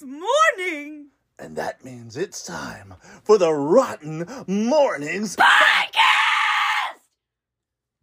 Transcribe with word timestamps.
It's 0.00 0.06
morning. 0.06 1.08
And 1.40 1.56
that 1.56 1.84
means 1.84 2.16
it's 2.16 2.46
time 2.46 2.94
for 3.24 3.36
the 3.36 3.52
Rotten 3.52 4.24
Mornings. 4.46 5.34
Podcast! 5.34 7.00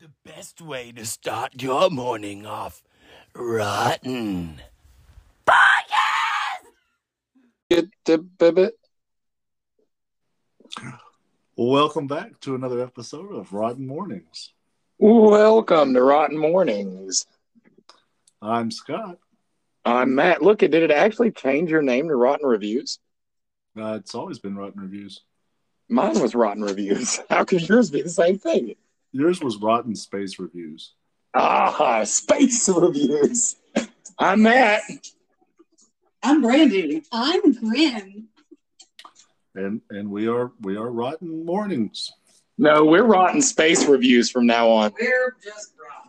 The 0.02 0.10
best 0.26 0.60
way 0.60 0.92
to 0.92 1.06
start 1.06 1.62
your 1.62 1.90
morning 1.90 2.46
off 2.46 2.84
rotten. 3.34 4.62
Get 7.70 7.86
the 8.04 8.18
baby. 8.18 8.72
Welcome 11.56 12.08
back 12.08 12.42
to 12.42 12.56
another 12.56 12.82
episode 12.82 13.34
of 13.34 13.54
Rotten 13.54 13.88
Mornings. 13.88 14.52
Welcome 14.98 15.94
to 15.94 16.04
Rotten 16.04 16.38
Mornings. 16.38 17.26
I'm 18.42 18.70
Scott. 18.70 19.18
I'm 19.86 20.16
Matt. 20.16 20.42
Look, 20.42 20.60
did 20.60 20.74
it 20.74 20.90
actually 20.92 21.32
change 21.32 21.70
your 21.70 21.84
name 21.84 22.08
to 22.08 22.16
Rotten 22.16 22.48
Reviews? 22.48 23.00
Uh, 23.80 23.94
it's 24.00 24.16
always 24.16 24.40
been 24.40 24.56
Rotten 24.56 24.82
Reviews. 24.82 25.22
Mine 25.90 26.20
was 26.20 26.34
Rotten 26.34 26.64
Reviews. 26.64 27.20
How 27.30 27.44
could 27.44 27.68
yours 27.68 27.92
be 27.92 28.02
the 28.02 28.10
same 28.10 28.40
thing? 28.40 28.76
Yours 29.12 29.42
was 29.42 29.58
Rotten 29.58 29.96
Space 29.96 30.40
Reviews. 30.40 30.94
Ah, 31.36 32.04
Space 32.06 32.68
Reviews. 32.76 33.58
I'm 34.18 34.42
Matt. 34.42 34.82
I'm 36.24 36.42
Brandy. 36.42 37.04
I'm 37.12 37.54
Grim. 37.54 38.30
And 39.54 39.82
and 39.90 40.10
we 40.10 40.28
are 40.28 40.52
we 40.62 40.76
are 40.76 40.90
Rotten 40.90 41.46
Mornings. 41.46 42.12
No, 42.58 42.86
we're 42.86 43.04
Rotten 43.04 43.42
Space 43.42 43.86
Reviews 43.86 44.32
from 44.32 44.48
now 44.48 44.70
on. 44.70 44.94
We're 45.00 45.36
just 45.44 45.74
rotten. 45.80 46.05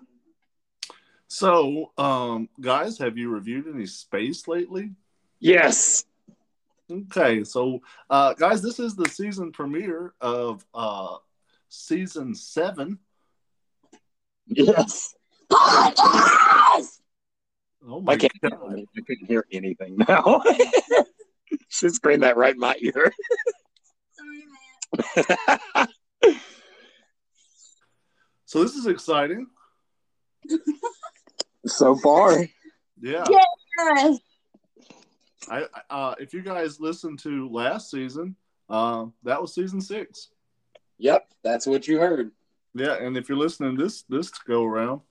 So, 1.37 1.93
um, 1.99 2.49
guys, 2.63 2.97
have 2.97 3.19
you 3.19 3.29
reviewed 3.29 3.67
any 3.69 3.85
space 3.85 4.49
lately? 4.49 4.93
Yes. 5.39 6.07
Okay, 6.91 7.45
so 7.45 7.81
uh, 8.09 8.33
guys, 8.33 8.63
this 8.63 8.81
is 8.81 8.97
the 8.97 9.07
season 9.11 9.53
premiere 9.53 10.15
of 10.19 10.65
uh, 10.73 11.17
season 11.69 12.35
seven. 12.35 13.01
Yes. 14.47 15.15
Podcast! 15.53 17.01
Oh 17.87 18.01
my 18.01 18.15
I 18.15 18.17
can't. 18.17 18.33
god! 18.41 18.81
I 18.97 19.01
couldn't 19.07 19.27
hear 19.27 19.45
anything 19.53 19.99
now. 20.09 20.41
Should 21.69 21.93
scream 21.93 22.21
that 22.21 22.39
right 22.39 22.55
in 22.55 22.61
my 22.61 22.77
ear. 22.81 23.13
Sorry, 24.17 24.47
Matt. 25.77 25.91
So 28.47 28.63
this 28.63 28.75
is 28.75 28.87
exciting. 28.87 29.49
so 31.67 31.97
far. 31.97 32.47
Yeah. 33.01 33.25
Yes. 33.29 34.19
I 35.49 35.67
uh, 35.91 36.15
if 36.19 36.33
you 36.35 36.43
guys 36.43 36.81
listened 36.81 37.19
to 37.21 37.49
last 37.51 37.91
season, 37.91 38.37
uh, 38.69 39.07
that 39.23 39.41
was 39.41 39.55
season 39.55 39.81
six. 39.81 40.31
Yep, 40.99 41.29
that's 41.45 41.67
what 41.67 41.87
you 41.87 41.99
heard. 41.99 42.33
Yeah, 42.75 42.95
and 42.95 43.17
if 43.17 43.29
you're 43.29 43.39
listening 43.39 43.77
this 43.77 44.03
this 44.09 44.31
go 44.31 44.65
around, 44.65 45.03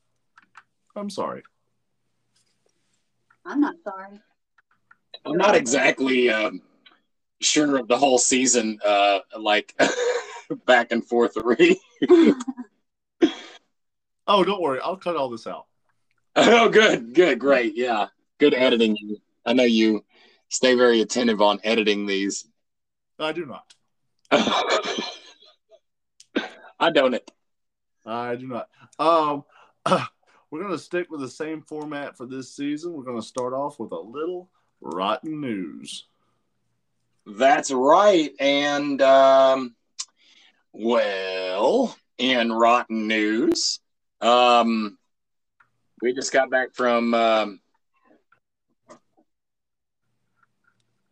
I'm 0.95 1.09
sorry. 1.09 1.44
I'm 3.45 3.61
not 3.61 3.76
sorry. 3.83 4.20
I'm 5.26 5.38
not 5.38 5.56
exactly 5.56 6.30
um, 6.30 6.61
sure 7.42 7.78
of 7.78 7.88
the 7.88 7.98
whole 7.98 8.17
season, 8.17 8.80
uh, 8.86 9.20
like 9.39 9.73
back 10.66 10.92
and 10.92 11.06
forth 11.06 11.38
reading. 11.44 11.78
Oh, 14.28 14.44
don't 14.44 14.61
worry, 14.61 14.80
I'll 14.83 14.98
cut 14.98 15.16
all 15.16 15.30
this 15.30 15.48
out. 15.48 15.67
oh, 16.38 16.67
good, 16.67 17.14
good, 17.14 17.39
great, 17.39 17.78
yeah, 17.78 18.08
good 18.39 18.53
editing. 18.53 18.97
I 19.45 19.53
know 19.53 19.64
you 19.64 20.03
stay 20.50 20.75
very 20.75 21.00
attentive 21.00 21.39
on 21.42 21.61
editing 21.64 22.05
these. 22.05 22.45
I 23.17 23.31
do 23.31 23.45
not. 23.45 23.73
I 26.77 26.89
don't. 26.93 27.14
It. 27.14 27.32
I 28.05 28.36
do 28.36 28.48
not. 28.48 28.67
Um, 28.99 29.45
we're 30.52 30.61
gonna 30.61 30.77
stick 30.77 31.09
with 31.09 31.21
the 31.21 31.30
same 31.30 31.61
format 31.61 32.17
for 32.17 32.26
this 32.26 32.54
season. 32.54 32.92
We're 32.92 33.04
gonna 33.04 33.21
start 33.21 33.54
off 33.54 33.80
with 33.80 33.93
a 33.93 33.99
little 33.99 34.49
rotten 34.82 35.39
news. 35.39 36.05
That's 37.26 37.71
right, 37.71 38.33
and 38.42 39.02
um, 39.02 39.73
well, 40.73 41.95
in 42.17 42.52
rotten 42.52 43.08
news, 43.08 43.80
um, 44.20 44.98
we 46.05 46.14
just 46.14 46.32
got 46.32 46.52
back 46.52 46.73
from. 46.73 47.14
Um, 47.14 47.60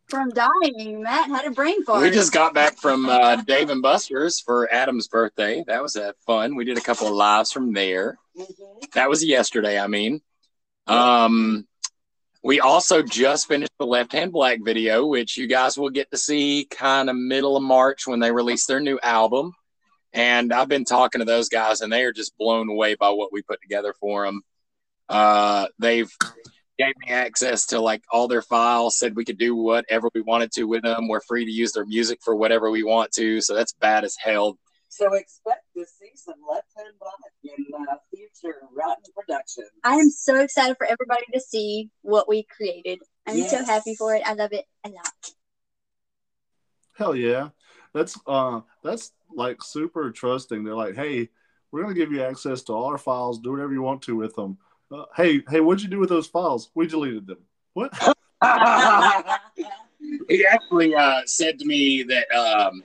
From 0.08 0.30
dying, 0.30 1.02
Matt 1.02 1.30
had 1.30 1.46
a 1.46 1.50
brain 1.50 1.84
fart. 1.84 2.04
We 2.04 2.12
just 2.12 2.31
got 2.31 2.54
back 2.54 2.78
from 2.78 3.09
uh, 3.09 3.38
Dave 3.38 3.72
and 3.72 3.82
Buster's 3.82 4.40
for 4.40 4.72
Adam's 4.72 5.08
birthday. 5.08 5.64
That 5.66 5.82
was 5.82 5.96
uh, 5.96 6.12
fun. 6.28 6.56
We 6.56 6.66
did 6.66 6.78
a 6.78 6.82
couple 6.82 7.08
of 7.08 7.14
lives 7.14 7.52
from 7.52 7.74
there. 7.74 8.20
That 8.94 9.09
was 9.09 9.26
yesterday, 9.26 9.80
I 9.80 9.88
mean. 9.88 10.22
Um, 10.86 11.68
we 12.44 12.59
also 12.59 13.02
just 13.02 13.48
finished 13.48 13.72
the 13.80 13.88
Left 13.88 14.12
Hand 14.12 14.32
Black 14.32 14.59
video, 14.64 15.08
which 15.08 15.36
you 15.36 15.48
guys 15.48 15.80
will 15.80 15.90
get 15.90 16.12
to 16.12 16.18
see 16.18 16.68
kind 16.70 17.09
of 17.09 17.16
middle 17.16 17.58
of 17.58 17.64
March 17.64 18.06
when 18.06 18.20
they 18.20 18.32
release 18.32 18.68
their 18.68 18.80
new 18.80 19.00
album. 19.02 19.53
And 20.12 20.53
I've 20.53 20.70
been 20.70 20.86
talking 20.86 21.20
to 21.20 21.26
those 21.26 21.50
guys, 21.50 21.82
and 21.82 21.92
they 21.92 22.03
are 22.03 22.14
just 22.14 22.38
blown 22.38 22.70
away 22.70 22.94
by 22.94 23.09
what 23.09 23.34
we 23.34 23.42
put 23.42 23.64
together 23.64 23.96
for 24.00 24.28
them. 24.28 24.44
Uh, 25.09 25.68
they've 25.80 26.12
gave 26.78 26.94
me 27.06 27.14
access 27.14 27.68
to 27.68 27.80
like 27.80 28.03
all 28.12 28.28
their 28.28 28.41
files, 28.41 28.97
said 28.97 29.16
we 29.16 29.25
could 29.25 29.38
do 29.38 29.56
whatever 29.56 30.09
we 30.14 30.22
wanted 30.22 30.52
to 30.53 30.64
with 30.64 30.84
them. 30.84 31.08
We're 31.08 31.22
free 31.22 31.46
to 31.46 31.52
use 31.52 31.72
their 31.74 31.86
music 31.86 32.19
for 32.24 32.36
whatever 32.36 32.72
we 32.72 32.84
want 32.84 33.12
to. 33.14 33.41
So 33.41 33.56
that's 33.56 33.74
bad 33.74 34.03
as 34.03 34.16
hell. 34.22 34.58
So 34.90 35.12
expect 35.14 35.64
to 35.75 35.86
see 35.86 36.12
some 36.16 36.36
left 36.47 36.68
hand 36.78 36.94
black 37.00 37.14
in 37.44 37.66
uh, 37.74 37.96
future 38.14 38.59
rotten 38.75 39.03
productions. 39.16 39.69
I 39.84 39.96
am 39.96 40.09
so 40.12 40.40
excited 40.40 40.78
for 40.78 40.86
everybody 40.86 41.25
to 41.34 41.40
see 41.40 41.90
what 42.02 42.30
we 42.30 42.44
created. 42.44 43.00
I'm 43.25 43.41
so 43.44 43.66
happy 43.66 43.96
for 43.96 44.14
it. 44.14 44.22
I 44.24 44.34
love 44.34 44.53
it 44.53 44.66
a 44.84 44.90
lot. 44.90 45.31
Hell 46.96 47.16
yeah, 47.16 47.50
that's 47.91 48.20
uh, 48.28 48.62
that's 48.84 49.12
like 49.35 49.64
super 49.64 50.12
trusting. 50.12 50.64
They're 50.64 50.75
like, 50.75 50.96
hey, 50.96 51.30
we're 51.72 51.81
gonna 51.81 51.96
give 51.96 52.12
you 52.12 52.22
access 52.22 52.62
to 52.64 52.74
all 52.74 52.85
our 52.85 53.00
files. 53.00 53.40
Do 53.40 53.52
whatever 53.52 53.74
you 53.74 53.81
want 53.81 54.03
to 54.03 54.16
with 54.16 54.35
them. 54.35 54.59
Uh, 54.94 55.06
hey, 55.16 55.42
hey, 55.50 55.59
what'd 55.59 55.81
you 55.81 55.90
do 55.90 55.98
with 55.98 56.09
those 56.09 56.28
files? 56.28 56.70
We 56.76 56.86
deleted 56.86 57.26
them. 57.26 57.40
What? 57.74 57.92
he 60.30 60.46
actually 60.46 60.94
uh, 60.94 61.22
said 61.26 61.58
to 61.58 61.66
me 61.66 62.04
that 62.04 62.31
um, 62.31 62.84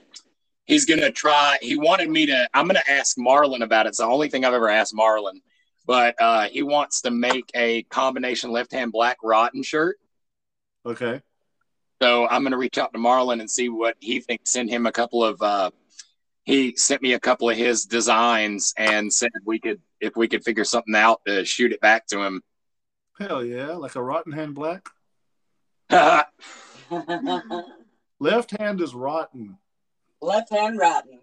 he's 0.65 0.87
going 0.87 1.01
to 1.01 1.11
try. 1.11 1.59
He 1.61 1.77
wanted 1.77 2.09
me 2.09 2.25
to. 2.27 2.49
I'm 2.55 2.67
going 2.67 2.81
to 2.83 2.91
ask 2.91 3.19
Marlon 3.19 3.63
about 3.63 3.85
it. 3.85 3.91
It's 3.91 3.99
the 3.99 4.05
only 4.05 4.31
thing 4.31 4.47
I've 4.47 4.55
ever 4.55 4.71
asked 4.71 4.95
Marlon. 4.95 5.43
But 5.87 6.15
uh, 6.19 6.49
he 6.49 6.63
wants 6.63 7.03
to 7.03 7.11
make 7.11 7.51
a 7.55 7.83
combination 7.85 8.53
left 8.53 8.73
hand 8.73 8.91
black 8.93 9.19
rotten 9.23 9.63
shirt. 9.63 9.99
Okay. 10.87 11.21
So 12.01 12.27
I'm 12.29 12.43
going 12.43 12.53
to 12.53 12.59
reach 12.59 12.79
out 12.79 12.93
to 12.95 12.99
Marlon 12.99 13.41
and 13.41 13.51
see 13.51 13.69
what 13.69 13.97
he 14.01 14.21
thinks. 14.21 14.53
Send 14.53 14.71
him 14.71 14.87
a 14.87 14.93
couple 14.93 15.23
of. 15.23 15.43
Uh, 15.43 15.73
he 16.45 16.75
sent 16.77 17.03
me 17.03 17.13
a 17.13 17.21
couple 17.21 17.51
of 17.51 17.57
his 17.59 17.85
designs 17.85 18.73
and 18.79 19.13
said 19.13 19.31
we 19.45 19.59
could, 19.59 19.83
if 20.01 20.17
we 20.17 20.29
could 20.29 20.45
figure 20.45 20.65
something 20.65 20.95
out, 20.95 21.21
to 21.27 21.45
shoot 21.45 21.73
it 21.73 21.81
back 21.81 22.07
to 22.09 22.23
him. 22.23 22.43
Hell 23.19 23.45
yeah, 23.45 23.73
like 23.73 23.97
a 23.97 24.03
rotten 24.03 24.33
hand 24.33 24.55
black. 24.55 24.89
left 25.91 26.33
Left 28.21 28.51
hand 28.59 28.81
is 28.81 28.95
rotten. 28.95 29.59
Left 30.21 30.51
hand 30.51 30.79
rotten. 30.79 31.21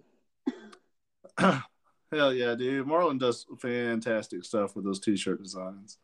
Hell 2.11 2.33
yeah, 2.33 2.55
dude. 2.55 2.87
Marlon 2.87 3.19
does 3.19 3.45
fantastic 3.59 4.45
stuff 4.45 4.75
with 4.75 4.85
those 4.85 4.99
t-shirt 4.99 5.43
designs. 5.43 5.97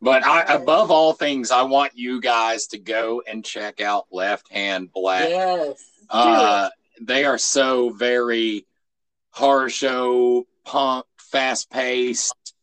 But 0.00 0.24
I, 0.24 0.54
above 0.54 0.90
all 0.90 1.12
things, 1.12 1.50
I 1.50 1.62
want 1.62 1.92
you 1.96 2.20
guys 2.20 2.68
to 2.68 2.78
go 2.78 3.22
and 3.26 3.44
check 3.44 3.80
out 3.80 4.06
Left 4.12 4.50
Hand 4.50 4.90
Black. 4.92 5.28
Yes. 5.28 5.84
Uh, 6.08 6.68
they 7.00 7.24
are 7.24 7.36
so 7.36 7.90
very 7.90 8.66
horror 9.30 9.68
show, 9.68 10.46
punk, 10.64 11.04
fast 11.30 11.70
paced, 11.70 12.54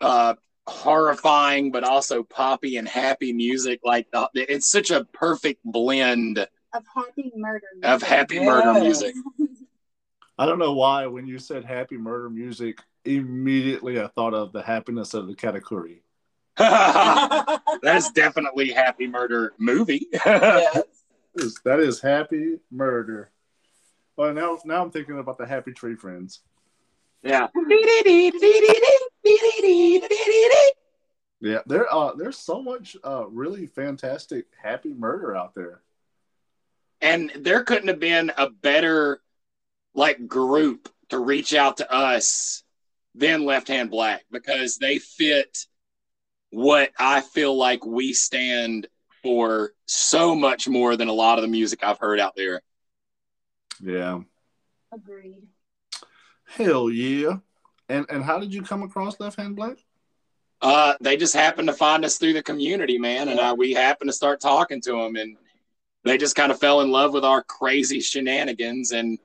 uh, 0.00 0.34
horrifying, 0.66 1.70
but 1.72 1.84
also 1.84 2.22
poppy 2.22 2.76
and 2.76 2.88
happy 2.88 3.32
music. 3.32 3.80
Like 3.84 4.06
uh, 4.12 4.28
it's 4.34 4.70
such 4.70 4.90
a 4.90 5.04
perfect 5.04 5.60
blend 5.64 6.38
Of 6.38 6.84
happy 6.94 7.32
murder. 7.36 7.66
of 7.82 8.02
happy 8.02 8.40
murder 8.40 8.74
music. 8.74 9.14
I 10.38 10.46
don't 10.46 10.58
know 10.58 10.72
why 10.72 11.06
when 11.06 11.26
you 11.26 11.38
said 11.38 11.64
happy 11.64 11.98
murder 11.98 12.30
music, 12.30 12.78
immediately 13.04 14.00
I 14.00 14.06
thought 14.08 14.32
of 14.34 14.52
the 14.52 14.62
happiness 14.62 15.12
of 15.14 15.26
the 15.26 15.34
Katakuri. 15.34 16.00
That's 17.82 18.10
definitely 18.12 18.70
happy 18.70 19.06
murder 19.06 19.52
movie. 19.58 20.06
yes. 20.12 20.82
That 21.64 21.80
is 21.80 22.00
happy 22.00 22.56
murder. 22.70 23.30
Well, 24.16 24.34
now 24.34 24.58
now 24.64 24.82
I'm 24.82 24.90
thinking 24.90 25.18
about 25.18 25.38
the 25.38 25.46
Happy 25.46 25.72
Tree 25.72 25.94
Friends. 25.94 26.40
Yeah. 27.22 27.48
Yeah, 31.42 31.60
there 31.66 31.92
uh 31.92 32.12
there's 32.14 32.36
so 32.36 32.62
much 32.62 32.96
uh 33.02 33.26
really 33.28 33.66
fantastic 33.66 34.46
happy 34.62 34.92
murder 34.92 35.34
out 35.34 35.54
there. 35.54 35.80
And 37.00 37.32
there 37.34 37.64
couldn't 37.64 37.88
have 37.88 37.98
been 37.98 38.30
a 38.36 38.50
better 38.50 39.22
like 39.94 40.26
group 40.28 40.90
to 41.08 41.18
reach 41.18 41.54
out 41.54 41.78
to 41.78 41.90
us 41.90 42.62
than 43.14 43.44
Left 43.44 43.68
Hand 43.68 43.90
Black 43.90 44.24
because 44.30 44.76
they 44.76 44.98
fit 44.98 45.66
what 46.50 46.90
I 46.98 47.22
feel 47.22 47.56
like 47.56 47.86
we 47.86 48.12
stand 48.12 48.86
for 49.22 49.72
so 49.86 50.34
much 50.34 50.68
more 50.68 50.96
than 50.96 51.08
a 51.08 51.12
lot 51.12 51.38
of 51.38 51.42
the 51.42 51.48
music 51.48 51.82
I've 51.82 51.98
heard 51.98 52.20
out 52.20 52.34
there. 52.36 52.60
Yeah. 53.80 54.20
Agreed. 54.92 55.46
Hell 56.56 56.90
yeah. 56.90 57.36
And 57.88 58.06
and 58.08 58.24
how 58.24 58.38
did 58.38 58.52
you 58.52 58.62
come 58.62 58.82
across 58.82 59.18
Left 59.20 59.38
Hand 59.38 59.56
Black? 59.56 59.78
Uh, 60.62 60.94
they 61.00 61.16
just 61.16 61.34
happened 61.34 61.68
to 61.68 61.74
find 61.74 62.04
us 62.04 62.18
through 62.18 62.34
the 62.34 62.42
community, 62.42 62.98
man, 62.98 63.28
and 63.28 63.40
uh, 63.40 63.54
we 63.56 63.72
happened 63.72 64.10
to 64.10 64.12
start 64.12 64.40
talking 64.40 64.80
to 64.82 64.92
them, 64.92 65.16
and 65.16 65.36
they 66.04 66.18
just 66.18 66.36
kind 66.36 66.52
of 66.52 66.60
fell 66.60 66.82
in 66.82 66.90
love 66.90 67.12
with 67.14 67.24
our 67.24 67.42
crazy 67.42 68.00
shenanigans. 68.00 68.92
And 68.92 69.18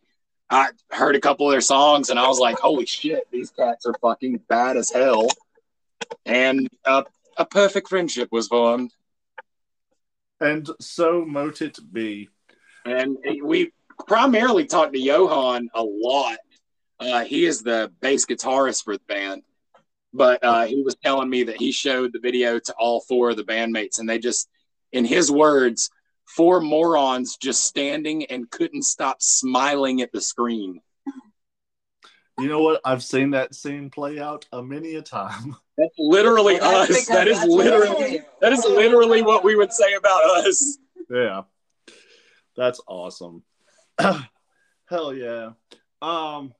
I 0.49 0.69
heard 0.91 1.15
a 1.15 1.19
couple 1.19 1.47
of 1.47 1.51
their 1.51 1.61
songs, 1.61 2.09
and 2.09 2.19
I 2.19 2.27
was 2.27 2.39
like, 2.39 2.57
"Holy 2.59 2.85
shit, 2.85 3.27
these 3.31 3.49
cats 3.49 3.85
are 3.85 3.95
fucking 4.01 4.41
bad 4.47 4.77
as 4.77 4.91
hell!" 4.91 5.27
And 6.25 6.69
uh, 6.85 7.03
a 7.37 7.45
perfect 7.45 7.89
friendship 7.89 8.29
was 8.31 8.47
formed. 8.47 8.93
And 10.39 10.69
so 10.79 11.25
mote 11.25 11.61
it 11.61 11.77
be. 11.91 12.29
And 12.85 13.17
we 13.43 13.71
primarily 14.07 14.65
talked 14.65 14.93
to 14.93 14.99
Johan 14.99 15.69
a 15.73 15.81
lot. 15.83 16.37
Uh, 16.99 17.23
he 17.25 17.45
is 17.45 17.61
the 17.61 17.91
bass 18.01 18.25
guitarist 18.25 18.83
for 18.83 18.95
the 18.95 19.03
band, 19.07 19.43
but 20.13 20.43
uh, 20.43 20.65
he 20.65 20.81
was 20.81 20.95
telling 21.03 21.29
me 21.29 21.43
that 21.43 21.57
he 21.57 21.71
showed 21.71 22.13
the 22.13 22.19
video 22.19 22.59
to 22.59 22.73
all 22.77 23.01
four 23.01 23.31
of 23.31 23.37
the 23.37 23.43
bandmates, 23.43 23.99
and 23.99 24.07
they 24.07 24.17
just, 24.17 24.47
in 24.91 25.05
his 25.05 25.29
words, 25.31 25.89
four 26.25 26.61
morons 26.61 27.37
just 27.37 27.63
standing 27.65 28.25
and 28.25 28.49
couldn't 28.49 28.83
stop 28.83 29.21
smiling 29.21 30.01
at 30.01 30.11
the 30.11 30.21
screen. 30.21 30.81
You 32.37 32.49
know 32.49 32.61
what? 32.61 32.81
I've 32.83 33.03
seen 33.03 33.31
that 33.31 33.55
scene 33.55 33.89
play 33.89 34.19
out 34.19 34.45
a 34.51 34.61
many 34.61 34.95
a 34.95 35.01
time. 35.01 35.55
That's 35.77 35.95
literally 35.97 36.57
Well, 36.59 36.87
that's 36.87 36.91
us. 36.91 37.07
That 37.07 37.27
is 37.27 37.43
literally 37.43 38.17
they 38.17 38.21
that 38.41 38.53
is 38.53 38.63
literally 38.63 39.21
what 39.21 39.43
we 39.43 39.55
would 39.55 39.73
say 39.73 39.93
about 39.95 40.23
us. 40.23 40.77
Yeah. 41.09 41.41
That's 42.55 42.79
awesome. 42.87 43.43
Hell 43.99 45.13
yeah. 45.13 45.51
Um 46.01 46.53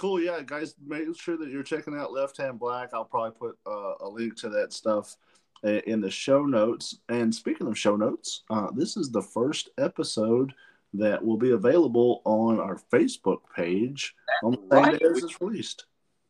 cool, 0.00 0.20
yeah, 0.20 0.40
guys, 0.44 0.74
make 0.84 1.14
sure 1.14 1.36
that 1.36 1.50
you're 1.50 1.62
checking 1.62 1.94
out 1.94 2.10
Left 2.12 2.36
Hand 2.38 2.58
Black. 2.58 2.90
I'll 2.94 3.04
probably 3.04 3.32
put 3.38 3.58
uh, 3.66 3.94
a 4.00 4.08
link 4.08 4.34
to 4.40 4.48
that 4.48 4.72
stuff 4.72 5.14
in 5.62 6.00
the 6.00 6.10
show 6.10 6.46
notes. 6.46 6.96
And 7.10 7.34
speaking 7.34 7.66
of 7.66 7.78
show 7.78 7.96
notes, 7.96 8.44
uh, 8.48 8.68
this 8.74 8.96
is 8.96 9.10
the 9.10 9.20
first 9.20 9.68
episode 9.76 10.54
that 10.94 11.22
will 11.22 11.36
be 11.36 11.50
available 11.50 12.22
on 12.24 12.58
our 12.58 12.80
Facebook 12.90 13.40
page 13.54 14.14
on 14.42 14.52
the 14.52 14.58
same 14.58 14.68
Right. 14.70 14.98
day 14.98 15.06
as 15.06 15.22
it's 15.22 15.40
released. 15.40 15.84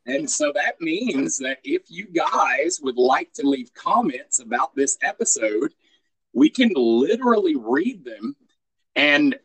And 0.06 0.28
so 0.28 0.52
that 0.56 0.80
means 0.80 1.38
that 1.38 1.58
if 1.62 1.82
you 1.88 2.06
guys 2.06 2.80
would 2.82 2.96
like 2.96 3.32
to 3.34 3.46
leave 3.48 3.72
comments 3.74 4.40
about 4.40 4.74
this 4.74 4.98
episode, 5.02 5.74
we 6.32 6.50
can 6.50 6.72
literally 6.74 7.54
read 7.56 8.04
them 8.04 8.34
and 8.96 9.38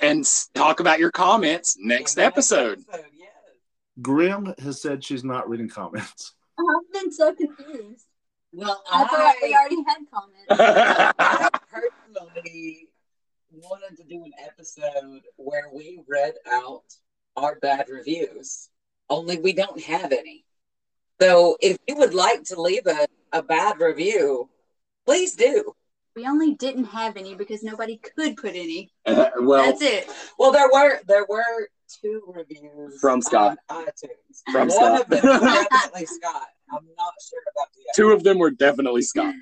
and 0.00 0.24
talk 0.54 0.78
about 0.80 0.98
your 1.00 1.10
comments 1.10 1.76
next 1.80 2.18
episode. 2.18 2.84
yes. 2.92 3.21
Grim 4.00 4.54
has 4.58 4.80
said 4.80 5.04
she's 5.04 5.24
not 5.24 5.48
reading 5.48 5.68
comments. 5.68 6.34
I've 6.58 6.92
been 6.92 7.12
so 7.12 7.34
confused. 7.34 8.06
Well, 8.52 8.82
I 8.90 9.06
thought 9.06 9.34
we 9.42 9.54
already 9.54 9.82
had 9.86 9.98
comments. 10.12 10.46
I 11.18 11.48
personally 11.70 12.88
wanted 13.50 13.96
to 13.96 14.04
do 14.04 14.24
an 14.24 14.32
episode 14.44 15.22
where 15.36 15.68
we 15.72 16.00
read 16.08 16.34
out 16.50 16.84
our 17.36 17.56
bad 17.56 17.88
reviews, 17.88 18.68
only 19.08 19.38
we 19.38 19.52
don't 19.52 19.80
have 19.82 20.12
any. 20.12 20.44
So 21.20 21.56
if 21.60 21.78
you 21.86 21.96
would 21.96 22.14
like 22.14 22.44
to 22.44 22.60
leave 22.60 22.86
a, 22.86 23.06
a 23.32 23.42
bad 23.42 23.80
review, 23.80 24.48
please 25.06 25.34
do. 25.34 25.74
We 26.14 26.26
only 26.26 26.54
didn't 26.54 26.84
have 26.84 27.16
any 27.16 27.34
because 27.34 27.62
nobody 27.62 27.96
could 27.98 28.36
put 28.36 28.54
any. 28.54 28.92
well, 29.06 29.64
That's 29.64 29.80
it. 29.80 30.10
Well, 30.38 30.52
there 30.52 30.68
were 30.70 31.00
there 31.06 31.24
were 31.26 31.68
two 32.00 32.22
reviews 32.26 33.00
From 33.00 33.20
Scott. 33.22 33.58
on 33.68 33.84
iTunes. 33.86 34.42
From 34.50 34.68
One 34.68 34.70
Scott. 34.70 35.00
of 35.02 35.08
them 35.08 35.20
was 35.22 35.40
definitely 35.70 36.06
Scott. 36.06 36.48
I'm 36.70 36.86
not 36.96 37.12
sure 37.28 37.40
about 37.54 37.68
the 37.74 37.80
other. 37.80 37.96
two 37.96 38.10
of 38.12 38.22
them 38.24 38.38
were 38.38 38.50
definitely 38.50 39.02
Scott. 39.02 39.34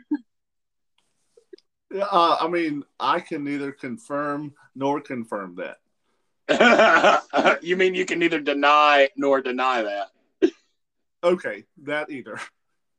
Yeah, 1.92 2.04
Uh, 2.04 2.36
I 2.40 2.48
mean, 2.48 2.84
I 2.98 3.20
can 3.20 3.44
neither 3.44 3.72
confirm 3.72 4.54
nor 4.74 5.00
confirm 5.00 5.56
that. 5.56 5.78
you 7.62 7.76
mean 7.76 7.94
you 7.94 8.04
can 8.04 8.18
neither 8.18 8.40
deny 8.40 9.08
nor 9.16 9.40
deny 9.40 9.82
that? 9.82 10.10
Okay, 11.22 11.64
that 11.84 12.10
either. 12.10 12.40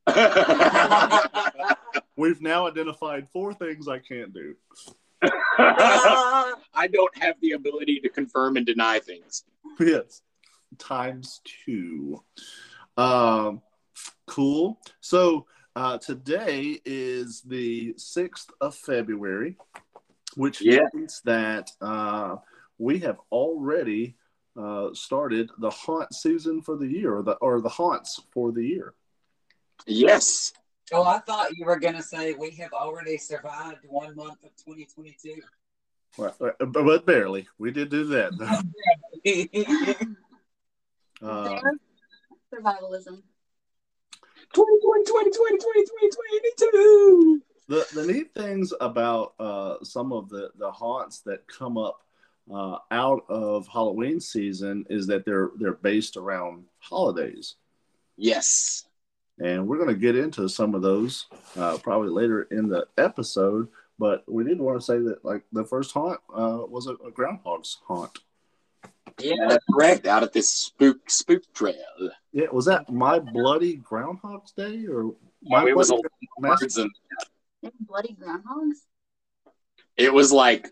We've 2.16 2.40
now 2.40 2.66
identified 2.66 3.28
four 3.32 3.52
things 3.54 3.88
I 3.88 3.98
can't 3.98 4.32
do. 4.32 4.54
I 5.58 6.88
don't 6.92 7.16
have 7.18 7.36
the 7.40 7.52
ability 7.52 8.00
to 8.00 8.08
confirm 8.08 8.56
and 8.56 8.66
deny 8.66 8.98
things. 8.98 9.44
Yes, 9.78 10.22
times 10.78 11.40
two. 11.64 12.22
Um, 12.96 13.62
cool. 14.26 14.80
So 15.00 15.46
uh, 15.76 15.98
today 15.98 16.78
is 16.84 17.42
the 17.42 17.94
sixth 17.96 18.50
of 18.60 18.74
February, 18.74 19.56
which 20.36 20.60
Yeah. 20.60 20.86
means 20.92 21.20
that 21.24 21.70
uh, 21.80 22.36
we 22.78 22.98
have 23.00 23.18
already 23.30 24.16
uh, 24.58 24.88
started 24.92 25.50
the 25.58 25.70
haunt 25.70 26.12
season 26.12 26.60
for 26.60 26.76
the 26.76 26.86
year, 26.86 27.16
or 27.16 27.22
the 27.22 27.32
or 27.36 27.60
the 27.62 27.68
haunts 27.70 28.20
for 28.34 28.52
the 28.52 28.64
year. 28.66 28.94
Yes. 29.86 30.52
Oh, 30.92 31.04
I 31.04 31.18
thought 31.18 31.56
you 31.56 31.64
were 31.64 31.78
gonna 31.78 32.02
say 32.02 32.34
we 32.34 32.50
have 32.52 32.72
already 32.72 33.16
survived 33.16 33.80
one 33.88 34.14
month 34.14 34.44
of 34.44 34.50
2022. 34.56 35.40
Well, 36.18 36.36
uh, 36.40 36.64
but 36.66 37.06
barely. 37.06 37.48
We 37.58 37.70
did 37.70 37.88
do 37.90 38.04
that. 38.06 38.32
Uh, 41.22 41.44
There. 41.44 41.60
Survivalism. 42.52 43.22
2020, 44.52 45.04
2020, 45.04 45.58
2020, 45.58 47.42
the 47.68 47.86
the 47.94 48.12
neat 48.12 48.34
things 48.34 48.72
about 48.80 49.34
uh, 49.38 49.76
some 49.82 50.12
of 50.12 50.28
the 50.28 50.50
the 50.58 50.70
haunts 50.70 51.20
that 51.20 51.46
come 51.46 51.78
up 51.78 52.02
uh, 52.52 52.78
out 52.90 53.24
of 53.28 53.66
Halloween 53.68 54.20
season 54.20 54.84
is 54.90 55.06
that 55.06 55.24
they're 55.24 55.50
they're 55.58 55.74
based 55.74 56.16
around 56.16 56.64
holidays, 56.80 57.54
Yes. 58.16 58.84
And 59.38 59.66
we're 59.66 59.76
going 59.78 59.88
to 59.88 59.94
get 59.94 60.16
into 60.16 60.48
some 60.48 60.74
of 60.74 60.82
those 60.82 61.26
uh, 61.56 61.78
probably 61.78 62.08
later 62.10 62.42
in 62.50 62.68
the 62.68 62.86
episode. 62.98 63.68
But 63.98 64.24
we 64.26 64.44
did 64.44 64.58
want 64.60 64.80
to 64.80 64.84
say 64.84 64.98
that 64.98 65.24
like 65.24 65.44
the 65.52 65.64
first 65.64 65.92
haunt 65.92 66.20
uh, 66.34 66.60
was 66.68 66.86
a, 66.86 66.94
a 67.06 67.10
groundhog's 67.10 67.78
haunt. 67.86 68.18
yeah, 69.20 69.34
That's 69.48 69.64
correct. 69.72 70.06
Out 70.06 70.22
at 70.22 70.32
this 70.32 70.48
spook 70.48 71.08
spook 71.10 71.42
trail. 71.54 71.76
Yeah, 72.32 72.46
was 72.52 72.64
that 72.66 72.90
my 72.90 73.18
bloody 73.18 73.76
Groundhog's 73.76 74.52
Day 74.52 74.86
or 74.86 75.14
my 75.42 75.66
it 75.68 75.76
was 75.76 75.90
a 75.90 75.94
Bloody 75.94 76.08
Massacre? 76.40 76.64
words 76.64 76.78
and 76.78 76.90
Bloody 77.80 78.16
groundhogs. 78.20 78.78
it 79.96 80.12
was 80.12 80.32
like 80.32 80.68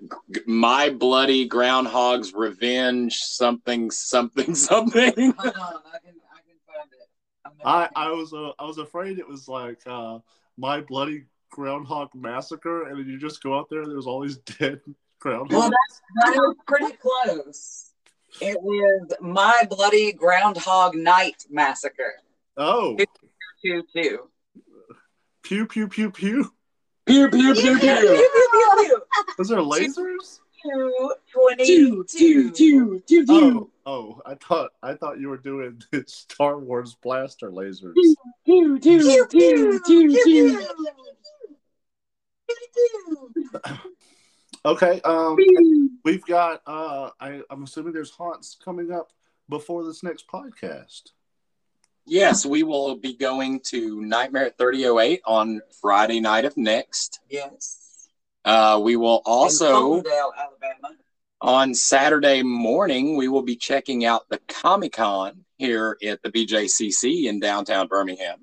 my 0.47 0.91
bloody 0.91 1.47
groundhog's 1.47 2.33
revenge 2.35 3.17
something 3.19 3.91
something 3.91 4.55
something 4.69 5.13
hold 5.15 5.37
on, 5.39 5.43
I 5.45 5.99
can 6.03 6.15
I 6.33 6.41
can 6.41 6.59
find 6.67 6.91
it. 6.93 7.09
I'm 7.45 7.89
I 7.97 8.11
was 8.11 8.33
uh, 8.33 8.53
I 8.59 8.65
was 8.65 8.79
afraid 8.79 9.19
it 9.19 9.29
was 9.29 9.49
like 9.49 9.81
uh, 9.87 10.19
my 10.57 10.81
bloody 10.81 11.25
groundhog 11.51 12.11
massacre, 12.15 12.89
and 12.89 12.99
then 12.99 13.07
you 13.07 13.19
just 13.19 13.43
go 13.43 13.59
out 13.59 13.69
there 13.71 13.83
and 13.83 13.91
there's 13.91 14.07
all 14.07 14.21
these 14.21 14.37
dead 14.59 14.81
groundhogs. 15.23 15.51
Well, 15.51 15.71
that 15.71 16.33
was 16.35 16.57
pretty 16.67 16.97
close. 16.97 17.93
It 18.41 18.57
was 18.63 19.13
my 19.21 19.67
bloody 19.69 20.13
Groundhog 20.13 20.95
Night 20.95 21.45
massacre. 21.51 22.15
oh, 22.57 22.97
Two 23.65 23.83
two. 23.95 24.31
pew 25.43 25.67
pew 25.67 25.89
pew 25.89 26.11
pew. 26.11 26.53
pew 27.07 27.29
pew 27.29 27.55
pew 27.55 27.79
pew 27.79 29.03
Was 29.37 29.49
there 29.49 29.59
lasers? 29.59 30.41
Two 30.63 31.15
Pew, 31.33 32.05
pew, 32.05 32.05
twenty-two. 32.07 32.51
pew, 32.53 33.01
pew, 33.07 33.27
pew, 33.27 33.27
Oh, 33.29 33.71
oh, 33.87 34.23
I 34.27 34.35
thought 34.35 34.71
I 34.83 34.95
thought 34.95 35.19
you 35.19 35.29
were 35.29 35.39
doing 35.39 35.83
the 35.91 36.05
Star 36.07 36.59
Wars 36.59 36.95
blaster 37.03 37.51
lasers. 37.51 37.95
Okay, 44.65 45.01
um, 45.05 45.37
we've 46.05 46.25
got. 46.27 46.61
Uh, 46.67 47.11
I, 47.19 47.41
I'm 47.51 47.63
assuming 47.63 47.93
there's 47.95 48.11
haunts 48.11 48.59
coming 48.63 48.93
up 48.93 49.11
before 49.49 49.85
this 49.85 50.03
next 50.03 50.29
podcast. 50.29 51.13
Yes, 52.07 52.45
we 52.45 52.63
will 52.63 52.97
be 52.97 53.15
going 53.15 53.61
to 53.67 54.01
Nightmare 54.03 54.47
at 54.47 54.59
3008 54.59 55.23
on 55.27 55.61
Friday 55.81 56.21
night 56.21 56.45
of 56.45 56.57
next. 56.57 57.21
Yes. 57.31 57.90
Uh, 58.45 58.81
we 58.83 58.97
will 58.97 59.23
also 59.27 60.03
on 61.41 61.75
Saturday 61.75 62.43
morning 62.43 63.17
we 63.17 63.29
will 63.29 63.43
be 63.43 63.57
checking 63.57 64.05
out 64.05 64.29
the 64.29 64.39
Comic 64.49 64.93
Con 64.93 65.45
here 65.59 65.97
at 66.07 66.23
the 66.23 66.31
BJCC 66.31 67.25
in 67.25 67.41
downtown 67.41 67.87
Birmingham. 67.87 68.39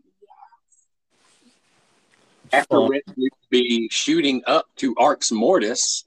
After 2.54 2.82
which 2.82 3.04
we 3.16 3.24
will 3.24 3.48
be 3.50 3.90
shooting 3.92 4.42
up 4.48 4.68
to 4.78 4.96
Arx 4.98 5.32
Mortis, 5.32 6.06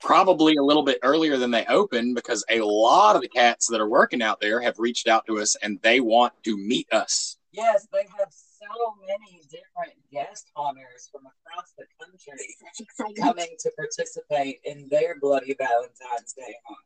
probably 0.00 0.56
a 0.56 0.62
little 0.62 0.82
bit 0.82 0.98
earlier 1.02 1.36
than 1.36 1.50
they 1.50 1.66
open 1.66 2.14
because 2.14 2.44
a 2.50 2.60
lot 2.60 3.14
of 3.14 3.22
the 3.22 3.28
cats 3.28 3.68
that 3.68 3.80
are 3.80 3.88
working 3.88 4.22
out 4.22 4.40
there 4.40 4.60
have 4.60 4.78
reached 4.78 5.06
out 5.06 5.26
to 5.26 5.38
us 5.38 5.56
and 5.56 5.78
they 5.82 6.00
want 6.00 6.32
to 6.44 6.56
meet 6.56 6.90
us. 6.92 7.36
Yes, 7.52 7.86
they 7.92 8.06
have 8.18 8.32
so 8.76 8.94
many 9.06 9.42
different 9.50 9.94
guest 10.12 10.50
honors 10.56 11.08
from 11.10 11.22
across 11.26 11.72
the 11.78 11.84
country 12.00 13.16
coming 13.20 13.56
to 13.60 13.70
participate 13.76 14.60
in 14.64 14.88
their 14.90 15.16
Bloody 15.20 15.54
Valentine's 15.58 16.32
Day 16.34 16.54
hunt. 16.66 16.78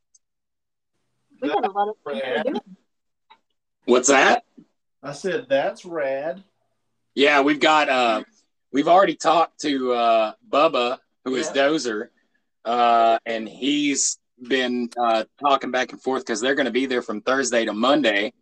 We 1.40 1.48
got 1.48 1.64
a 1.66 1.70
lot 1.70 1.88
of 1.88 1.96
things 2.06 2.22
to 2.22 2.52
do. 2.52 2.60
What's 3.86 4.08
that? 4.08 4.44
I 5.02 5.12
said 5.12 5.46
that's 5.48 5.84
rad. 5.84 6.44
Yeah, 7.14 7.40
we've 7.40 7.60
got 7.60 7.88
uh 7.88 8.22
we've 8.72 8.88
already 8.88 9.16
talked 9.16 9.60
to 9.62 9.92
uh 9.92 10.32
Bubba, 10.48 10.98
who 11.24 11.34
is 11.34 11.50
Yeah. 11.54 11.68
Dozer, 11.68 12.08
uh, 12.64 13.18
and 13.26 13.48
he's 13.48 14.18
been 14.40 14.88
uh 14.96 15.24
talking 15.40 15.72
back 15.72 15.92
and 15.92 16.00
forth 16.00 16.24
because 16.24 16.40
they're 16.40 16.54
gonna 16.54 16.70
be 16.70 16.86
there 16.86 17.02
from 17.02 17.20
Thursday 17.20 17.64
to 17.64 17.72
Monday. 17.72 18.32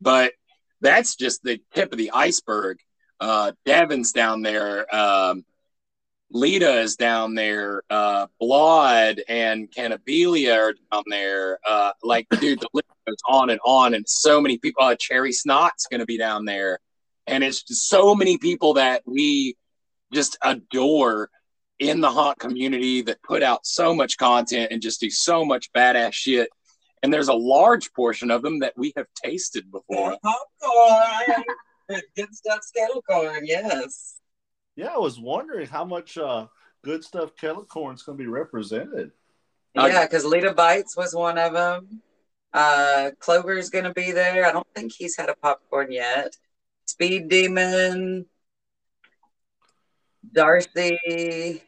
But 0.00 0.32
that's 0.80 1.14
just 1.16 1.42
the 1.42 1.60
tip 1.74 1.92
of 1.92 1.98
the 1.98 2.10
iceberg. 2.12 2.78
Uh 3.20 3.52
Devin's 3.64 4.12
down 4.12 4.42
there, 4.42 4.94
um 4.94 5.44
Lita 6.30 6.80
is 6.80 6.96
down 6.96 7.34
there, 7.34 7.82
uh 7.90 8.26
Blood 8.38 9.22
and 9.28 9.70
Cannabilia 9.70 10.56
are 10.56 10.74
down 10.92 11.04
there. 11.08 11.58
Uh 11.66 11.92
like 12.02 12.28
dude, 12.40 12.60
the 12.60 12.68
list 12.72 12.88
goes 13.06 13.16
on 13.28 13.50
and 13.50 13.60
on, 13.64 13.94
and 13.94 14.04
so 14.08 14.40
many 14.40 14.58
people 14.58 14.82
uh 14.82 14.96
Cherry 14.98 15.32
Snot's 15.32 15.86
gonna 15.90 16.06
be 16.06 16.18
down 16.18 16.44
there 16.44 16.80
and 17.28 17.44
it's 17.44 17.62
just 17.62 17.88
so 17.88 18.14
many 18.14 18.38
people 18.38 18.74
that 18.74 19.02
we 19.06 19.56
just 20.12 20.38
adore 20.42 21.30
in 21.78 22.00
the 22.00 22.10
haunt 22.10 22.38
community 22.38 23.02
that 23.02 23.22
put 23.22 23.42
out 23.42 23.64
so 23.64 23.94
much 23.94 24.16
content 24.16 24.72
and 24.72 24.82
just 24.82 25.00
do 25.00 25.10
so 25.10 25.44
much 25.44 25.70
badass 25.72 26.12
shit 26.14 26.48
and 27.02 27.12
there's 27.12 27.28
a 27.28 27.34
large 27.34 27.92
portion 27.92 28.30
of 28.30 28.42
them 28.42 28.58
that 28.60 28.72
we 28.76 28.92
have 28.96 29.06
tasted 29.22 29.70
before! 29.70 30.16
Good 31.88 32.34
stuff, 32.34 32.60
kettle 32.76 33.02
corn, 33.02 33.40
yes. 33.46 34.16
Yeah, 34.76 34.94
I 34.94 34.98
was 34.98 35.18
wondering 35.18 35.66
how 35.66 35.84
much 35.84 36.18
uh, 36.18 36.46
good 36.84 37.02
stuff 37.02 37.34
kettle 37.36 37.64
corn's 37.64 38.02
going 38.02 38.18
to 38.18 38.22
be 38.22 38.28
represented. 38.28 39.10
Yeah, 39.74 40.04
because 40.04 40.24
Lita 40.24 40.52
Bites 40.52 40.96
was 40.96 41.14
one 41.14 41.38
of 41.38 41.52
them. 41.52 42.02
Uh, 42.52 43.10
Clover's 43.20 43.68
gonna 43.70 43.92
be 43.92 44.10
there. 44.10 44.44
I 44.46 44.50
don't 44.52 44.66
think 44.74 44.92
he's 44.96 45.16
had 45.16 45.28
a 45.28 45.34
popcorn 45.36 45.92
yet. 45.92 46.34
Speed 46.86 47.28
Demon, 47.28 48.24
Darcy. 50.32 51.62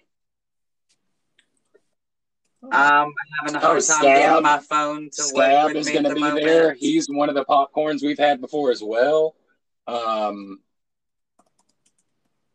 Um, 2.63 2.71
I'm 2.73 3.13
having 3.41 3.57
a 3.57 3.59
hard 3.61 3.63
Oh, 3.63 3.73
time 3.75 3.81
Stab. 3.81 4.03
getting 4.03 4.43
my 4.43 4.59
phone 4.59 5.11
to 5.13 5.23
work 5.35 5.45
Stab 5.45 5.77
is 5.77 5.89
going 5.91 6.03
to 6.05 6.09
the 6.11 6.15
be 6.15 6.21
moment. 6.21 6.45
there 6.45 6.75
he's 6.75 7.07
one 7.09 7.29
of 7.29 7.35
the 7.35 7.45
popcorns 7.45 8.03
we've 8.03 8.19
had 8.19 8.41
before 8.41 8.71
as 8.71 8.83
well 8.83 9.35
um 9.87 10.61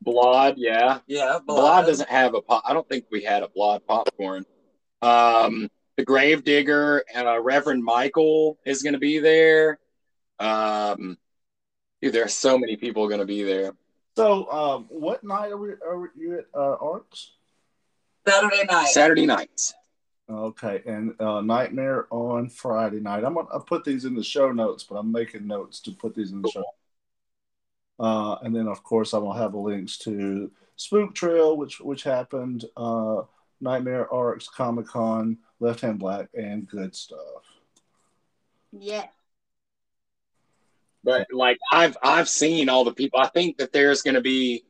Blod, 0.05 0.55
yeah 0.57 0.99
yeah, 1.07 1.39
Blod 1.39 1.45
Blood. 1.45 1.85
doesn't 1.87 2.09
have 2.09 2.35
a 2.35 2.41
pop. 2.41 2.63
I 2.65 2.73
don't 2.73 2.87
think 2.87 3.05
we 3.11 3.23
had 3.23 3.43
a 3.43 3.47
Blod 3.47 3.85
popcorn. 3.87 4.45
Um, 5.01 5.69
the 5.97 6.03
Gravedigger, 6.03 7.03
and 7.13 7.27
uh, 7.27 7.39
Reverend 7.39 7.83
Michael 7.83 8.57
is 8.65 8.83
going 8.83 8.93
to 8.93 8.99
be 8.99 9.19
there. 9.19 9.79
Um, 10.39 11.17
dude, 12.01 12.13
there 12.13 12.25
are 12.25 12.29
so 12.29 12.57
many 12.57 12.75
people 12.75 13.07
going 13.07 13.19
to 13.19 13.25
be 13.25 13.43
there. 13.43 13.71
So, 14.17 14.51
um, 14.51 14.85
what 14.89 15.23
night 15.23 15.51
are 15.51 15.57
we? 15.57 15.69
Are 15.69 16.11
you 16.15 16.39
at 16.39 16.45
uh, 16.53 16.75
Arx? 16.79 17.31
Saturday 18.27 18.63
night. 18.69 18.87
Saturday 18.87 19.25
night. 19.25 19.73
Okay, 20.29 20.81
and 20.85 21.19
uh, 21.21 21.41
Nightmare 21.41 22.07
on 22.09 22.49
Friday 22.49 22.99
night. 22.99 23.23
I'm 23.23 23.35
gonna 23.35 23.47
I'll 23.51 23.59
put 23.59 23.83
these 23.83 24.05
in 24.05 24.15
the 24.15 24.23
show 24.23 24.51
notes, 24.51 24.83
but 24.83 24.95
I'm 24.95 25.11
making 25.11 25.45
notes 25.45 25.79
to 25.81 25.91
put 25.91 26.15
these 26.15 26.31
in 26.31 26.41
the 26.41 26.49
show. 26.49 26.63
Uh, 27.99 28.35
and 28.41 28.55
then, 28.55 28.67
of 28.67 28.83
course, 28.83 29.13
I 29.13 29.17
will 29.17 29.33
have 29.33 29.53
the 29.53 29.57
links 29.57 29.97
to 29.99 30.51
Spook 30.75 31.15
Trail, 31.15 31.55
which 31.57 31.79
which 31.79 32.03
happened, 32.03 32.65
uh, 32.75 33.21
Nightmare 33.61 34.11
Arx, 34.13 34.49
Comic 34.49 34.87
Con, 34.87 35.37
Left 35.59 35.81
Hand 35.81 35.99
Black, 35.99 36.27
and 36.33 36.67
good 36.67 36.95
stuff. 36.95 37.43
Yeah. 38.71 39.05
But 41.03 41.27
like 41.31 41.57
I've 41.71 41.95
I've 42.03 42.27
seen 42.27 42.67
all 42.67 42.83
the 42.83 42.93
people. 42.93 43.19
I 43.19 43.27
think 43.27 43.57
that 43.57 43.71
there's 43.71 44.01
going 44.01 44.15
to 44.15 44.21
be 44.21 44.65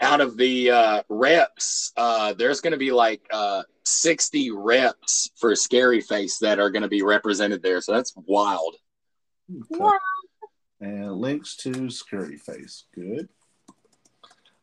out 0.00 0.20
of 0.20 0.36
the 0.36 0.70
uh, 0.70 1.02
reps. 1.08 1.92
Uh, 1.96 2.34
there's 2.34 2.60
going 2.60 2.72
to 2.72 2.78
be 2.78 2.92
like 2.92 3.22
uh, 3.30 3.62
60 3.84 4.50
reps 4.52 5.30
for 5.36 5.54
Scary 5.56 6.00
Face 6.00 6.38
that 6.38 6.58
are 6.58 6.70
going 6.70 6.82
to 6.82 6.88
be 6.88 7.02
represented 7.02 7.62
there. 7.62 7.80
So 7.80 7.92
that's 7.92 8.12
wild. 8.16 8.76
Okay. 9.50 9.82
Wow. 9.82 9.98
And 10.80 11.12
links 11.12 11.56
to 11.56 11.90
security 11.90 12.36
Face. 12.36 12.84
Good. 12.94 13.28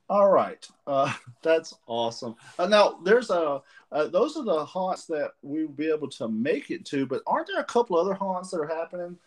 All 0.10 0.30
right, 0.30 0.66
uh, 0.86 1.14
that's 1.44 1.74
awesome. 1.86 2.36
Uh, 2.58 2.68
now, 2.68 3.00
there's 3.04 3.30
a 3.30 3.62
uh, 3.92 4.08
those 4.08 4.38
are 4.38 4.44
the 4.44 4.66
haunts 4.66 5.06
that 5.06 5.32
we'll 5.42 5.68
be 5.68 5.90
able 5.90 6.10
to 6.10 6.28
make 6.28 6.72
it 6.72 6.86
to, 6.86 7.06
but 7.06 7.22
aren't 7.26 7.48
there 7.48 7.60
a 7.60 7.66
couple 7.66 7.98
other 7.98 8.14
haunts 8.14 8.52
that 8.52 8.60
are 8.60 8.68
happening? 8.68 9.18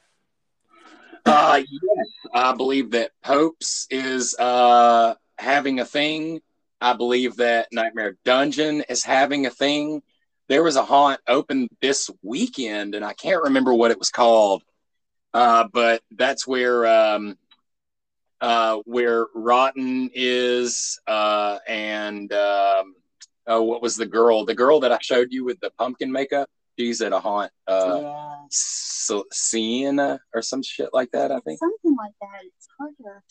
Uh, 1.26 1.62
yes, 1.70 2.06
I 2.34 2.54
believe 2.54 2.90
that 2.92 3.12
Popes 3.22 3.86
is 3.90 4.34
uh, 4.38 5.14
having 5.38 5.80
a 5.80 5.84
thing. 5.84 6.40
I 6.80 6.94
believe 6.94 7.36
that 7.36 7.68
Nightmare 7.72 8.16
Dungeon 8.24 8.82
is 8.88 9.04
having 9.04 9.46
a 9.46 9.50
thing. 9.50 10.02
There 10.48 10.62
was 10.62 10.76
a 10.76 10.84
haunt 10.84 11.20
open 11.28 11.68
this 11.80 12.10
weekend, 12.22 12.94
and 12.94 13.04
I 13.04 13.12
can't 13.12 13.42
remember 13.44 13.74
what 13.74 13.90
it 13.90 13.98
was 13.98 14.10
called. 14.10 14.62
Uh, 15.32 15.68
but 15.72 16.02
that's 16.12 16.46
where 16.46 16.86
um, 16.86 17.36
uh, 18.40 18.78
where 18.84 19.26
Rotten 19.34 20.10
is, 20.14 20.98
uh, 21.06 21.58
and 21.68 22.32
um, 22.32 22.94
oh, 23.46 23.62
what 23.62 23.82
was 23.82 23.96
the 23.96 24.06
girl? 24.06 24.44
The 24.44 24.54
girl 24.54 24.80
that 24.80 24.92
I 24.92 24.98
showed 25.00 25.32
you 25.32 25.44
with 25.44 25.60
the 25.60 25.70
pumpkin 25.78 26.10
makeup. 26.10 26.48
She's 26.78 27.02
at 27.02 27.12
a 27.12 27.20
haunt. 27.20 27.52
Uh, 27.66 27.98
yeah. 28.00 28.36
so, 28.50 29.24
Sienna 29.30 30.18
or 30.34 30.40
some 30.40 30.62
shit 30.62 30.88
like 30.94 31.10
that, 31.10 31.30
I 31.30 31.38
think. 31.40 31.58
Something 31.58 31.94
like 31.96 32.14
that. 32.22 32.44
It's 32.44 32.68
hard 32.78 32.92
to. 32.98 33.22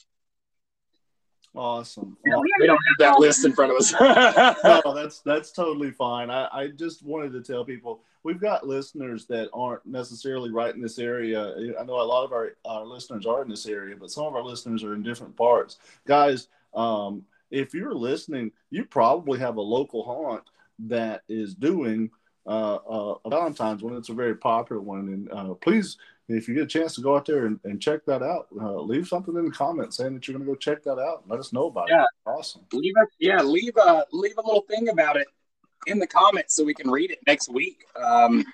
Awesome. 1.56 2.15
No, 2.25 2.39
we 2.39 2.68
don't 2.68 2.77
have 2.88 2.98
that 3.00 3.20
list 3.20 3.44
in 3.44 3.53
front 3.53 3.72
of 3.72 3.77
us. 3.77 3.94
no, 4.86 4.94
that's 4.94 5.22
that's 5.22 5.51
totally 5.51 5.89
fine. 5.89 6.29
I, 6.29 6.48
I 6.51 6.68
just 6.68 7.03
wanted 7.03 7.34
to 7.34 7.41
tell 7.41 7.65
people 7.65 8.03
we've 8.24 8.40
got 8.42 8.68
listeners 8.68 9.26
that 9.28 9.50
aren't 9.54 9.86
necessarily 9.86 10.52
right 10.52 10.74
in 10.76 10.82
this 10.82 11.00
area. 11.00 11.54
I 11.80 11.84
know 11.84 12.02
a 12.02 12.04
lot 12.04 12.26
of 12.26 12.32
our, 12.32 12.52
our 12.66 12.86
listeners 12.86 13.26
are 13.26 13.42
in 13.42 13.50
this 13.50 13.66
area, 13.66 13.96
but 14.00 14.12
some 14.12 14.26
of 14.26 14.36
our 14.36 14.44
listeners 14.44 14.84
are 14.84 14.94
in 14.94 15.04
different 15.04 15.36
parts. 15.36 15.78
Guys, 16.06 16.48
um, 16.74 17.24
if 17.52 17.74
you're 17.74 17.96
listening, 17.96 18.52
you 18.70 18.86
probably 18.86 19.40
have 19.40 19.58
a 19.58 19.62
local 19.62 20.04
haunt 20.04 20.44
that 20.80 21.24
is 21.28 21.56
doing 21.56 22.10
uh, 22.46 22.76
uh, 22.76 23.16
a 23.26 23.30
Valentine's 23.30 23.84
one. 23.84 23.96
It's 23.96 24.10
a 24.10 24.14
very 24.14 24.36
popular 24.36 24.82
one, 24.82 25.08
and 25.10 25.32
uh, 25.32 25.54
please, 25.56 25.98
if 26.28 26.48
you 26.48 26.54
get 26.54 26.64
a 26.64 26.68
chance 26.68 26.96
to 26.96 27.02
go 27.02 27.16
out 27.16 27.26
there 27.26 27.48
and, 27.48 27.60
and 27.64 27.82
check 27.82 28.06
that 28.06 28.22
out, 28.22 28.48
uh, 28.62 28.80
leave 28.82 29.08
something 29.08 29.36
in 29.36 29.46
the 29.46 29.52
comments 29.52 29.98
saying 29.98 30.14
that 30.14 30.28
you're 30.28 30.38
going 30.38 30.46
to 30.46 30.52
go 30.52 30.56
check 30.56 30.84
that 30.84 31.00
out. 31.00 31.24
Let 31.28 31.40
us 31.40 31.52
know 31.54 31.68
about 31.68 31.88
Yeah. 31.90 32.04
it. 32.04 32.08
Awesome. 32.26 32.62
leave 32.72 32.94
a 32.98 33.06
yeah, 33.20 33.42
leave 33.42 33.76
a 33.78 34.06
leave 34.12 34.38
a 34.38 34.46
little 34.46 34.62
thing 34.70 34.90
about 34.90 35.18
it 35.18 35.28
in 35.88 36.00
the 36.00 36.07
comments 36.07 36.55
so 36.55 36.63
we 36.63 36.74
can 36.74 36.89
read 36.89 37.12
it 37.12 37.19
next 37.27 37.50
week. 37.50 37.86
Um, 37.95 38.45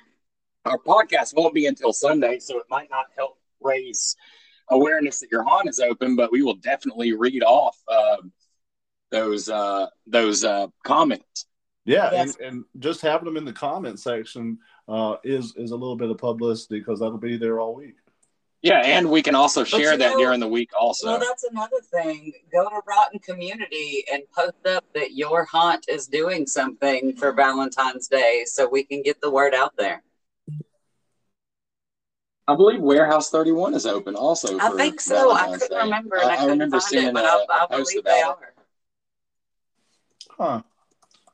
our 0.65 0.77
podcast 0.77 1.33
won't 1.35 1.53
be 1.53 1.65
until 1.67 1.93
Sunday, 1.93 2.39
so 2.39 2.57
it 2.57 2.65
might 2.69 2.89
not 2.89 3.05
help 3.15 3.37
raise 3.61 4.15
awareness 4.69 5.19
that 5.19 5.31
your 5.31 5.43
haunt 5.43 5.69
is 5.69 5.79
open, 5.79 6.15
but 6.15 6.31
we 6.31 6.41
will 6.41 6.55
definitely 6.55 7.13
read 7.13 7.43
off 7.43 7.77
um 7.87 8.31
those 9.11 9.47
uh, 9.49 9.85
those 10.07 10.43
uh, 10.43 10.67
comments. 10.83 11.45
Yeah, 11.85 12.09
Yes. 12.11 12.35
and, 12.37 12.47
and 12.47 12.65
just 12.79 13.01
having 13.01 13.25
them 13.25 13.37
in 13.37 13.45
the 13.45 13.53
comment 13.53 13.99
section 13.99 14.57
uh, 14.87 15.17
is 15.23 15.53
is 15.55 15.71
a 15.71 15.75
little 15.75 15.95
bit 15.95 16.09
of 16.09 16.17
publicity 16.17 16.79
because 16.79 16.99
that'll 16.99 17.17
be 17.19 17.37
there 17.37 17.59
all 17.59 17.75
week. 17.75 17.95
Yeah, 18.65 18.81
and 18.83 19.11
we 19.11 19.21
can 19.21 19.35
also 19.35 19.63
share 19.63 19.91
you 19.91 19.97
that 19.99 20.13
know- 20.13 20.17
during 20.17 20.39
the 20.39 20.47
week 20.47 20.71
also. 20.75 21.05
Well, 21.05 21.19
that's 21.19 21.43
another 21.43 21.81
thing. 21.81 22.33
Go 22.51 22.67
to 22.67 22.81
Rotten 22.87 23.19
Community 23.19 24.03
and 24.11 24.23
post 24.35 24.65
up 24.65 24.83
that 24.95 25.13
your 25.13 25.45
haunt 25.45 25.85
is 25.87 26.07
doing 26.07 26.47
something 26.47 27.15
for 27.15 27.31
Valentine's 27.31 28.07
Day 28.07 28.43
so 28.47 28.67
we 28.67 28.83
can 28.83 29.03
get 29.03 29.21
the 29.21 29.29
word 29.29 29.53
out 29.53 29.77
there. 29.77 30.01
I 32.47 32.55
believe 32.55 32.81
Warehouse 32.81 33.29
31 33.29 33.75
is 33.75 33.85
open 33.85 34.15
also. 34.15 34.57
I 34.59 34.69
think 34.71 34.99
so. 34.99 35.31
I 35.31 35.45
couldn't 35.51 35.69
Day. 35.69 35.77
remember. 35.77 36.17
I, 36.17 36.21
I, 36.23 36.25
I 36.25 36.35
couldn't 36.37 36.51
remember 36.53 36.79
find 36.79 36.83
seeing 36.83 37.07
it, 37.09 37.13
but 37.13 37.23
a, 37.23 37.27
I, 37.27 37.45
I 37.49 37.63
a 37.65 37.67
post 37.67 37.91
believe 37.91 38.03
they 38.03 38.21
are. 38.21 38.53
Huh. 40.31 40.61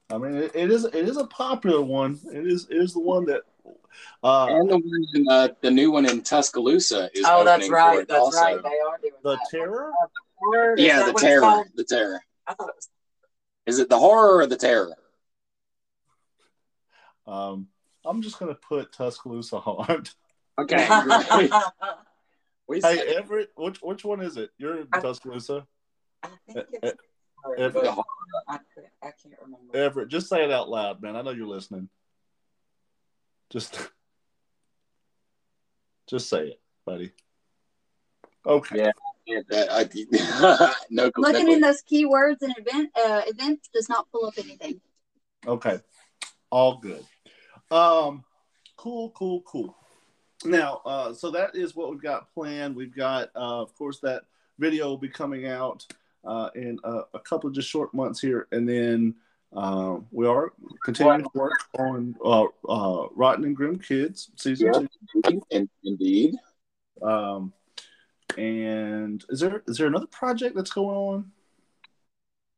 I 0.10 0.18
mean, 0.18 0.36
it, 0.36 0.52
it 0.54 0.70
is 0.70 0.84
it 0.84 0.96
is 0.96 1.16
a 1.16 1.28
popular 1.28 1.82
one. 1.82 2.20
It 2.34 2.46
is 2.46 2.68
it 2.70 2.76
is 2.76 2.92
the 2.94 3.00
one 3.00 3.26
that. 3.28 3.44
Uh, 4.24 4.48
And 4.48 4.70
the 4.70 4.78
one 4.78 5.06
in, 5.16 5.28
uh, 5.30 5.48
the 5.62 5.72
new 5.72 5.92
one 5.92 6.06
in 6.06 6.22
Tuscaloosa 6.22 7.10
is 7.14 7.26
Oh, 7.28 7.44
that's 7.44 7.70
right. 7.70 8.00
it 8.00 8.08
That's 8.08 8.20
also. 8.20 8.40
right. 8.40 8.62
They 8.62 8.80
are 8.80 8.98
doing 9.02 9.14
the 9.24 9.32
that. 9.32 9.48
terror. 9.52 9.92
Is 10.78 10.86
Yeah, 10.86 10.98
the 11.00 11.04
what 11.06 11.10
it's 11.14 11.22
terror. 11.22 11.64
The 11.76 11.84
terror. 11.84 12.22
I 12.48 12.54
thought 12.54 12.70
it 12.70 12.76
was. 12.76 12.90
Is 13.68 13.80
it 13.80 13.90
the 13.90 14.00
horror 14.00 14.38
or 14.40 14.48
the 14.48 14.58
terror? 14.58 14.96
Um, 17.28 17.68
I'm 18.04 18.22
just 18.22 18.40
gonna 18.40 18.56
put 18.56 18.92
Tuscaloosa 18.94 19.60
haunt. 19.60 20.16
Okay. 20.60 20.88
we 22.68 22.82
Hey 22.82 23.16
Everett, 23.16 23.52
which 23.56 23.80
which 23.82 24.04
one 24.04 24.22
is 24.22 24.38
it? 24.38 24.50
You're 24.58 24.82
in 24.82 24.88
I- 24.92 25.00
Tuscaloosa. 25.00 25.66
I 26.24 26.28
think 26.48 26.58
Eh, 26.58 26.64
it's. 26.84 26.98
Everett. 27.58 27.74
but 27.74 27.84
the 27.84 27.92
horror. 27.92 28.06
I, 28.48 28.56
I 29.04 29.12
can't 29.22 29.36
remember. 29.42 29.76
Everett, 29.78 30.10
just 30.10 30.28
say 30.30 30.44
it 30.44 30.52
out 30.52 30.70
loud, 30.70 31.02
man. 31.02 31.16
I 31.16 31.22
know 31.22 31.32
you're 31.32 31.48
listening. 31.48 31.90
Just, 33.52 33.78
just 36.08 36.30
say 36.30 36.48
it, 36.48 36.62
buddy. 36.86 37.12
Okay. 38.46 38.78
Yeah. 38.78 38.92
Yeah, 39.28 39.42
that- 39.50 39.72
I- 39.72 40.74
no, 40.90 41.04
no 41.06 41.12
Looking 41.18 41.46
clue. 41.46 41.54
in 41.56 41.62
those 41.62 41.84
keywords 41.84 42.42
and 42.42 42.56
event 42.58 42.90
uh, 42.98 43.22
events 43.28 43.70
does 43.74 43.88
not 43.88 44.08
pull 44.12 44.26
up 44.26 44.34
anything. 44.38 44.82
Okay. 45.46 45.80
All 46.50 46.78
good. 46.78 47.04
Um, 47.70 48.24
cool, 48.78 49.12
cool, 49.12 49.42
cool. 49.42 49.76
Now, 50.44 50.82
uh, 50.86 51.14
so 51.14 51.30
that 51.32 51.56
is 51.56 51.76
what 51.76 51.92
we've 51.92 52.02
got 52.02 52.34
planned. 52.34 52.76
We've 52.76 52.96
got, 52.96 53.30
uh, 53.36 53.62
of 53.62 53.76
course, 53.76 54.00
that 54.00 54.24
video 54.58 54.88
will 54.88 54.98
be 54.98 55.08
coming 55.10 55.48
out 55.48 55.86
uh, 56.26 56.50
in 56.56 56.80
a, 56.84 57.02
a 57.14 57.20
couple 57.20 57.48
of 57.50 57.56
just 57.56 57.70
short 57.70 57.94
months 57.94 58.20
here, 58.20 58.48
and 58.52 58.68
then 58.68 59.16
uh, 59.56 59.98
we 60.12 60.28
are 60.28 60.54
continuing 60.86 61.24
to 61.24 61.30
work 61.34 61.52
on 61.78 62.16
uh, 62.24 62.46
uh, 62.68 63.08
Rotten 63.16 63.46
and 63.46 63.56
Grim 63.56 63.80
Kids 63.80 64.32
season 64.38 64.68
Yeah. 64.74 64.80
two. 65.24 65.42
In- 65.50 65.70
Indeed. 65.84 66.36
Um, 67.02 67.54
and 68.38 69.24
is 69.30 69.40
there 69.42 69.64
is 69.68 69.78
there 69.78 69.88
another 69.88 70.08
project 70.08 70.56
that's 70.56 70.72
going 70.72 70.96
on? 70.96 71.32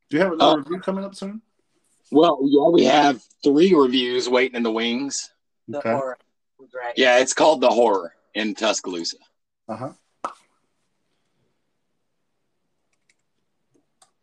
Do 0.10 0.18
you 0.18 0.24
have 0.24 0.34
another 0.34 0.52
Uh, 0.54 0.58
review 0.58 0.80
coming 0.82 1.04
up 1.04 1.16
soon? 1.16 1.42
Well, 2.12 2.40
yeah, 2.44 2.68
we 2.70 2.84
have 2.84 3.24
three 3.44 3.74
reviews 3.74 4.30
waiting 4.30 4.56
in 4.58 4.64
the 4.64 4.72
wings. 4.72 5.32
The 5.68 5.80
Okay. 5.80 5.92
horror. 5.92 6.18
Right. 6.74 6.94
Yeah, 6.98 7.18
it's 7.20 7.34
called 7.34 7.62
The 7.62 7.70
Horror 7.70 8.14
in 8.36 8.54
Tuscaloosa. 8.54 9.18
Uh 9.68 9.76
huh. 9.76 9.94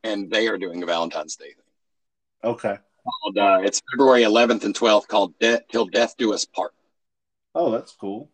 And 0.05 0.31
they 0.31 0.47
are 0.49 0.57
doing 0.59 0.83
a 0.83 0.87
Valentine's 0.87 1.37
Day 1.37 1.53
thing. 1.53 1.65
Okay. 2.43 2.79
Called, 3.23 3.39
uh, 3.39 3.61
it's 3.63 3.81
February 3.91 4.23
11th 4.23 4.65
and 4.65 4.75
12th 4.75 5.09
called 5.09 5.39
De- 5.39 5.63
Till 5.71 5.87
Death 5.87 6.15
Do 6.19 6.33
Us 6.33 6.45
Part. 6.45 6.73
Oh, 7.55 7.71
that's 7.71 7.93
cool. 7.93 8.31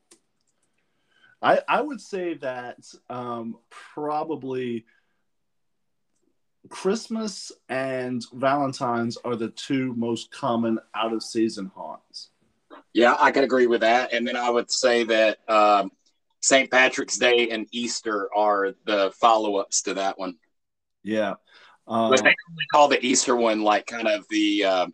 I 1.42 1.60
I 1.68 1.80
would 1.80 2.00
say 2.00 2.34
that 2.34 2.78
um, 3.08 3.58
probably 3.70 4.84
Christmas 6.68 7.52
and 7.68 8.24
Valentine's 8.32 9.16
are 9.18 9.36
the 9.36 9.48
two 9.50 9.94
most 9.94 10.30
common 10.30 10.78
out 10.94 11.12
of 11.12 11.22
season 11.22 11.70
haunts. 11.74 12.30
Yeah, 12.92 13.16
I 13.18 13.30
can 13.30 13.44
agree 13.44 13.66
with 13.66 13.82
that. 13.82 14.12
And 14.12 14.26
then 14.26 14.36
I 14.36 14.50
would 14.50 14.70
say 14.70 15.04
that 15.04 15.38
um, 15.48 15.92
St. 16.40 16.70
Patrick's 16.70 17.18
Day 17.18 17.50
and 17.50 17.66
Easter 17.70 18.28
are 18.34 18.74
the 18.86 19.12
follow 19.14 19.56
ups 19.56 19.82
to 19.82 19.94
that 19.94 20.18
one. 20.18 20.36
Yeah. 21.02 21.34
Um, 21.88 22.10
But 22.10 22.24
they 22.24 22.34
only 22.50 22.64
call 22.72 22.88
the 22.88 23.04
Easter 23.04 23.36
one 23.36 23.62
like 23.62 23.86
kind 23.86 24.08
of 24.08 24.26
the 24.28 24.64
uh, 24.64 24.86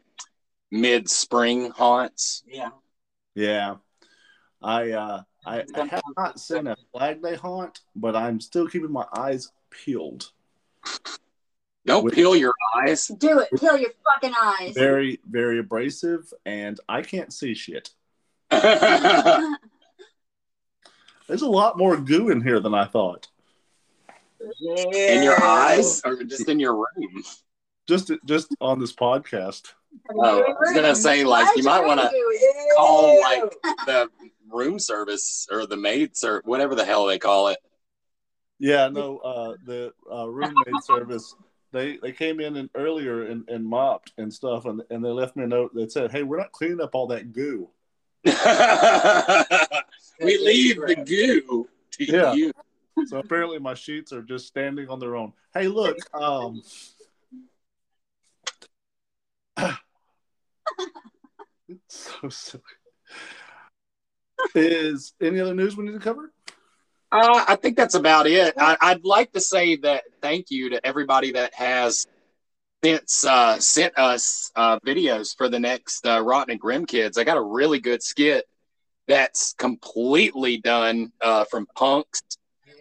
mid 0.70 1.08
spring 1.08 1.70
haunts. 1.70 2.42
Yeah. 2.46 2.70
yeah. 3.34 3.76
I 4.62 4.90
uh, 4.90 5.22
I, 5.44 5.64
I 5.74 5.84
have 5.86 6.02
not 6.16 6.38
seen 6.38 6.68
a 6.68 6.76
Flag 6.92 7.20
Day 7.22 7.34
haunt, 7.34 7.80
but 7.96 8.14
I'm 8.14 8.40
still 8.40 8.68
keeping 8.68 8.92
my 8.92 9.06
eyes 9.16 9.50
peeled. 9.70 10.30
Don't 11.84 12.04
With- 12.04 12.14
peel 12.14 12.36
your 12.36 12.52
eyes. 12.76 13.08
Do 13.08 13.40
it. 13.40 13.48
Peel 13.58 13.76
your 13.76 13.90
fucking 14.04 14.34
eyes. 14.40 14.74
Very 14.74 15.18
very 15.28 15.58
abrasive, 15.58 16.32
and 16.46 16.78
I 16.88 17.02
can't 17.02 17.32
see 17.32 17.54
shit. 17.54 17.90
There's 18.50 18.62
a 21.42 21.48
lot 21.48 21.76
more 21.78 21.96
goo 21.96 22.28
in 22.28 22.42
here 22.42 22.60
than 22.60 22.74
I 22.74 22.84
thought. 22.84 23.28
Yeah. 24.60 25.14
in 25.16 25.22
your 25.22 25.42
eyes 25.42 26.00
or 26.04 26.22
just 26.24 26.48
in 26.48 26.58
your 26.60 26.74
room. 26.74 27.22
Just 27.88 28.10
just 28.24 28.54
on 28.60 28.78
this 28.78 28.92
podcast. 28.92 29.72
Oh, 30.14 30.42
I 30.42 30.48
was 30.48 30.72
gonna 30.74 30.94
say 30.94 31.24
like 31.24 31.56
you 31.56 31.64
might 31.64 31.84
want 31.84 32.00
to 32.00 32.10
call 32.76 33.20
like 33.20 33.52
the 33.86 34.08
room 34.50 34.78
service 34.78 35.46
or 35.50 35.66
the 35.66 35.76
maids 35.76 36.24
or 36.24 36.42
whatever 36.44 36.74
the 36.74 36.84
hell 36.84 37.06
they 37.06 37.18
call 37.18 37.48
it. 37.48 37.58
Yeah, 38.58 38.88
no, 38.88 39.18
uh, 39.18 39.54
the 39.64 39.92
uh, 40.10 40.28
roommate 40.28 40.82
service. 40.84 41.34
They 41.72 41.96
they 41.96 42.12
came 42.12 42.38
in 42.38 42.56
and 42.56 42.70
earlier 42.74 43.26
and, 43.26 43.48
and 43.48 43.64
mopped 43.66 44.12
and 44.18 44.32
stuff, 44.32 44.66
and, 44.66 44.82
and 44.90 45.04
they 45.04 45.08
left 45.08 45.36
me 45.36 45.44
a 45.44 45.46
note 45.48 45.74
that 45.74 45.90
said, 45.90 46.12
"Hey, 46.12 46.22
we're 46.22 46.38
not 46.38 46.52
cleaning 46.52 46.80
up 46.80 46.94
all 46.94 47.08
that 47.08 47.32
goo." 47.32 47.70
we 48.24 48.32
leave 50.38 50.76
the 50.76 50.94
goo 51.04 51.68
to 51.92 52.04
Yeah. 52.04 52.32
you. 52.34 52.52
So 53.06 53.18
apparently, 53.18 53.58
my 53.58 53.74
sheets 53.74 54.12
are 54.12 54.22
just 54.22 54.46
standing 54.46 54.88
on 54.88 54.98
their 54.98 55.16
own. 55.16 55.32
Hey, 55.54 55.68
look, 55.68 55.98
um, 56.14 56.62
so 61.88 62.28
silly. 62.28 62.62
Is 64.54 65.14
any 65.20 65.40
other 65.40 65.54
news 65.54 65.76
we 65.76 65.84
need 65.84 65.92
to 65.92 65.98
cover? 65.98 66.32
Uh, 67.10 67.44
I 67.46 67.56
think 67.56 67.76
that's 67.76 67.94
about 67.94 68.26
it. 68.26 68.54
I, 68.56 68.76
I'd 68.80 69.04
like 69.04 69.32
to 69.32 69.40
say 69.40 69.76
that 69.76 70.04
thank 70.20 70.50
you 70.50 70.70
to 70.70 70.84
everybody 70.86 71.32
that 71.32 71.54
has 71.54 72.06
since 72.82 73.24
uh, 73.24 73.60
sent 73.60 73.96
us 73.98 74.50
uh, 74.56 74.80
videos 74.80 75.36
for 75.36 75.48
the 75.48 75.60
next 75.60 76.06
uh, 76.06 76.20
Rotten 76.22 76.52
and 76.52 76.60
Grim 76.60 76.86
Kids. 76.86 77.18
I 77.18 77.24
got 77.24 77.36
a 77.36 77.42
really 77.42 77.80
good 77.80 78.02
skit 78.02 78.46
that's 79.06 79.52
completely 79.54 80.58
done 80.58 81.12
uh, 81.20 81.44
from 81.44 81.66
Punks. 81.76 82.22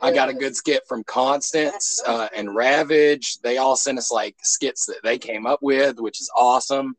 I 0.01 0.11
got 0.11 0.29
a 0.29 0.33
good 0.33 0.55
skit 0.55 0.83
from 0.87 1.03
Constance 1.03 2.01
uh, 2.05 2.27
and 2.35 2.55
Ravage. 2.55 3.37
They 3.41 3.57
all 3.57 3.75
sent 3.75 3.99
us 3.99 4.11
like 4.11 4.35
skits 4.41 4.87
that 4.87 5.03
they 5.03 5.19
came 5.19 5.45
up 5.45 5.59
with, 5.61 5.99
which 5.99 6.19
is 6.19 6.31
awesome. 6.35 6.95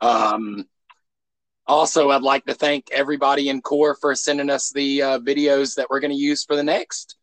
Um, 0.00 0.66
also, 1.66 2.10
I'd 2.10 2.22
like 2.22 2.44
to 2.46 2.54
thank 2.54 2.90
everybody 2.90 3.48
in 3.48 3.62
Core 3.62 3.94
for 3.94 4.14
sending 4.16 4.50
us 4.50 4.70
the 4.72 5.02
uh, 5.02 5.18
videos 5.20 5.76
that 5.76 5.86
we're 5.88 6.00
going 6.00 6.10
to 6.10 6.16
use 6.16 6.44
for 6.44 6.56
the 6.56 6.64
next 6.64 7.16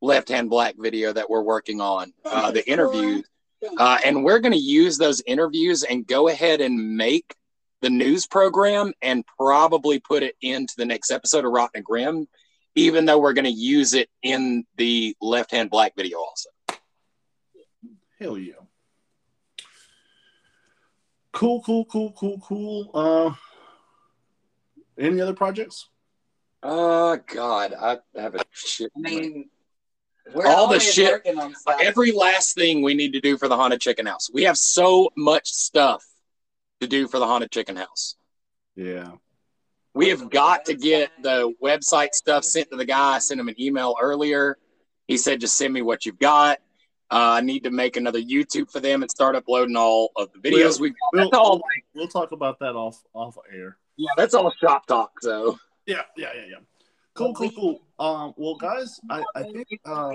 Left 0.00 0.28
Hand 0.28 0.48
Black 0.48 0.76
video 0.78 1.12
that 1.12 1.28
we're 1.28 1.42
working 1.42 1.80
on, 1.80 2.12
uh, 2.24 2.52
the 2.52 2.68
interview. 2.70 3.22
Uh, 3.76 3.98
and 4.04 4.24
we're 4.24 4.38
going 4.38 4.52
to 4.52 4.58
use 4.58 4.96
those 4.96 5.22
interviews 5.26 5.82
and 5.82 6.06
go 6.06 6.28
ahead 6.28 6.60
and 6.60 6.96
make 6.96 7.34
the 7.82 7.90
news 7.90 8.26
program 8.26 8.92
and 9.02 9.24
probably 9.36 9.98
put 9.98 10.22
it 10.22 10.36
into 10.40 10.74
the 10.76 10.84
next 10.84 11.10
episode 11.10 11.44
of 11.44 11.52
Rotten 11.52 11.78
and 11.78 11.84
Grim, 11.84 12.28
even 12.80 13.04
though 13.04 13.18
we're 13.18 13.32
going 13.32 13.44
to 13.44 13.50
use 13.50 13.94
it 13.94 14.08
in 14.22 14.64
the 14.76 15.16
Left 15.20 15.50
Hand 15.50 15.70
Black 15.70 15.94
video 15.96 16.18
also. 16.18 16.50
Hell 18.18 18.38
yeah. 18.38 18.54
Cool, 21.32 21.62
cool, 21.62 21.84
cool, 21.84 22.12
cool, 22.12 22.40
cool. 22.40 22.90
Uh, 22.92 23.34
any 24.98 25.20
other 25.20 25.34
projects? 25.34 25.88
Oh, 26.62 27.18
God. 27.32 27.72
I 27.72 27.98
have 28.20 28.34
a 28.34 28.44
shit. 28.52 28.90
I 28.96 29.00
mean, 29.00 29.48
we're 30.34 30.46
All 30.46 30.68
the 30.68 30.80
shit- 30.80 31.26
on 31.26 31.54
every 31.80 32.12
last 32.12 32.54
thing 32.54 32.82
we 32.82 32.94
need 32.94 33.12
to 33.12 33.20
do 33.20 33.38
for 33.38 33.48
the 33.48 33.56
haunted 33.56 33.80
chicken 33.80 34.06
house. 34.06 34.30
We 34.32 34.44
have 34.44 34.58
so 34.58 35.10
much 35.16 35.48
stuff 35.48 36.04
to 36.80 36.86
do 36.86 37.08
for 37.08 37.18
the 37.18 37.26
haunted 37.26 37.50
chicken 37.50 37.76
house. 37.76 38.16
Yeah. 38.74 39.12
We 39.94 40.08
have 40.10 40.30
got 40.30 40.64
to 40.66 40.74
get 40.74 41.10
the 41.22 41.52
website 41.62 42.14
stuff 42.14 42.44
sent 42.44 42.70
to 42.70 42.76
the 42.76 42.84
guy. 42.84 43.16
I 43.16 43.18
sent 43.18 43.40
him 43.40 43.48
an 43.48 43.60
email 43.60 43.96
earlier. 44.00 44.56
He 45.08 45.16
said, 45.16 45.40
just 45.40 45.56
send 45.56 45.72
me 45.72 45.82
what 45.82 46.06
you've 46.06 46.18
got. 46.18 46.58
Uh, 47.10 47.34
I 47.38 47.40
need 47.40 47.64
to 47.64 47.70
make 47.72 47.96
another 47.96 48.20
YouTube 48.20 48.70
for 48.70 48.78
them 48.78 49.02
and 49.02 49.10
start 49.10 49.34
uploading 49.34 49.76
all 49.76 50.12
of 50.16 50.28
the 50.32 50.38
videos 50.38 50.78
We'll- 50.78 50.90
we've 50.90 50.92
got. 50.92 51.32
We'll, 51.32 51.40
all, 51.40 51.54
like, 51.56 51.84
we'll 51.92 52.06
talk 52.06 52.30
about 52.30 52.60
that 52.60 52.76
off 52.76 53.02
off 53.14 53.36
air. 53.52 53.78
yeah, 53.96 54.10
that's 54.16 54.32
all 54.34 54.52
shop 54.60 54.86
talk. 54.86 55.20
So, 55.20 55.58
Yeah, 55.86 56.02
yeah, 56.16 56.28
yeah, 56.36 56.44
yeah. 56.50 56.56
Cool, 57.14 57.34
cool, 57.34 57.50
cool. 57.50 57.82
Um, 57.98 58.32
well, 58.36 58.54
guys, 58.54 59.00
I, 59.10 59.24
I 59.34 59.42
think 59.42 59.66
uh, 59.84 60.12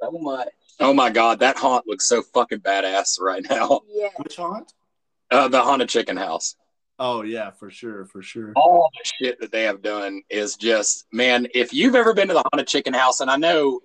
so 0.00 0.10
much. 0.10 0.48
oh 0.80 0.92
my 0.92 1.08
God, 1.08 1.38
that 1.38 1.56
haunt 1.56 1.86
looks 1.86 2.04
so 2.04 2.20
fucking 2.34 2.58
badass 2.58 3.20
right 3.20 3.46
now. 3.48 3.82
Yeah. 3.88 4.08
which 4.16 4.34
haunt? 4.36 4.72
Uh, 5.30 5.46
the 5.46 5.62
haunted 5.62 5.88
chicken 5.88 6.16
house. 6.16 6.56
Oh 6.98 7.22
yeah, 7.22 7.50
for 7.50 7.70
sure, 7.70 8.04
for 8.04 8.22
sure. 8.22 8.52
all 8.56 8.88
the 8.92 9.10
shit 9.26 9.40
that 9.40 9.50
they 9.50 9.64
have 9.64 9.82
done 9.82 10.22
is 10.30 10.56
just 10.56 11.06
man 11.12 11.46
if 11.54 11.72
you've 11.72 11.94
ever 11.94 12.12
been 12.14 12.28
to 12.28 12.34
the 12.34 12.44
haunted 12.52 12.66
chicken 12.68 12.92
house 12.92 13.20
and 13.20 13.30
i 13.30 13.36
know 13.36 13.80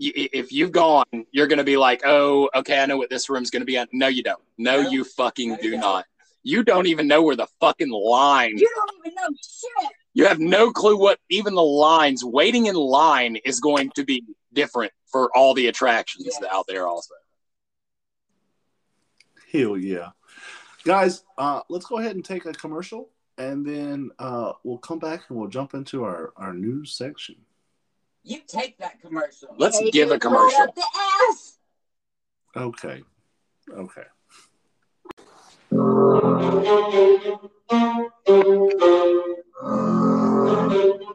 y- 0.00 0.12
if 0.32 0.50
you've 0.52 0.72
gone 0.72 1.04
you're 1.32 1.46
going 1.46 1.58
to 1.58 1.64
be 1.64 1.76
like 1.76 2.02
oh 2.04 2.50
okay 2.54 2.80
i 2.82 2.86
know 2.86 2.96
what 2.96 3.08
this 3.08 3.30
room's 3.30 3.50
going 3.50 3.60
to 3.62 3.66
be 3.66 3.78
on 3.78 3.86
no 3.92 4.08
you 4.08 4.22
don't 4.22 4.40
no 4.58 4.80
No. 4.82 4.90
you 4.90 5.04
fucking 5.04 5.50
No, 5.50 5.54
you 5.56 5.62
do 5.62 5.70
don't. 5.72 5.80
not 5.80 6.04
you 6.42 6.62
don't 6.64 6.86
even 6.86 7.06
know 7.06 7.22
where 7.22 7.36
the 7.36 7.46
fucking 7.60 7.90
line 7.90 8.58
You 8.58 8.68
don't 8.76 8.90
even 9.06 9.14
know 9.14 9.28
shit. 9.42 9.90
you 10.14 10.26
have 10.26 10.40
no 10.40 10.72
clue 10.72 10.98
what 10.98 11.18
even 11.30 11.54
the 11.54 11.62
lines 11.62 12.24
waiting 12.24 12.66
in 12.66 12.74
line 12.74 13.36
is 13.44 13.60
going 13.60 13.90
to 13.94 14.04
be 14.04 14.24
different 14.52 14.92
for 15.12 15.30
all 15.36 15.54
the 15.54 15.68
attractions 15.68 16.26
Yes. 16.26 16.42
out 16.52 16.64
there 16.68 16.86
also 16.88 17.14
Hell 19.52 19.76
yeah. 19.76 20.10
Guys, 20.84 21.24
uh, 21.36 21.60
let's 21.68 21.86
go 21.86 21.98
ahead 21.98 22.16
and 22.16 22.24
take 22.24 22.46
a 22.46 22.52
commercial 22.52 23.10
and 23.36 23.64
then 23.64 24.10
uh, 24.18 24.52
we'll 24.64 24.78
come 24.78 24.98
back 24.98 25.22
and 25.28 25.38
we'll 25.38 25.48
jump 25.48 25.74
into 25.74 26.04
our, 26.04 26.32
our 26.36 26.52
news 26.52 26.92
section. 26.92 27.36
You 28.22 28.40
take 28.46 28.78
that 28.78 29.00
commercial. 29.00 29.54
let's 29.58 29.78
Take 29.78 29.92
give 29.92 30.10
a 30.10 30.12
it 30.12 30.14
right 30.14 30.20
commercial 30.20 30.60
up 30.60 30.74
the 30.74 30.84
ass. 31.30 31.58
Okay. 32.56 33.02
Okay. 33.72 34.02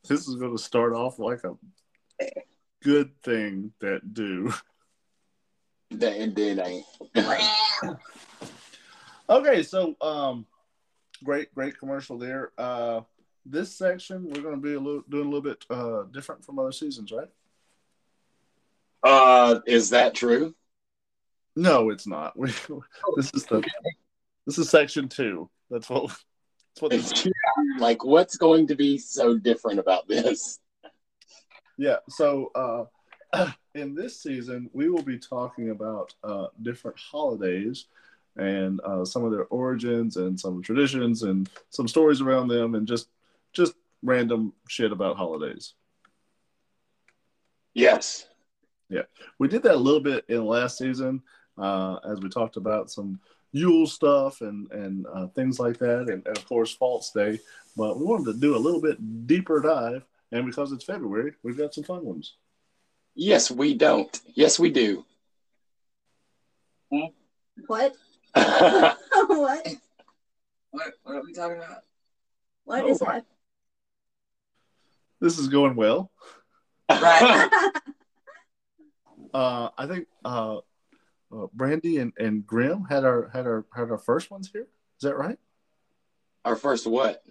this 0.08 0.28
is 0.28 0.36
going 0.36 0.56
to 0.56 0.62
start 0.62 0.93
off 0.93 1.19
like 1.19 1.41
a 1.43 1.56
good 2.84 3.12
thing 3.23 3.71
that 3.80 4.13
do. 4.13 4.54
That 5.91 6.36
did 6.36 6.60
ain't. 6.60 6.86
Okay, 9.30 9.62
so 9.62 9.95
um, 10.00 10.45
great, 11.23 11.54
great 11.54 11.78
commercial 11.78 12.17
there. 12.17 12.52
Uh, 12.58 13.02
this 13.45 13.73
section 13.76 14.30
we're 14.30 14.41
going 14.41 14.56
to 14.56 14.62
be 14.62 14.73
a 14.73 14.80
little 14.80 15.04
doing 15.10 15.26
a 15.26 15.30
little 15.30 15.41
bit 15.41 15.63
uh 15.69 16.04
different 16.12 16.43
from 16.43 16.60
other 16.60 16.71
seasons, 16.71 17.12
right? 17.12 17.30
Uh, 19.04 19.60
is 19.65 19.89
that 19.89 20.13
true? 20.13 20.54
No, 21.56 21.89
it's 21.89 22.08
not. 22.08 22.34
We, 22.39 22.52
this 23.15 23.32
is 23.34 23.45
the 23.45 23.63
this 24.45 24.58
is 24.58 24.69
section 24.69 25.10
two. 25.10 25.50
That's 25.69 25.89
what 25.89 26.08
that's 26.08 26.82
what 26.82 26.91
this 26.91 27.12
like, 27.79 28.03
what's 28.03 28.37
going 28.37 28.67
to 28.67 28.75
be 28.75 28.97
so 28.97 29.37
different 29.37 29.79
about 29.79 30.07
this? 30.07 30.59
Yeah. 31.77 31.97
So 32.09 32.51
uh, 32.55 33.47
in 33.75 33.95
this 33.95 34.21
season, 34.21 34.69
we 34.73 34.89
will 34.89 35.03
be 35.03 35.17
talking 35.17 35.69
about 35.69 36.13
uh, 36.23 36.47
different 36.61 36.97
holidays 36.97 37.85
and 38.35 38.79
uh, 38.81 39.03
some 39.03 39.23
of 39.23 39.31
their 39.31 39.45
origins 39.45 40.17
and 40.17 40.39
some 40.39 40.61
traditions 40.61 41.23
and 41.23 41.49
some 41.69 41.87
stories 41.87 42.21
around 42.21 42.47
them 42.47 42.75
and 42.75 42.87
just 42.87 43.09
just 43.53 43.73
random 44.03 44.53
shit 44.67 44.91
about 44.91 45.17
holidays. 45.17 45.73
Yes. 47.73 48.27
Yeah. 48.89 49.03
We 49.39 49.47
did 49.47 49.63
that 49.63 49.75
a 49.75 49.77
little 49.77 49.99
bit 49.99 50.25
in 50.29 50.45
last 50.45 50.77
season 50.77 51.21
uh, 51.57 51.97
as 52.09 52.19
we 52.19 52.29
talked 52.29 52.57
about 52.57 52.89
some 52.91 53.19
Yule 53.51 53.88
stuff 53.88 54.41
and 54.41 54.69
and 54.71 55.05
uh, 55.13 55.27
things 55.27 55.60
like 55.60 55.77
that, 55.79 56.10
and, 56.10 56.25
and 56.27 56.38
of 56.38 56.45
course 56.47 56.73
False 56.73 57.12
Day. 57.12 57.39
But 57.75 57.97
we 57.97 58.05
wanted 58.05 58.33
to 58.33 58.39
do 58.39 58.55
a 58.55 58.57
little 58.57 58.81
bit 58.81 59.27
deeper 59.27 59.62
dive, 59.62 60.03
and 60.31 60.45
because 60.45 60.71
it's 60.71 60.83
February, 60.83 61.33
we've 61.43 61.57
got 61.57 61.73
some 61.73 61.83
fun 61.83 62.03
ones. 62.03 62.36
Yes, 63.15 63.49
we 63.49 63.73
don't. 63.73 64.19
Yes, 64.36 64.60
we 64.60 64.69
do. 64.69 65.05
What? 67.67 67.95
What? 69.27 69.67
What, 70.71 70.93
what 71.03 71.15
are 71.15 71.23
we 71.23 71.33
talking 71.33 71.57
about? 71.57 71.81
What 72.65 72.83
Oh 72.83 72.89
is 72.89 72.99
that? 72.99 73.25
This 75.19 75.39
is 75.39 75.47
going 75.47 75.75
well. 75.75 76.12
Right. 76.89 77.49
Uh, 79.33 79.69
I 79.77 79.86
think 79.88 80.07
uh, 80.23 80.57
uh, 81.38 81.47
Brandy 81.54 81.97
and, 81.97 82.13
and 82.17 82.45
Grim 82.45 82.86
had 82.89 83.04
our 83.04 83.30
had 83.30 83.45
our 83.45 83.65
had 83.73 83.91
our 83.91 83.97
first 83.97 84.32
ones 84.32 84.50
here. 84.52 84.67
Is 85.00 85.02
that 85.02 85.17
right? 85.17 85.38
Our 86.45 86.56
first 86.56 86.88
what? 86.88 87.23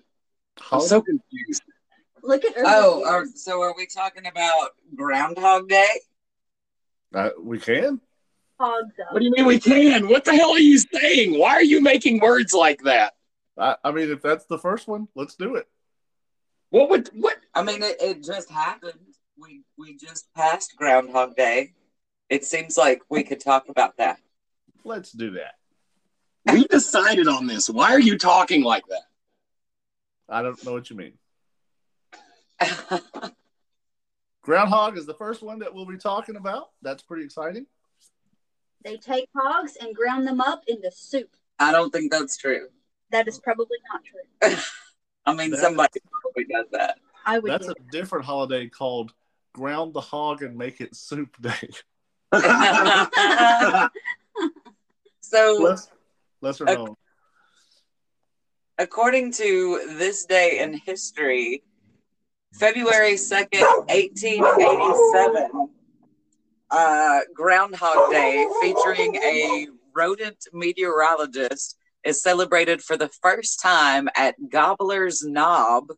I'm 0.71 0.81
so 0.81 1.03
confused. 1.03 1.63
Look 2.23 2.45
at 2.45 2.55
her. 2.55 2.63
Oh, 2.65 3.05
are, 3.07 3.27
so 3.35 3.61
are 3.63 3.75
we 3.77 3.87
talking 3.87 4.27
about 4.27 4.71
Groundhog 4.95 5.69
Day? 5.69 6.01
Uh, 7.15 7.31
we 7.41 7.59
can. 7.59 8.01
hogs. 8.59 8.93
What 9.11 9.21
do 9.21 9.25
you 9.25 9.33
mean 9.37 9.47
we 9.47 9.61
can? 9.61 10.09
What 10.09 10.25
the 10.25 10.35
hell 10.35 10.51
are 10.51 10.59
you 10.59 10.79
saying? 10.79 11.39
Why 11.39 11.51
are 11.51 11.63
you 11.63 11.81
making 11.81 12.21
words 12.21 12.53
like 12.53 12.83
that? 12.83 13.15
I, 13.59 13.77
I 13.85 13.91
mean, 13.93 14.11
if 14.11 14.23
that's 14.23 14.47
the 14.47 14.59
first 14.59 14.89
one, 14.89 15.09
let's 15.15 15.35
do 15.37 15.55
it. 15.57 15.69
What 16.71 16.91
would 16.91 17.09
what? 17.15 17.37
I 17.55 17.63
mean, 17.63 17.83
it, 17.83 17.97
it 18.01 18.25
just 18.25 18.51
happened. 18.51 18.99
We 19.39 19.63
we 19.79 19.97
just 19.97 20.33
passed 20.35 20.75
Groundhog 20.77 21.37
Day. 21.37 21.75
It 22.29 22.45
seems 22.45 22.77
like 22.77 23.03
we 23.09 23.23
could 23.23 23.41
talk 23.41 23.69
about 23.69 23.97
that. 23.99 24.19
Let's 24.85 25.13
do 25.13 25.33
that. 25.33 25.55
We 26.53 26.65
decided 26.65 27.29
on 27.29 27.47
this. 27.47 27.69
Why 27.69 27.93
are 27.93 28.01
you 28.01 28.19
talking 28.19 28.63
like 28.63 28.87
that? 28.89 29.03
I 30.29 30.43
don't 30.43 30.63
know 30.65 30.73
what 30.73 30.91
you 30.91 30.97
mean. 30.97 31.13
Groundhog 34.43 34.97
is 34.97 35.07
the 35.07 35.15
first 35.15 35.43
one 35.43 35.59
that 35.61 35.75
we'll 35.75 35.87
be 35.87 35.97
talking 35.99 36.37
about. 36.37 36.71
That's 36.83 37.03
pretty 37.03 37.25
exciting. 37.25 37.67
They 38.85 38.97
take 38.97 39.29
hogs 39.37 39.77
and 39.81 39.95
ground 39.95 40.27
them 40.27 40.41
up 40.41 40.63
into 40.69 40.91
soup. 40.93 41.31
I 41.59 41.73
don't 41.73 41.91
think 41.91 42.13
that's 42.13 42.37
true. 42.37 42.69
That 43.11 43.27
is 43.27 43.39
probably 43.39 43.79
not 43.93 44.03
true. 44.05 44.57
I 45.27 45.35
mean, 45.35 45.51
That 45.51 45.61
somebody 45.61 46.01
probably 46.23 46.45
does 46.45 46.67
that. 46.73 46.99
I 47.25 47.41
would. 47.41 47.51
That's 47.51 47.67
do 47.67 47.73
a 47.73 47.91
different 47.91 48.25
holiday 48.25 48.69
called 48.69 49.13
Ground 49.53 49.95
the 49.95 50.01
Hog 50.01 50.43
and 50.43 50.57
Make 50.57 50.81
It 50.81 50.95
Soup 50.95 51.35
Day. 51.41 51.51
so, 55.21 55.77
Less, 56.41 56.61
known. 56.61 56.95
according 58.79 59.33
to 59.33 59.95
this 59.99 60.25
day 60.27 60.59
in 60.61 60.75
history, 60.75 61.63
February 62.55 63.15
2nd, 63.15 63.63
1887, 63.89 65.69
uh, 66.71 67.21
Groundhog 67.35 68.11
Day, 68.11 68.47
featuring 68.61 69.17
a 69.17 69.69
rodent 69.95 70.39
meteorologist, 70.53 71.79
is 72.05 72.23
celebrated 72.23 72.83
for 72.83 72.97
the 72.97 73.09
first 73.21 73.61
time 73.61 74.09
at 74.17 74.37
Gobbler's 74.49 75.23
Knob 75.25 75.93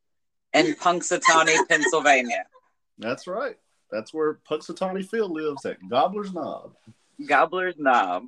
in 0.53 0.75
Punxsutawney, 0.75 1.57
Pennsylvania. 1.69 2.45
That's 2.99 3.27
right. 3.27 3.57
That's 3.91 4.13
where 4.13 4.39
Punxsutawney 4.49 5.09
Phil 5.09 5.29
lives 5.29 5.65
at 5.65 5.77
Gobbler's 5.89 6.33
Knob. 6.33 6.75
Gobbler's 7.27 7.77
Knob. 7.79 8.25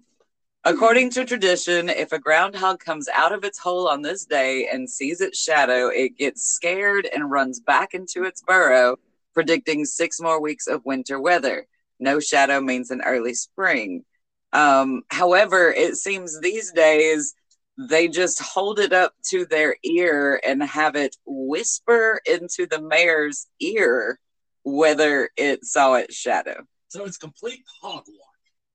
According 0.64 1.10
to 1.10 1.24
tradition, 1.24 1.88
if 1.88 2.12
a 2.12 2.18
groundhog 2.18 2.80
comes 2.80 3.08
out 3.08 3.32
of 3.32 3.44
its 3.44 3.58
hole 3.58 3.88
on 3.88 4.02
this 4.02 4.26
day 4.26 4.68
and 4.70 4.88
sees 4.88 5.22
its 5.22 5.38
shadow, 5.38 5.88
it 5.88 6.18
gets 6.18 6.42
scared 6.42 7.08
and 7.14 7.30
runs 7.30 7.60
back 7.60 7.94
into 7.94 8.24
its 8.24 8.42
burrow, 8.42 8.98
predicting 9.32 9.86
six 9.86 10.20
more 10.20 10.40
weeks 10.40 10.66
of 10.66 10.84
winter 10.84 11.20
weather. 11.20 11.66
No 11.98 12.20
shadow 12.20 12.60
means 12.60 12.90
an 12.90 13.00
early 13.02 13.32
spring. 13.32 14.04
Um, 14.52 15.02
however, 15.08 15.70
it 15.70 15.96
seems 15.96 16.38
these 16.40 16.72
days 16.72 17.34
they 17.78 18.08
just 18.08 18.42
hold 18.42 18.78
it 18.78 18.92
up 18.92 19.14
to 19.30 19.46
their 19.46 19.76
ear 19.82 20.40
and 20.44 20.62
have 20.62 20.94
it 20.94 21.16
whisper 21.24 22.20
into 22.26 22.66
the 22.66 22.82
mayor's 22.82 23.46
ear 23.60 24.18
whether 24.64 25.30
it 25.36 25.64
saw 25.64 25.94
its 25.94 26.14
shadow. 26.14 26.62
So 26.88 27.04
it's 27.04 27.18
complete 27.18 27.64
hogwash. 27.82 28.04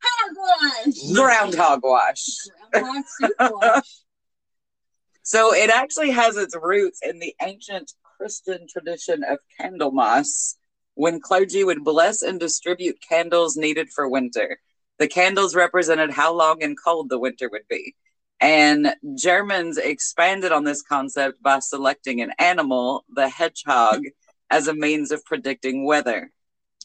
Hogwash. 0.03 1.13
Groundhog 1.13 1.83
wash. 1.83 2.25
Groundhog 2.71 3.61
wash. 3.61 3.83
So 5.27 5.55
it 5.55 5.71
actually 5.71 6.11
has 6.11 6.37
its 6.37 6.55
roots 6.55 6.99
in 7.01 7.17
the 7.17 7.33
ancient 7.41 7.93
Christian 8.15 8.67
tradition 8.69 9.23
of 9.23 9.39
Candlemas, 9.59 10.55
when 10.93 11.19
clergy 11.19 11.63
would 11.63 11.83
bless 11.83 12.21
and 12.21 12.39
distribute 12.39 13.01
candles 13.01 13.57
needed 13.57 13.89
for 13.89 14.07
winter. 14.07 14.59
The 14.99 15.07
candles 15.07 15.55
represented 15.55 16.11
how 16.11 16.31
long 16.31 16.61
and 16.61 16.77
cold 16.81 17.09
the 17.09 17.17
winter 17.17 17.49
would 17.49 17.67
be. 17.67 17.95
And 18.39 18.95
Germans 19.17 19.79
expanded 19.79 20.51
on 20.51 20.63
this 20.63 20.83
concept 20.83 21.41
by 21.41 21.57
selecting 21.57 22.21
an 22.21 22.31
animal, 22.37 23.03
the 23.09 23.27
hedgehog, 23.27 24.03
as 24.49 24.67
a 24.67 24.73
means 24.73 25.11
of 25.11 25.23
predicting 25.25 25.85
weather. 25.85 26.31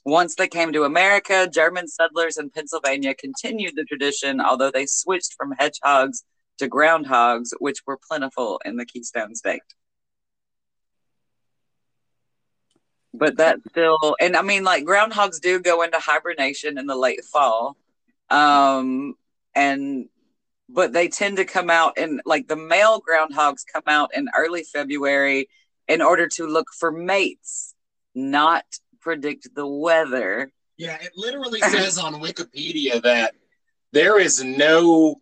Once 0.05 0.35
they 0.35 0.49
came 0.49 0.73
to 0.73 0.85
America, 0.85 1.49
German 1.53 1.87
settlers 1.87 2.39
in 2.39 2.51
Pennsylvania 2.51 3.15
continued 3.15 3.75
the 3.77 3.85
tradition, 3.85 4.41
although 4.41 4.71
they 4.71 4.87
switched 4.87 5.35
from 5.35 5.55
hedgehogs 5.59 6.25
to 6.59 6.69
groundhogs, 6.69 7.51
which 7.59 7.81
were 7.87 7.99
plentiful 8.09 8.61
in 8.65 8.77
the 8.77 8.87
Keystone 8.87 9.35
State. 9.35 9.63
But 13.13 13.37
that 13.37 13.59
still, 13.69 14.17
and 14.21 14.37
I 14.37 14.43
mean, 14.43 14.65
like 14.65 14.85
groundhogs 14.85 15.41
do 15.41 15.61
go 15.61 15.83
into 15.83 15.99
hibernation 15.99 16.79
in 16.79 16.87
the 16.87 16.97
late 16.97 17.25
fall, 17.25 17.77
um, 18.31 19.15
and 19.55 20.09
but 20.69 20.93
they 20.93 21.09
tend 21.09 21.37
to 21.39 21.45
come 21.45 21.69
out 21.69 21.99
in 21.99 22.21
like 22.25 22.47
the 22.47 22.57
male 22.57 23.03
groundhogs 23.03 23.65
come 23.71 23.83
out 23.89 24.15
in 24.15 24.29
early 24.37 24.63
February 24.63 25.49
in 25.91 26.01
order 26.01 26.29
to 26.29 26.47
look 26.47 26.69
for 26.79 26.93
mates, 26.93 27.75
not 28.15 28.65
predict 29.01 29.49
the 29.55 29.67
weather. 29.67 30.53
Yeah, 30.77 30.97
it 31.01 31.13
literally 31.17 31.61
says 31.61 31.99
on 31.99 32.15
Wikipedia 32.15 33.03
that 33.03 33.35
there 33.93 34.19
is 34.19 34.43
no 34.43 35.17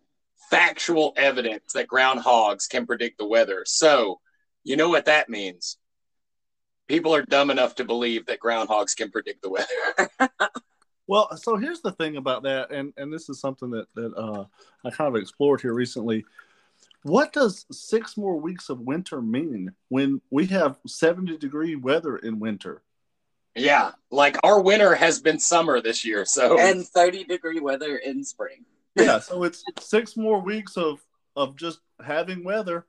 factual 0.51 1.13
evidence 1.17 1.73
that 1.73 1.87
groundhogs 1.87 2.69
can 2.69 2.85
predict 2.85 3.17
the 3.17 3.27
weather. 3.27 3.63
So, 3.65 4.19
you 4.63 4.77
know 4.77 4.89
what 4.89 5.05
that 5.05 5.27
means? 5.27 5.77
People 6.87 7.15
are 7.15 7.23
dumb 7.23 7.49
enough 7.49 7.75
to 7.75 7.85
believe 7.85 8.27
that 8.27 8.39
groundhogs 8.39 8.95
can 8.95 9.11
predict 9.11 9.41
the 9.41 9.49
weather. 9.49 10.29
Well, 11.09 11.35
so 11.37 11.57
here's 11.57 11.81
the 11.81 11.93
thing 11.93 12.17
about 12.17 12.43
that, 12.43 12.69
and 12.69 12.93
and 12.95 13.11
this 13.11 13.29
is 13.29 13.39
something 13.39 13.71
that 13.71 13.87
that 13.95 14.13
uh, 14.15 14.45
I 14.85 14.91
kind 14.91 15.07
of 15.07 15.19
explored 15.19 15.59
here 15.59 15.73
recently. 15.73 16.23
What 17.03 17.31
does 17.33 17.65
six 17.71 18.17
more 18.17 18.35
weeks 18.39 18.69
of 18.69 18.81
winter 18.81 19.21
mean 19.21 19.73
when 19.87 20.21
we 20.29 20.45
have 20.47 20.77
70 20.85 21.37
degree 21.37 21.75
weather 21.75 22.17
in 22.17 22.39
winter? 22.39 22.81
yeah, 23.55 23.91
like 24.11 24.37
our 24.43 24.61
winter 24.61 24.95
has 24.95 25.19
been 25.19 25.39
summer 25.39 25.81
this 25.81 26.05
year. 26.05 26.23
So, 26.23 26.59
And 26.59 26.85
30 26.87 27.25
degree 27.25 27.59
weather 27.59 27.97
in 27.97 28.23
spring. 28.23 28.63
Yeah, 28.95 29.19
so 29.19 29.43
it's 29.43 29.63
six 29.79 30.15
more 30.17 30.39
weeks 30.41 30.77
of 30.77 30.99
of 31.35 31.55
just 31.55 31.79
having 32.05 32.43
weather. 32.43 32.85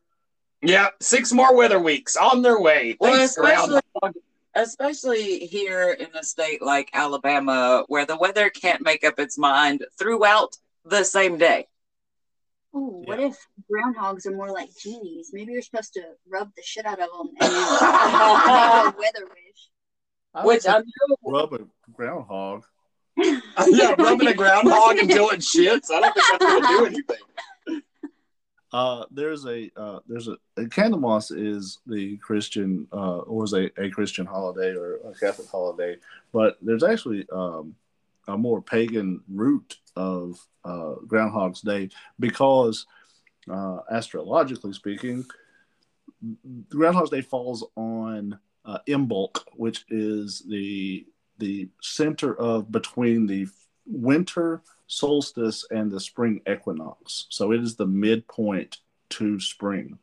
yeah, 0.62 0.88
six 1.00 1.32
more 1.32 1.56
weather 1.56 1.78
weeks 1.80 2.16
on 2.16 2.42
their 2.42 2.60
way. 2.60 2.96
Well, 3.00 3.16
Thanks, 3.16 3.36
especially, 3.36 3.80
groundhog. 4.00 4.22
especially 4.54 5.46
here 5.46 5.90
in 5.92 6.08
a 6.14 6.22
state 6.22 6.62
like 6.62 6.90
Alabama, 6.92 7.84
where 7.88 8.06
the 8.06 8.16
weather 8.16 8.50
can't 8.50 8.82
make 8.82 9.02
up 9.04 9.18
its 9.18 9.38
mind 9.38 9.84
throughout 9.98 10.56
the 10.84 11.04
same 11.04 11.36
day. 11.38 11.66
Ooh, 12.74 13.02
what 13.04 13.18
Yeah. 13.18 13.26
if 13.28 13.46
groundhogs 13.70 14.26
are 14.26 14.30
more 14.34 14.50
like 14.52 14.70
genies? 14.76 15.30
Maybe 15.32 15.52
you're 15.52 15.62
supposed 15.62 15.92
to 15.94 16.02
rub 16.28 16.54
the 16.54 16.62
shit 16.64 16.86
out 16.86 17.00
of 17.00 17.08
them 17.10 17.28
and 17.28 17.36
then 17.40 17.50
make 17.50 18.94
a 18.94 18.96
weather 18.96 19.26
wish. 19.26 19.70
I 20.34 20.46
Which 20.46 20.66
I 20.68 20.78
know 20.78 21.16
rub 21.24 21.52
a 21.54 21.60
groundhog. 21.92 22.64
yeah, 23.16 23.94
rubbing 23.98 24.28
a 24.28 24.34
groundhog 24.34 24.98
until 24.98 25.30
it 25.30 25.40
shits. 25.40 25.90
I 25.90 26.00
don't 26.00 26.14
think 26.14 26.26
that's 26.30 26.44
going 26.44 26.62
to 26.62 26.68
do 26.68 26.86
anything. 27.66 27.82
Uh, 28.72 29.04
there's 29.10 29.44
a 29.46 29.68
uh, 29.76 29.98
there's 30.06 30.28
a, 30.28 30.36
a 30.56 30.62
Candlemas 30.66 31.32
is 31.36 31.80
the 31.88 32.16
Christian 32.18 32.86
uh, 32.92 33.18
or 33.18 33.42
is 33.42 33.52
a, 33.52 33.68
a 33.82 33.90
Christian 33.90 34.24
holiday 34.26 34.76
or 34.76 34.98
a 34.98 35.12
Catholic 35.18 35.48
holiday, 35.48 35.96
but 36.32 36.56
there's 36.62 36.84
actually 36.84 37.26
um, 37.32 37.74
a 38.28 38.36
more 38.36 38.62
pagan 38.62 39.22
root 39.28 39.76
of 39.96 40.38
uh, 40.64 40.94
Groundhog's 41.06 41.60
Day 41.60 41.90
because 42.18 42.86
uh, 43.50 43.78
astrologically 43.90 44.72
speaking, 44.72 45.24
Groundhog's 46.68 47.10
Day 47.10 47.22
falls 47.22 47.64
on 47.76 48.38
uh, 48.64 48.78
Imbolc, 48.88 49.38
which 49.54 49.84
is 49.88 50.42
the 50.48 51.06
the 51.38 51.68
center 51.80 52.38
of 52.38 52.70
between 52.70 53.26
the 53.26 53.48
winter 53.86 54.62
solstice 54.86 55.64
and 55.70 55.90
the 55.90 56.00
spring 56.00 56.42
equinox. 56.50 57.26
So 57.30 57.52
it 57.52 57.62
is 57.62 57.76
the 57.76 57.86
midpoint 57.86 58.78
to 59.10 59.40
spring. 59.40 59.98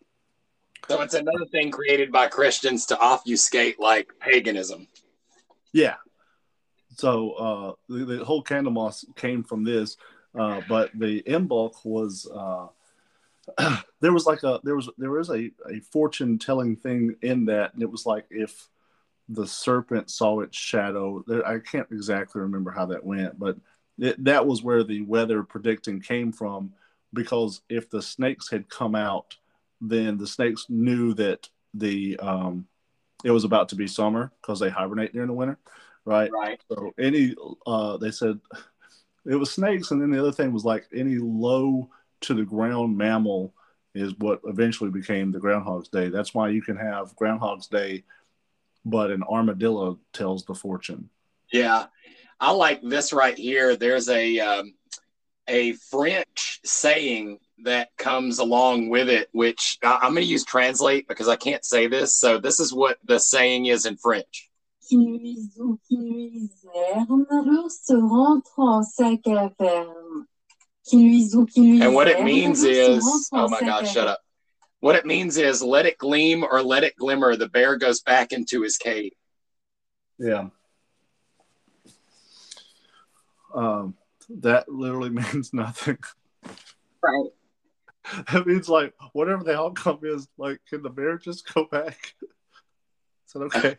So 0.87 1.01
it's 1.01 1.13
another 1.13 1.45
thing 1.51 1.69
created 1.69 2.11
by 2.11 2.27
Christians 2.27 2.85
to 2.87 2.99
obfuscate 2.99 3.79
like 3.79 4.11
paganism. 4.19 4.87
Yeah. 5.73 5.95
So 6.97 7.31
uh, 7.31 7.73
the, 7.89 8.05
the 8.05 8.25
whole 8.25 8.43
Candlemas 8.43 9.05
came 9.15 9.43
from 9.43 9.63
this, 9.63 9.97
uh, 10.37 10.61
but 10.67 10.91
the 10.95 11.21
Imbolc 11.23 11.85
was 11.85 12.27
uh, 12.33 12.67
there 14.01 14.13
was 14.13 14.25
like 14.25 14.43
a 14.43 14.59
there 14.63 14.75
was 14.75 14.89
there 14.97 15.11
was 15.11 15.29
a, 15.29 15.51
a 15.69 15.79
fortune 15.91 16.37
telling 16.37 16.75
thing 16.75 17.15
in 17.21 17.45
that, 17.45 17.73
and 17.73 17.83
it 17.83 17.91
was 17.91 18.05
like 18.05 18.25
if 18.29 18.67
the 19.29 19.45
serpent 19.45 20.09
saw 20.09 20.41
its 20.41 20.57
shadow. 20.57 21.23
I 21.45 21.59
can't 21.59 21.87
exactly 21.91 22.41
remember 22.41 22.71
how 22.71 22.85
that 22.87 23.05
went, 23.05 23.37
but 23.37 23.57
it, 23.99 24.23
that 24.23 24.45
was 24.45 24.63
where 24.63 24.83
the 24.83 25.01
weather 25.01 25.43
predicting 25.43 26.01
came 26.01 26.31
from. 26.31 26.73
Because 27.13 27.61
if 27.69 27.89
the 27.89 28.01
snakes 28.01 28.49
had 28.49 28.69
come 28.69 28.95
out, 28.95 29.37
then 29.81 30.17
the 30.17 30.27
snakes 30.27 30.65
knew 30.69 31.13
that 31.15 31.49
the 31.73 32.17
um, 32.19 32.67
it 33.23 33.31
was 33.31 33.43
about 33.43 33.69
to 33.69 33.75
be 33.75 33.87
summer 33.87 34.31
because 34.41 34.59
they 34.59 34.69
hibernate 34.69 35.13
during 35.13 35.27
the 35.27 35.33
winter, 35.33 35.57
right? 36.07 36.31
Right. 36.31 36.59
So 36.69 36.93
any, 36.97 37.35
uh, 37.65 37.97
they 37.97 38.11
said 38.11 38.39
it 39.25 39.35
was 39.35 39.51
snakes, 39.51 39.91
and 39.91 40.01
then 40.01 40.09
the 40.09 40.19
other 40.19 40.31
thing 40.31 40.53
was 40.53 40.65
like 40.65 40.85
any 40.95 41.17
low 41.17 41.89
to 42.21 42.33
the 42.33 42.45
ground 42.45 42.97
mammal 42.97 43.53
is 43.93 44.13
what 44.17 44.39
eventually 44.45 44.89
became 44.89 45.31
the 45.31 45.39
Groundhog's 45.39 45.89
Day. 45.89 46.09
That's 46.09 46.33
why 46.33 46.49
you 46.49 46.61
can 46.61 46.77
have 46.77 47.15
Groundhog's 47.15 47.67
Day, 47.67 48.03
but 48.85 49.11
an 49.11 49.23
armadillo 49.23 49.99
tells 50.13 50.45
the 50.45 50.55
fortune. 50.55 51.09
Yeah. 51.51 51.85
I 52.39 52.51
like 52.51 52.81
this 52.83 53.11
right 53.11 53.37
here. 53.37 53.75
There's 53.75 54.09
a 54.09 54.39
um, 54.39 54.73
a 55.47 55.73
French 55.73 56.59
saying 56.63 57.39
that 57.63 57.89
comes 57.97 58.37
along 58.39 58.89
with 58.89 59.09
it, 59.09 59.29
which 59.31 59.79
I, 59.83 59.99
I'm 60.03 60.13
going 60.13 60.23
to 60.23 60.29
use 60.29 60.43
translate 60.43 61.07
because 61.07 61.27
I 61.27 61.35
can't 61.35 61.65
say 61.65 61.87
this. 61.87 62.13
So 62.13 62.37
this 62.37 62.59
is 62.59 62.73
what 62.73 62.97
the 63.05 63.19
saying 63.19 63.65
is 63.65 63.85
in 63.85 63.97
French. 63.97 64.46
Qui 64.87 64.97
nuisent 64.97 65.59
ou 65.59 65.79
qui 65.87 65.97
nuisèrent 65.97 67.05
se 67.69 67.93
rentrent 67.93 68.59
en 68.59 68.83
sa 68.83 69.17
caverne. 69.17 70.25
Qui 70.83 70.97
nuisent 70.97 71.35
ou 71.35 71.45
qui 71.45 71.61
nuisèrent 71.61 71.89
And 71.89 71.95
what 71.95 72.07
it 72.07 72.23
means 72.23 72.61
se 72.61 72.95
is, 72.95 73.29
oh 73.31 73.49
my 73.49 73.59
God, 73.59 73.87
shut 73.87 74.07
up. 74.07 74.19
What 74.79 74.95
it 74.95 75.05
means 75.05 75.37
is, 75.37 75.61
let 75.61 75.85
it 75.85 75.97
gleam 75.97 76.43
or 76.43 76.61
let 76.61 76.83
it 76.83 76.95
glimmer. 76.95 77.35
The 77.35 77.49
bear 77.49 77.77
goes 77.77 78.01
back 78.01 78.31
into 78.31 78.61
his 78.61 78.77
cave. 78.77 79.11
Yeah. 80.19 80.49
Um, 83.53 83.95
that 84.29 84.69
literally 84.69 85.09
means 85.21 85.53
nothing. 85.53 85.97
Right. 87.03 87.31
That 88.31 88.47
means 88.47 88.69
like 88.69 88.93
whatever 89.11 89.43
the 89.43 89.57
outcome 89.57 89.99
is, 90.03 90.29
like 90.37 90.61
can 90.69 90.81
the 90.81 90.89
bear 90.89 91.17
just 91.17 91.53
go 91.53 91.65
back? 91.69 92.15
Is 92.21 93.33
that 93.33 93.41
okay? 93.41 93.75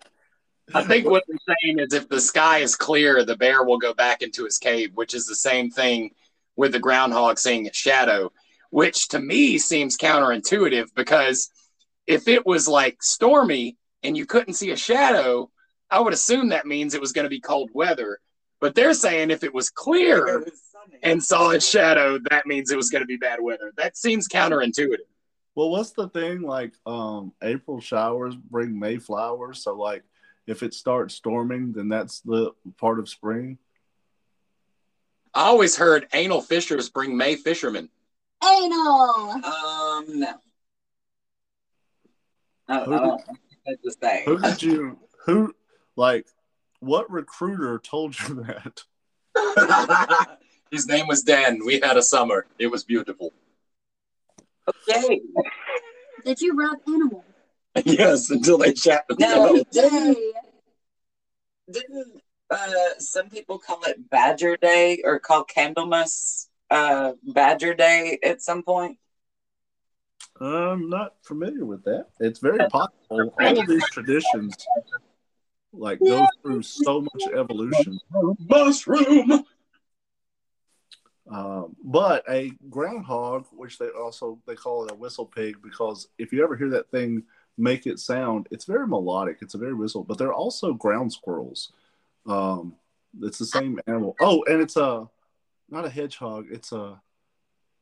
I 0.75 0.83
think 0.83 1.09
what 1.09 1.25
they're 1.27 1.57
saying 1.63 1.79
is 1.79 1.95
if 1.95 2.09
the 2.09 2.21
sky 2.21 2.59
is 2.59 2.77
clear, 2.77 3.25
the 3.25 3.37
bear 3.37 3.65
will 3.65 3.79
go 3.79 3.95
back 3.95 4.23
into 4.23 4.45
his 4.45 4.59
cave, 4.59 4.93
which 4.95 5.15
is 5.15 5.27
the 5.27 5.35
same 5.35 5.71
thing 5.71 6.11
with 6.57 6.73
the 6.73 6.79
groundhog 6.79 7.39
seeing 7.39 7.67
its 7.67 7.79
shadow, 7.79 8.33
which 8.71 9.09
to 9.09 9.21
me 9.21 9.59
seems 9.59 9.97
counterintuitive 9.97 10.95
because 10.95 11.51
if 12.07 12.29
it 12.29 12.45
was 12.45 12.67
like 12.67 13.03
stormy 13.03 13.77
and 14.03 14.17
you 14.17 14.27
couldn't 14.27 14.55
see 14.55 14.71
a 14.71 14.77
shadow, 14.77 15.51
I 15.91 16.01
would 16.01 16.13
assume 16.13 16.49
that 16.49 16.67
means 16.67 16.95
it 16.95 17.01
was 17.01 17.13
going 17.13 17.25
to 17.25 17.31
be 17.31 17.41
cold 17.41 17.71
weather. 17.73 18.19
But 18.61 18.75
they're 18.75 18.95
saying 18.95 19.31
if 19.31 19.45
it 19.45 19.55
was 19.55 19.71
clear 19.71 20.45
and 21.03 21.23
saw 21.23 21.51
its 21.51 21.69
shadow, 21.69 22.19
that 22.31 22.47
means 22.47 22.71
it 22.71 22.77
was 22.77 22.91
going 22.91 23.03
to 23.03 23.07
be 23.07 23.17
bad 23.17 23.41
weather. 23.41 23.73
That 23.77 23.97
seems 23.97 24.29
counterintuitive. 24.29 25.07
Well, 25.55 25.71
what's 25.71 25.93
the 25.93 26.09
thing 26.09 26.43
like? 26.43 26.73
Um, 26.87 27.33
April 27.43 27.81
showers 27.81 28.35
bring 28.35 28.79
May 28.79 28.99
flowers. 28.99 29.63
So 29.63 29.75
like, 29.75 30.03
if 30.49 30.63
it 30.63 30.73
starts 30.73 31.15
storming, 31.15 31.73
then 31.73 31.89
that's 31.89 32.21
the 32.21 32.53
part 32.79 32.99
of 32.99 33.09
spring. 33.09 33.59
I 35.35 35.43
always 35.45 35.77
heard 35.77 36.09
anal 36.15 36.41
fishers 36.41 36.89
bring 36.89 37.17
May 37.17 37.37
fishermen. 37.37 37.91
Anal. 38.43 39.31
Um, 39.45 40.05
no. 40.09 40.35
I, 42.67 42.81
I 42.81 42.85
Who 42.85 42.91
don't 42.99 43.27
think 43.27 43.39
that's 43.67 43.83
the 43.83 43.95
same. 44.03 44.25
Who 44.25 44.39
did 44.39 44.63
you? 44.63 44.99
Who 45.27 45.55
like? 45.97 46.27
What 46.81 47.11
recruiter 47.11 47.79
told 47.79 48.19
you 48.21 48.47
that? 48.47 50.29
His 50.71 50.87
name 50.87 51.07
was 51.07 51.23
Dan. 51.23 51.61
We 51.65 51.81
had 51.81 51.97
a 51.97 52.03
summer. 52.03 52.47
It 52.59 52.69
was 52.69 52.85
beautiful. 52.85 53.33
Okay. 54.69 55.21
Did 56.25 56.41
you 56.41 56.55
rub 56.55 56.79
animal? 56.87 57.25
yes, 57.87 58.31
until 58.31 58.59
they 58.59 58.75
shot 58.75 59.05
the 59.09 59.17
No. 59.19 59.63
Didn't, 59.73 60.19
didn't 61.71 62.23
uh, 62.51 62.99
some 62.99 63.29
people 63.29 63.59
call 63.59 63.83
it 63.85 64.09
Badger 64.11 64.57
Day 64.57 65.03
or 65.05 65.19
call 65.19 65.45
Candlemas 65.45 66.47
uh, 66.71 67.13
Badger 67.23 67.75
Day 67.75 68.19
at 68.23 68.43
some 68.43 68.63
point? 68.63 68.99
I'm 70.41 70.89
not 70.89 71.15
familiar 71.23 71.65
with 71.65 71.85
that. 71.85 72.07
It's 72.21 72.39
very 72.39 72.69
possible. 72.69 73.35
All 73.41 73.59
of 73.59 73.67
these 73.67 73.89
traditions 73.91 74.55
like 75.73 75.99
go 75.99 76.27
through 76.43 76.63
so 76.63 77.01
much 77.01 77.23
evolution. 77.37 77.99
Mushroom. 78.39 79.45
Um, 81.31 81.77
but 81.85 82.25
a 82.31 82.51
groundhog, 82.71 83.47
which 83.53 83.79
they 83.79 83.89
also 83.89 84.39
they 84.47 84.55
call 84.55 84.85
it 84.85 84.93
a 84.93 84.95
whistle 84.95 85.27
pig, 85.27 85.57
because 85.63 86.09
if 86.17 86.33
you 86.33 86.43
ever 86.43 86.57
hear 86.57 86.71
that 86.71 86.91
thing 86.91 87.25
make 87.59 87.87
it 87.87 87.99
sound, 87.99 88.47
it's 88.51 88.65
very 88.65 88.87
melodic. 88.87 89.39
It's 89.43 89.55
a 89.55 89.59
very 89.59 89.75
whistle. 89.75 90.05
But 90.05 90.19
they're 90.19 90.33
also 90.33 90.73
ground 90.73 91.13
squirrels. 91.13 91.73
Um, 92.27 92.75
it's 93.23 93.39
the 93.39 93.47
same 93.47 93.81
animal. 93.87 94.15
Oh, 94.21 94.45
and 94.49 94.61
it's 94.61 94.77
a 94.77 95.09
not 95.69 95.85
a 95.85 95.91
hedgehog. 95.91 96.47
It's 96.51 96.73
a 96.73 97.01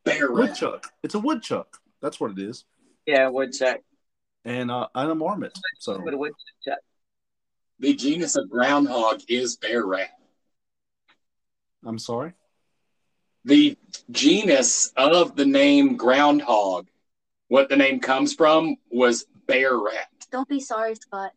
Bear 0.05 0.29
rat. 0.29 0.49
woodchuck. 0.51 0.93
It's 1.03 1.15
a 1.15 1.19
woodchuck. 1.19 1.81
That's 2.01 2.21
what 2.21 2.31
it 2.33 2.39
is. 2.39 2.65
Yeah, 3.07 3.29
woodchuck. 3.29 3.81
And 4.45 4.71
uh, 4.71 4.89
and 4.95 5.11
a 5.11 5.15
marmot. 5.15 5.57
So 5.79 5.99
What 5.99 6.15
a 6.15 6.17
woodchuck. 6.17 6.79
The 7.79 7.95
genus 7.95 8.37
of 8.37 8.49
groundhog 8.49 9.21
is 9.29 9.57
bear 9.57 9.85
rat. 9.85 10.11
I'm 11.85 11.99
sorry. 11.99 12.33
The 13.45 13.77
genus 14.11 14.93
of 14.97 15.37
the 15.37 15.45
name 15.47 15.97
groundhog, 15.97 16.89
what 17.49 17.69
the 17.69 17.77
name 17.77 18.01
comes 18.01 18.35
from, 18.35 18.77
was 18.91 19.27
bear 19.47 19.77
rat. 19.79 20.09
Don't 20.31 20.49
be 20.49 20.61
sorry, 20.61 20.95
Scott. 20.95 21.33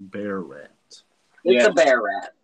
Bear 0.00 0.40
rat. 0.40 0.70
It's 0.90 1.02
Yeah. 1.44 1.66
a 1.66 1.72
bear 1.72 2.00
rat. 2.02 2.34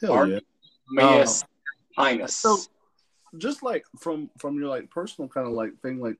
Hell 0.00 0.12
Art- 0.12 0.28
yeah. 0.28 0.40
Mias 0.88 1.44
Pinus. 1.96 2.36
So, 2.36 2.58
just 3.38 3.62
like 3.62 3.84
from 3.98 4.30
from 4.38 4.58
your 4.58 4.68
like 4.68 4.90
personal 4.90 5.28
kind 5.28 5.46
of 5.46 5.54
like 5.54 5.78
thing, 5.80 6.00
like, 6.00 6.16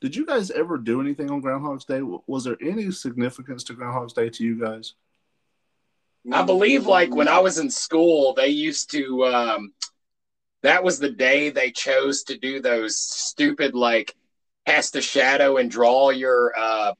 did 0.00 0.14
you 0.16 0.26
guys 0.26 0.50
ever 0.50 0.76
do 0.78 1.00
anything 1.00 1.30
on 1.30 1.40
Groundhog's 1.40 1.84
Day? 1.84 2.00
Was 2.26 2.44
there 2.44 2.56
any 2.60 2.90
significance 2.90 3.64
to 3.64 3.74
Groundhog's 3.74 4.12
Day 4.12 4.28
to 4.30 4.44
you 4.44 4.58
guys? 4.58 4.94
I 6.32 6.42
believe 6.42 6.86
like 6.86 7.12
when 7.14 7.26
I 7.28 7.40
was 7.40 7.58
in 7.58 7.68
school, 7.70 8.32
they 8.34 8.48
used 8.48 8.90
to 8.92 9.24
um 9.26 9.72
that 10.62 10.84
was 10.84 10.98
the 10.98 11.10
day 11.10 11.50
they 11.50 11.70
chose 11.72 12.22
to 12.24 12.38
do 12.38 12.60
those 12.60 12.96
stupid 12.98 13.74
like 13.74 14.14
cast 14.66 14.96
a 14.96 15.00
shadow 15.00 15.56
and 15.56 15.70
draw 15.70 16.10
your 16.10 16.52
uh 16.56 16.92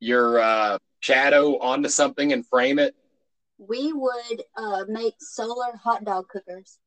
your 0.00 0.38
uh 0.40 0.78
shadow 1.00 1.58
onto 1.58 1.88
something 1.88 2.32
and 2.32 2.46
frame 2.46 2.78
it. 2.78 2.94
We 3.58 3.92
would 3.92 4.42
uh, 4.56 4.84
make 4.88 5.14
solar 5.20 5.76
hot 5.82 6.04
dog 6.04 6.28
cookers. 6.28 6.78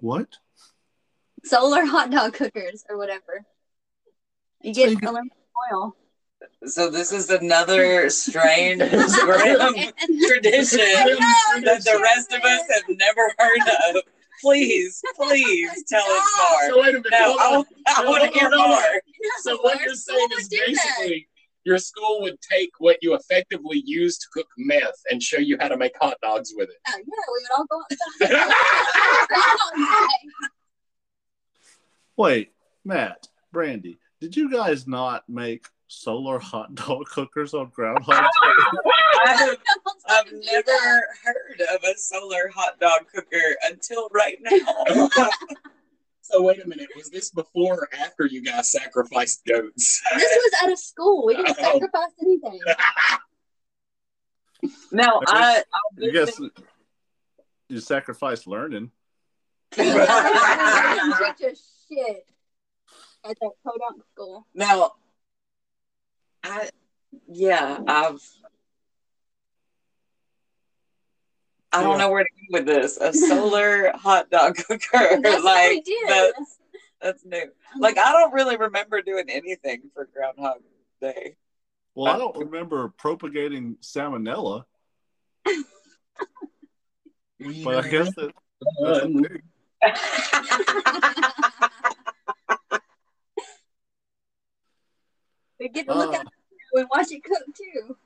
What? 0.00 0.28
Solar 1.44 1.84
hot 1.84 2.10
dog 2.10 2.32
cookers 2.34 2.84
or 2.88 2.96
whatever. 2.96 3.44
You 4.62 4.72
So 4.74 4.80
get 4.80 4.90
you 4.90 4.96
could- 4.96 5.08
aluminum 5.08 5.30
foil. 5.70 5.96
So 6.66 6.90
this 6.90 7.12
is 7.12 7.30
another 7.30 8.10
strange 8.10 8.78
grim 8.78 8.88
tradition 10.26 10.78
that 10.78 11.82
the 11.84 11.98
rest 12.02 12.32
of 12.32 12.42
us 12.42 12.60
have 12.70 12.96
never 12.96 13.32
heard 13.38 13.96
of. 13.96 14.02
Please, 14.44 15.02
please 15.16 15.84
tell 15.88 16.04
us 16.04 16.22
more. 16.38 16.68
So 16.68 16.82
wait 16.82 16.88
a 16.90 16.98
minute. 16.98 17.10
No, 17.12 17.36
hold 17.38 17.66
I, 17.86 18.02
on. 18.02 18.06
want 18.06 18.22
to 18.30 18.38
hear 18.38 18.50
more. 18.50 19.00
So 19.40 19.56
what 19.62 19.80
you're 19.80 19.94
saying 19.94 20.28
is 20.38 20.48
basically 20.48 21.28
your 21.64 21.78
school 21.78 22.20
would 22.20 22.36
take 22.42 22.68
what 22.76 22.98
you 23.00 23.14
effectively 23.14 23.82
use 23.86 24.18
to 24.18 24.26
cook 24.34 24.46
meth 24.58 25.00
and 25.10 25.22
show 25.22 25.38
you 25.38 25.56
how 25.58 25.68
to 25.68 25.78
make 25.78 25.92
hot 25.98 26.18
dogs 26.22 26.52
with 26.54 26.68
it. 26.68 26.76
Yeah, 26.86 26.96
we 26.98 27.40
would 27.40 27.52
all 27.56 27.66
go 27.70 27.82
outside. 28.30 28.52
Wait, 32.18 32.52
Matt, 32.84 33.26
Brandy, 33.50 33.98
did 34.20 34.36
you 34.36 34.50
guys 34.50 34.86
not 34.86 35.24
make 35.26 35.66
solar 35.94 36.38
hot 36.38 36.74
dog 36.74 37.06
cookers 37.10 37.54
on 37.54 37.70
Groundhog 37.74 38.22
Day? 38.22 38.80
I've, 39.26 39.56
I've 40.08 40.32
never 40.32 41.08
heard 41.24 41.60
of 41.74 41.82
a 41.84 41.96
solar 41.96 42.48
hot 42.54 42.78
dog 42.80 43.06
cooker 43.14 43.56
until 43.64 44.08
right 44.12 44.38
now. 44.40 44.98
So 46.22 46.42
wait 46.42 46.62
a 46.62 46.66
minute, 46.66 46.88
was 46.96 47.10
this 47.10 47.30
before 47.30 47.74
or 47.74 47.88
after 48.00 48.26
you 48.26 48.42
guys 48.42 48.72
sacrificed 48.72 49.42
goats? 49.46 50.02
This 50.16 50.30
was 50.34 50.52
at 50.64 50.72
a 50.72 50.76
school. 50.76 51.26
We 51.26 51.36
didn't 51.36 51.56
Oh. 51.60 51.62
sacrifice 51.72 52.10
anything. 52.22 52.60
now, 54.90 55.20
I, 55.26 55.62
I 56.02 56.10
guess 56.10 56.40
you 57.68 57.80
sacrificed 57.80 58.46
learning. 58.46 58.90
We 59.76 59.84
didn't 59.84 60.06
teach 60.06 61.52
us 61.52 61.86
shit 61.88 62.26
at 63.24 63.36
that 63.40 63.50
podunk 63.64 64.02
school. 64.14 64.46
now, 64.54 64.92
I, 66.44 66.68
yeah, 67.26 67.78
I've. 67.86 68.20
I 71.72 71.82
don't 71.82 71.98
know 71.98 72.10
where 72.10 72.22
to 72.22 72.30
go 72.30 72.58
with 72.58 72.66
this. 72.66 72.98
A 72.98 73.12
solar 73.12 73.90
hot 73.96 74.30
dog 74.30 74.54
cooker, 74.56 74.78
That's 74.92 75.42
what 75.42 75.70
we 75.70 75.76
like 75.76 75.84
did. 75.84 76.08
that's 76.08 76.58
that's 77.00 77.24
new. 77.24 77.50
Like 77.80 77.98
I 77.98 78.12
don't 78.12 78.32
really 78.32 78.56
remember 78.56 79.02
doing 79.02 79.24
anything 79.28 79.90
for 79.92 80.08
Groundhog 80.14 80.58
Day. 81.00 81.34
Well, 81.96 82.12
I 82.14 82.18
don't 82.18 82.36
remember 82.36 82.88
propagating 82.96 83.76
salmonella, 83.82 84.64
but 87.64 87.84
I 87.84 87.88
guess 87.88 88.14
that, 88.14 88.32
that's 88.82 88.98
a 89.00 89.02
thing. 89.02 89.42
we 95.58 95.68
get 95.68 95.86
to 95.86 95.94
look 95.94 96.14
Uh, 96.14 96.18
at 96.18 96.26
and 96.74 96.88
watch 96.90 97.10
it 97.10 97.24
cook 97.24 97.44
too. 97.56 97.96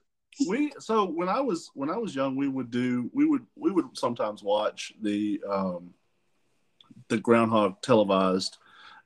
we 0.49 0.73
so 0.79 1.05
when 1.05 1.29
I 1.29 1.41
was 1.41 1.71
when 1.75 1.91
I 1.91 1.97
was 1.97 2.15
young, 2.15 2.37
we 2.37 2.49
would 2.49 2.71
do 2.71 3.11
we 3.13 3.25
would 3.25 3.47
we 3.57 3.71
would 3.71 3.97
sometimes 3.97 4.43
watch 4.43 4.93
the 5.01 5.41
um 5.49 5.95
the 7.09 7.19
groundhog 7.19 7.81
televised, 7.81 8.59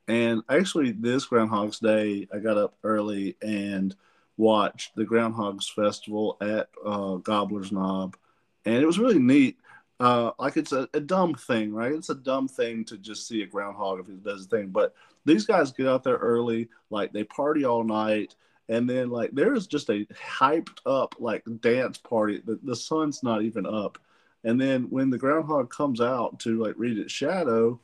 and 0.08 0.42
actually 0.48 0.92
this 0.92 1.26
Groundhog's 1.26 1.78
Day, 1.78 2.28
I 2.32 2.38
got 2.38 2.58
up 2.58 2.74
early 2.82 3.36
and 3.42 3.94
watched 4.36 4.94
the 4.96 5.04
Groundhogs 5.04 5.70
Festival 5.72 6.36
at 6.40 6.68
uh, 6.84 7.16
Gobbler's 7.16 7.72
Knob, 7.72 8.16
and 8.64 8.76
it 8.76 8.86
was 8.86 8.98
really 8.98 9.18
neat. 9.18 9.58
Uh, 10.00 10.32
like 10.38 10.56
it's 10.56 10.72
a, 10.72 10.88
a 10.94 11.00
dumb 11.00 11.34
thing, 11.34 11.72
right? 11.72 11.92
It's 11.92 12.08
a 12.08 12.14
dumb 12.14 12.48
thing 12.48 12.84
to 12.86 12.98
just 12.98 13.28
see 13.28 13.42
a 13.42 13.46
groundhog 13.46 14.00
if 14.00 14.08
it 14.08 14.24
does 14.24 14.46
a 14.46 14.48
thing, 14.48 14.68
but 14.68 14.94
these 15.24 15.46
guys 15.46 15.70
get 15.70 15.86
out 15.86 16.02
there 16.02 16.16
early, 16.16 16.68
like 16.90 17.12
they 17.12 17.22
party 17.24 17.64
all 17.64 17.84
night, 17.84 18.34
and 18.72 18.88
then 18.88 19.10
like 19.10 19.30
there's 19.32 19.66
just 19.66 19.90
a 19.90 20.06
hyped 20.06 20.78
up 20.86 21.14
like 21.18 21.42
dance 21.60 21.98
party. 21.98 22.40
The, 22.44 22.58
the 22.62 22.74
sun's 22.74 23.22
not 23.22 23.42
even 23.42 23.66
up, 23.66 23.98
and 24.44 24.58
then 24.58 24.84
when 24.84 25.10
the 25.10 25.18
groundhog 25.18 25.70
comes 25.70 26.00
out 26.00 26.40
to 26.40 26.62
like 26.62 26.74
read 26.78 26.98
its 26.98 27.12
shadow, 27.12 27.78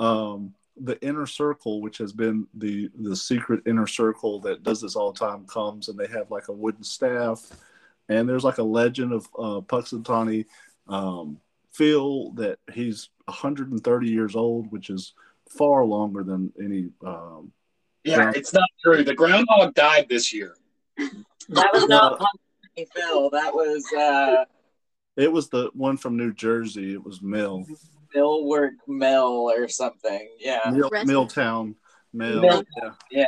um, 0.00 0.52
the 0.76 1.00
inner 1.00 1.26
circle, 1.26 1.80
which 1.80 1.98
has 1.98 2.12
been 2.12 2.48
the 2.54 2.90
the 2.98 3.14
secret 3.14 3.62
inner 3.66 3.86
circle 3.86 4.40
that 4.40 4.64
does 4.64 4.80
this 4.80 4.96
all 4.96 5.12
the 5.12 5.18
time, 5.18 5.46
comes 5.46 5.88
and 5.88 5.96
they 5.96 6.08
have 6.08 6.30
like 6.30 6.48
a 6.48 6.52
wooden 6.52 6.82
staff, 6.82 7.48
and 8.08 8.28
there's 8.28 8.44
like 8.44 8.58
a 8.58 8.64
legend 8.64 9.12
of 9.12 9.26
uh, 9.38 9.60
Punxsutawney 9.60 10.46
um, 10.88 11.38
Phil 11.70 12.32
that 12.32 12.58
he's 12.72 13.10
130 13.26 14.08
years 14.08 14.34
old, 14.34 14.72
which 14.72 14.90
is 14.90 15.14
far 15.48 15.84
longer 15.84 16.24
than 16.24 16.52
any. 16.60 16.90
Um, 17.06 17.52
Yeah, 18.04 18.32
it's 18.34 18.52
not 18.52 18.68
true. 18.82 19.04
The 19.04 19.14
groundhog 19.14 19.74
died 19.74 20.08
this 20.08 20.32
year. 20.32 20.56
That 21.48 21.70
was 21.72 21.86
not 21.86 22.18
Pumpkin 22.18 22.86
Phil. 22.94 23.30
That 23.30 23.54
was 23.54 23.84
uh, 23.96 24.44
it 25.16 25.30
was 25.30 25.48
the 25.48 25.70
one 25.74 25.96
from 25.96 26.16
New 26.16 26.32
Jersey. 26.32 26.92
It 26.94 27.04
was 27.04 27.22
Mill, 27.22 27.64
Millwork 28.14 28.72
Mill 28.86 29.52
or 29.54 29.68
something. 29.68 30.28
Yeah. 30.38 30.70
Mill 30.70 30.88
Rest- 30.90 31.06
Milltown, 31.06 31.76
Mill. 32.12 32.40
Mill- 32.40 32.64
yeah, 33.10 33.26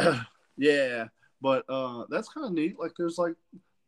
yeah. 0.00 0.22
yeah. 0.56 1.04
But 1.40 1.64
uh, 1.68 2.04
that's 2.08 2.28
kind 2.28 2.46
of 2.46 2.52
neat. 2.52 2.78
Like, 2.78 2.92
there's 2.96 3.18
like 3.18 3.34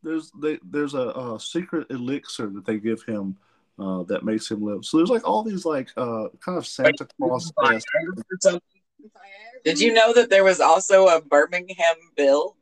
there's 0.03 0.31
they, 0.41 0.59
there's 0.63 0.95
a, 0.95 1.09
a 1.09 1.41
secret 1.41 1.87
elixir 1.91 2.49
that 2.51 2.67
they 2.67 2.79
give 2.79 3.03
him 3.05 3.37
uh, 3.79 4.03
that 4.05 4.25
makes 4.25 4.51
him 4.51 4.63
live. 4.63 4.85
So 4.85 4.99
there's 4.99 5.11
like 5.11 5.27
all 5.27 5.43
these 5.43 5.65
like 5.65 5.89
uh, 5.97 6.29
kind 6.45 6.59
of 6.59 6.67
Santa 6.67 7.07
Claus. 7.19 7.53
Did 9.65 9.81
you 9.81 9.93
know 9.93 10.13
that 10.13 10.31
there 10.31 10.45
was 10.45 10.61
also 10.61 11.09
a 11.09 11.21
Birmingham 11.21 11.97
Bill? 12.17 12.57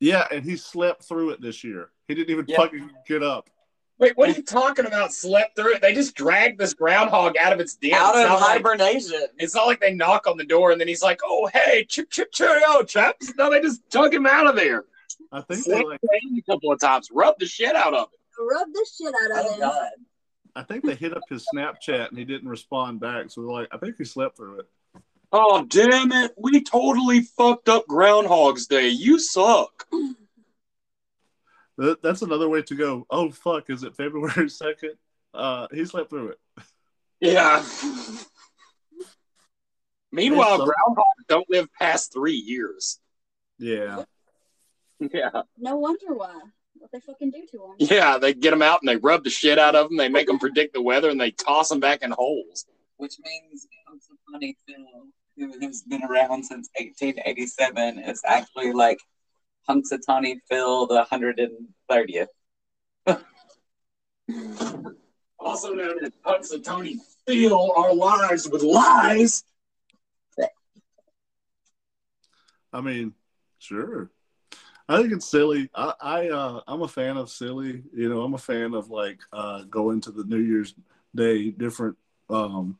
Yeah, 0.00 0.26
and 0.30 0.44
he 0.44 0.56
slept 0.56 1.04
through 1.04 1.30
it 1.30 1.40
this 1.40 1.64
year. 1.64 1.90
He 2.06 2.14
didn't 2.14 2.30
even 2.30 2.44
Yeah. 2.48 2.56
fucking 2.56 2.90
get 3.06 3.22
up. 3.22 3.50
Wait, 3.98 4.16
what 4.16 4.28
are 4.28 4.32
you 4.32 4.42
talking 4.42 4.86
about? 4.86 5.12
Slept 5.12 5.56
through 5.56 5.74
it? 5.74 5.82
They 5.82 5.92
just 5.92 6.14
dragged 6.14 6.60
this 6.60 6.72
groundhog 6.72 7.36
out 7.36 7.52
of 7.52 7.58
its 7.58 7.74
den. 7.74 7.94
Out 7.94 8.14
It's 8.14 8.24
of 8.24 8.28
not 8.28 8.40
like- 8.40 8.50
hibernation. 8.58 9.26
It's 9.38 9.56
not 9.56 9.66
like 9.66 9.80
they 9.80 9.92
knock 9.92 10.28
on 10.28 10.36
the 10.36 10.44
door 10.44 10.70
and 10.70 10.80
then 10.80 10.86
he's 10.86 11.02
like, 11.02 11.20
"Oh, 11.24 11.48
hey, 11.52 11.84
chip, 11.84 12.08
chip, 12.08 12.30
cheerio, 12.30 12.84
chaps." 12.84 13.34
No, 13.36 13.50
they 13.50 13.60
just 13.60 13.82
took 13.90 14.12
him 14.12 14.24
out 14.24 14.46
of 14.46 14.54
there. 14.54 14.84
I 15.32 15.40
think 15.40 15.64
they 15.64 15.72
Slapped 15.72 15.86
like 15.88 16.00
a 16.02 16.42
couple 16.52 16.70
of 16.70 16.78
times, 16.78 17.10
rubbed 17.10 17.40
the 17.40 17.46
shit 17.46 17.74
out 17.74 17.92
of 17.92 18.08
it. 18.12 18.18
Rub 18.40 18.68
the 18.72 18.86
shit 18.96 19.12
out 19.12 19.30
of 19.46 19.46
Oh 19.60 19.82
him. 19.96 20.06
I 20.54 20.62
think 20.62 20.84
they 20.84 20.94
hit 20.94 21.16
up 21.16 21.22
his 21.28 21.44
Snapchat 21.52 22.08
and 22.10 22.18
he 22.18 22.24
didn't 22.24 22.48
respond 22.48 23.00
back. 23.00 23.30
So 23.30 23.40
they're 23.42 23.50
like, 23.50 23.68
I 23.72 23.78
think 23.78 23.96
he 23.98 24.04
slept 24.04 24.36
through 24.36 24.60
it. 24.60 24.66
Oh, 25.30 25.64
damn 25.66 26.10
it! 26.12 26.32
We 26.38 26.62
totally 26.62 27.20
fucked 27.20 27.68
up 27.68 27.86
Groundhog's 27.86 28.66
Day. 28.66 28.88
You 28.88 29.18
suck. 29.18 29.86
That, 31.76 32.02
that's 32.02 32.22
another 32.22 32.48
way 32.48 32.62
to 32.62 32.74
go. 32.74 33.06
Oh 33.10 33.30
fuck! 33.30 33.68
Is 33.70 33.82
it 33.82 33.94
February 33.94 34.48
second? 34.50 34.94
Uh, 35.34 35.66
he 35.72 35.84
slept 35.84 36.10
through 36.10 36.30
it. 36.30 36.38
Yeah. 37.20 37.62
Meanwhile, 40.10 40.58
so- 40.58 40.64
groundhogs 40.66 41.26
don't 41.28 41.50
live 41.50 41.68
past 41.74 42.12
three 42.12 42.32
years. 42.36 42.98
Yeah, 43.58 44.04
Yeah. 45.12 45.42
No 45.58 45.76
wonder 45.76 46.14
why. 46.14 46.32
What 46.74 46.92
they 46.92 47.00
fucking 47.00 47.30
do 47.32 47.44
to 47.50 47.58
them. 47.58 47.74
Yeah, 47.90 48.18
they 48.18 48.32
get 48.32 48.50
them 48.52 48.62
out 48.62 48.80
and 48.82 48.88
they 48.88 48.96
rub 48.96 49.24
the 49.24 49.30
shit 49.30 49.58
out 49.58 49.74
of 49.74 49.88
them. 49.88 49.96
They 49.98 50.08
make 50.08 50.28
them 50.28 50.38
predict 50.38 50.74
the 50.74 50.80
weather 50.82 51.10
and 51.10 51.20
they 51.20 51.32
toss 51.32 51.68
them 51.68 51.80
back 51.80 52.02
in 52.02 52.12
holes. 52.12 52.66
Which 52.98 53.16
means 53.24 53.66
it's 53.94 54.08
a 54.10 54.32
funny 54.32 54.56
who 54.66 54.74
has 55.62 55.82
been 55.82 56.04
around 56.04 56.44
since 56.44 56.68
1887, 56.78 57.98
is 58.00 58.22
actually 58.26 58.72
like 58.72 58.98
Punxsutawney 59.68 60.36
Phil 60.48 60.86
the 60.86 61.06
130th. 61.10 62.26
Also 65.40 65.72
known 65.72 66.04
as 66.04 66.10
Punxsutawney 66.26 66.96
Fill 67.26 67.72
our 67.76 67.94
lives 67.94 68.48
with 68.48 68.62
lies. 68.62 69.44
I 72.72 72.80
mean, 72.80 73.14
sure. 73.58 74.10
I 74.88 75.00
think 75.00 75.12
it's 75.12 75.30
silly. 75.30 75.70
I, 75.74 75.94
I 76.00 76.28
uh, 76.28 76.60
I'm 76.66 76.82
a 76.82 76.88
fan 76.88 77.16
of 77.16 77.30
silly. 77.30 77.82
You 77.94 78.08
know, 78.08 78.22
I'm 78.22 78.34
a 78.34 78.38
fan 78.38 78.74
of 78.74 78.90
like 78.90 79.20
uh, 79.32 79.62
going 79.64 80.00
to 80.02 80.12
the 80.12 80.24
New 80.24 80.38
Year's 80.38 80.74
Day, 81.14 81.50
different 81.50 81.96
um, 82.30 82.78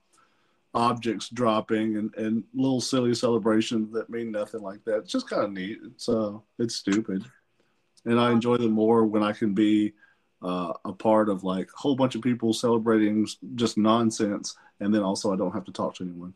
objects 0.74 1.28
dropping 1.30 1.96
and, 1.96 2.14
and 2.16 2.44
little 2.54 2.80
silly 2.80 3.14
celebrations 3.14 3.92
that 3.92 4.10
mean 4.10 4.30
nothing 4.30 4.60
like 4.60 4.84
that. 4.84 4.98
It's 4.98 5.12
just 5.12 5.28
kind 5.28 5.44
of 5.44 5.52
neat. 5.52 5.78
It's 5.84 6.08
uh, 6.08 6.38
it's 6.58 6.76
stupid, 6.76 7.24
and 8.04 8.20
I 8.20 8.30
enjoy 8.30 8.56
them 8.58 8.72
more 8.72 9.04
when 9.04 9.22
I 9.22 9.32
can 9.32 9.54
be 9.54 9.94
uh, 10.42 10.72
a 10.84 10.92
part 10.92 11.28
of 11.28 11.44
like 11.44 11.68
a 11.68 11.80
whole 11.80 11.96
bunch 11.96 12.14
of 12.14 12.22
people 12.22 12.52
celebrating 12.52 13.26
just 13.54 13.78
nonsense, 13.78 14.56
and 14.80 14.94
then 14.94 15.02
also 15.02 15.32
I 15.32 15.36
don't 15.36 15.52
have 15.52 15.64
to 15.64 15.72
talk 15.72 15.94
to 15.96 16.04
anyone. 16.04 16.34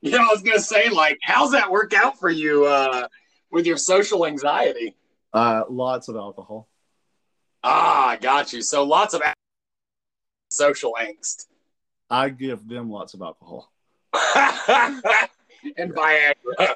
Yeah, 0.00 0.18
I 0.18 0.28
was 0.32 0.42
gonna 0.42 0.60
say, 0.60 0.90
like, 0.90 1.18
how's 1.22 1.52
that 1.52 1.70
work 1.70 1.94
out 1.94 2.18
for 2.18 2.30
you 2.30 2.66
uh, 2.66 3.08
with 3.50 3.66
your 3.66 3.78
social 3.78 4.26
anxiety? 4.26 4.96
Uh, 5.32 5.64
lots 5.68 6.08
of 6.08 6.16
alcohol. 6.16 6.68
Ah, 7.62 8.08
I 8.10 8.16
got 8.16 8.52
you. 8.52 8.60
So 8.60 8.84
lots 8.84 9.14
of 9.14 9.22
social 10.50 10.94
angst 11.00 11.46
I 12.10 12.28
give 12.28 12.68
them 12.68 12.90
lots 12.90 13.14
of 13.14 13.22
alcohol. 13.22 13.72
and 15.76 15.92
Viagra. 15.92 16.74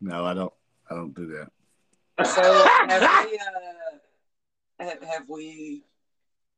No, 0.00 0.24
I 0.24 0.34
don't. 0.34 0.52
I 0.90 0.94
don't 0.94 1.14
do 1.14 1.26
that. 1.28 2.26
So 2.26 2.42
have 2.88 3.26
we, 3.30 3.38
uh, 3.38 4.84
have, 4.84 5.02
have 5.02 5.28
we 5.28 5.84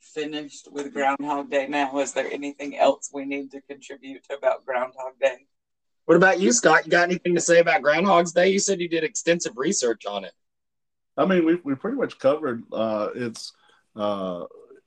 finished 0.01 0.69
with 0.71 0.93
Groundhog 0.93 1.51
Day 1.51 1.67
now? 1.69 1.99
Is 1.99 2.13
there 2.13 2.31
anything 2.31 2.77
else 2.77 3.11
we 3.13 3.25
need 3.25 3.51
to 3.53 3.61
contribute 3.63 4.27
about 4.37 4.65
Groundhog 4.67 5.19
Day? 5.21 5.47
What 6.07 6.17
about 6.17 6.41
you, 6.41 6.53
Scott? 6.53 6.85
You 6.85 6.91
got 6.91 7.05
anything 7.05 7.35
to 7.35 7.41
say 7.41 7.61
about 7.61 7.83
Groundhog's 7.83 8.33
Day? 8.33 8.49
You 8.49 8.59
said 8.59 8.81
you 8.81 8.89
did 8.89 9.05
extensive 9.05 9.53
research 9.57 10.05
on 10.07 10.25
it. 10.25 10.33
I 11.17 11.25
mean, 11.25 11.45
we 11.45 11.57
we 11.65 11.75
pretty 11.75 11.97
much 11.97 12.19
covered. 12.19 12.65
Uh, 12.73 13.09
it's 13.15 13.53
uh, 13.95 14.45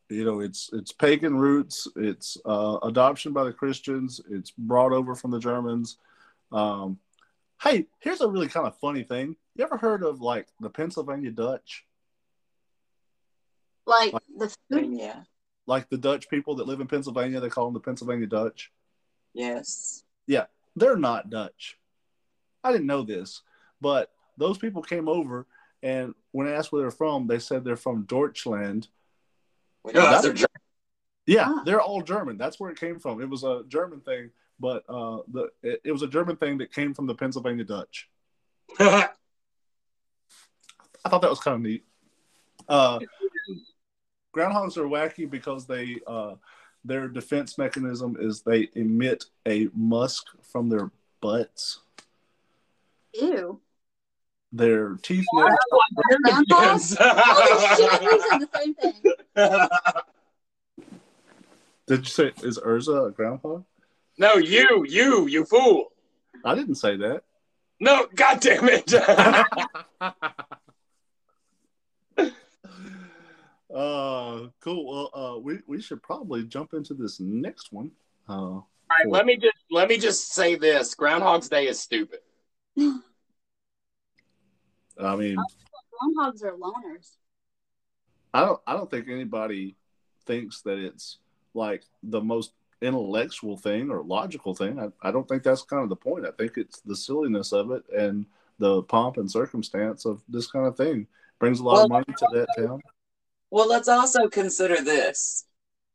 you 0.09 0.25
know, 0.25 0.39
it's 0.39 0.69
it's 0.73 0.91
pagan 0.91 1.37
roots. 1.37 1.87
It's 1.95 2.37
uh, 2.45 2.77
adoption 2.83 3.33
by 3.33 3.43
the 3.43 3.53
Christians. 3.53 4.21
It's 4.29 4.51
brought 4.51 4.93
over 4.93 5.15
from 5.15 5.31
the 5.31 5.39
Germans. 5.39 5.97
Um, 6.51 6.99
hey, 7.61 7.87
here's 7.99 8.21
a 8.21 8.29
really 8.29 8.47
kind 8.47 8.67
of 8.67 8.77
funny 8.79 9.03
thing. 9.03 9.35
You 9.55 9.65
ever 9.65 9.77
heard 9.77 10.03
of 10.03 10.21
like 10.21 10.47
the 10.59 10.69
Pennsylvania 10.69 11.31
Dutch? 11.31 11.85
Like 13.85 14.13
the 14.37 14.53
food. 14.71 14.93
Yeah. 14.93 15.21
Like 15.65 15.89
the 15.89 15.97
Dutch 15.97 16.29
people 16.29 16.55
that 16.55 16.67
live 16.67 16.79
in 16.79 16.87
Pennsylvania, 16.87 17.39
they 17.39 17.49
call 17.49 17.65
them 17.65 17.73
the 17.73 17.79
Pennsylvania 17.79 18.27
Dutch. 18.27 18.71
Yes. 19.33 20.03
Yeah 20.25 20.45
they're 20.77 20.95
not 20.95 21.29
Dutch. 21.29 21.77
I 22.63 22.71
didn't 22.71 22.87
know 22.87 23.01
this, 23.01 23.41
but 23.81 24.11
those 24.37 24.57
people 24.57 24.81
came 24.81 25.09
over, 25.09 25.47
and 25.81 26.13
when 26.31 26.47
I 26.47 26.51
asked 26.51 26.71
where 26.71 26.83
they're 26.83 26.91
from, 26.91 27.27
they 27.27 27.39
said 27.39 27.63
they're 27.63 27.75
from 27.75 28.05
Deutschland. 28.05 28.87
Yeah, 29.93 30.19
they're 30.21 30.33
German. 30.33 30.47
Yeah, 31.25 31.45
Ah. 31.49 31.61
they're 31.65 31.81
all 31.81 32.01
German. 32.01 32.38
That's 32.38 32.59
where 32.59 32.71
it 32.71 32.79
came 32.79 32.99
from. 32.99 33.21
It 33.21 33.29
was 33.29 33.43
a 33.43 33.63
German 33.67 33.99
thing, 34.01 34.31
but 34.59 34.83
uh, 34.89 35.19
the 35.31 35.49
it, 35.61 35.81
it 35.85 35.91
was 35.91 36.01
a 36.03 36.07
German 36.07 36.38
thing 36.38 36.57
that 36.59 36.71
came 36.73 36.93
from 36.93 37.05
the 37.07 37.15
Pennsylvania 37.15 37.63
Dutch. 37.65 38.09
I 38.79 39.09
thought 41.09 41.21
that 41.21 41.29
was 41.29 41.39
kind 41.39 41.55
of 41.55 41.61
neat. 41.61 41.85
Uh, 42.67 42.99
groundhogs 44.35 44.77
are 44.77 44.83
wacky 44.88 45.29
because 45.29 45.65
they 45.65 45.97
uh, 46.07 46.35
their 46.83 47.07
defense 47.07 47.57
mechanism 47.57 48.15
is 48.19 48.41
they 48.41 48.69
emit 48.75 49.25
a 49.45 49.67
musk 49.73 50.27
from 50.41 50.69
their 50.69 50.91
butts. 51.21 51.79
Ew. 53.13 53.59
Their 54.51 54.95
teeth 55.01 55.25
never 55.33 55.55
Holy 56.99 57.75
shit, 57.75 58.01
we 58.01 58.19
said 58.19 58.39
the 58.39 58.49
same 58.55 58.73
thing. 58.75 58.93
Did 61.87 61.99
you 61.99 62.05
say 62.05 62.31
is 62.43 62.57
Urza 62.59 63.07
a 63.07 63.11
groundhog? 63.11 63.65
no, 64.17 64.35
you, 64.35 64.85
you, 64.87 65.27
you 65.27 65.45
fool. 65.45 65.91
I 66.43 66.55
didn't 66.55 66.75
say 66.75 66.97
that. 66.97 67.23
No, 67.79 68.07
god 68.15 68.39
damn 68.39 68.67
it. 68.69 68.93
uh 73.73 74.47
cool. 74.61 74.85
Well, 74.85 75.11
uh 75.13 75.37
we, 75.39 75.59
we 75.67 75.81
should 75.81 76.01
probably 76.01 76.43
jump 76.45 76.73
into 76.73 76.93
this 76.93 77.19
next 77.19 77.71
one. 77.71 77.91
Uh 78.27 78.33
All 78.33 78.67
right, 78.89 79.07
let 79.07 79.25
me 79.25 79.37
just 79.37 79.57
let 79.69 79.89
me 79.89 79.97
just 79.97 80.33
say 80.33 80.55
this: 80.55 80.95
Groundhog's 80.95 81.49
Day 81.49 81.67
is 81.67 81.79
stupid. 81.79 82.19
I 84.99 85.15
mean 85.15 85.37
Groundhogs 85.37 86.43
are 86.43 86.53
loners. 86.53 87.17
I 88.33 88.45
don't 88.45 88.61
I 88.67 88.73
don't 88.73 88.89
think 88.89 89.07
anybody 89.09 89.75
thinks 90.25 90.61
that 90.61 90.77
it's 90.77 91.17
like 91.53 91.83
the 92.03 92.21
most 92.21 92.51
intellectual 92.81 93.57
thing 93.57 93.89
or 93.89 94.03
logical 94.03 94.53
thing. 94.53 94.79
I, 94.79 94.89
I 95.01 95.11
don't 95.11 95.27
think 95.27 95.43
that's 95.43 95.63
kind 95.63 95.83
of 95.83 95.89
the 95.89 95.95
point. 95.95 96.25
I 96.25 96.31
think 96.31 96.57
it's 96.57 96.81
the 96.81 96.95
silliness 96.95 97.51
of 97.51 97.71
it 97.71 97.83
and 97.95 98.25
the 98.59 98.83
pomp 98.83 99.17
and 99.17 99.29
circumstance 99.29 100.05
of 100.05 100.21
this 100.29 100.47
kind 100.47 100.67
of 100.67 100.77
thing. 100.77 101.07
Brings 101.39 101.59
a 101.59 101.63
lot 101.63 101.83
of 101.83 101.89
money 101.89 102.05
to 102.05 102.27
that 102.33 102.47
town. 102.57 102.81
Well, 103.51 103.67
let's 103.67 103.87
also 103.87 104.27
consider 104.27 104.81
this. 104.81 105.45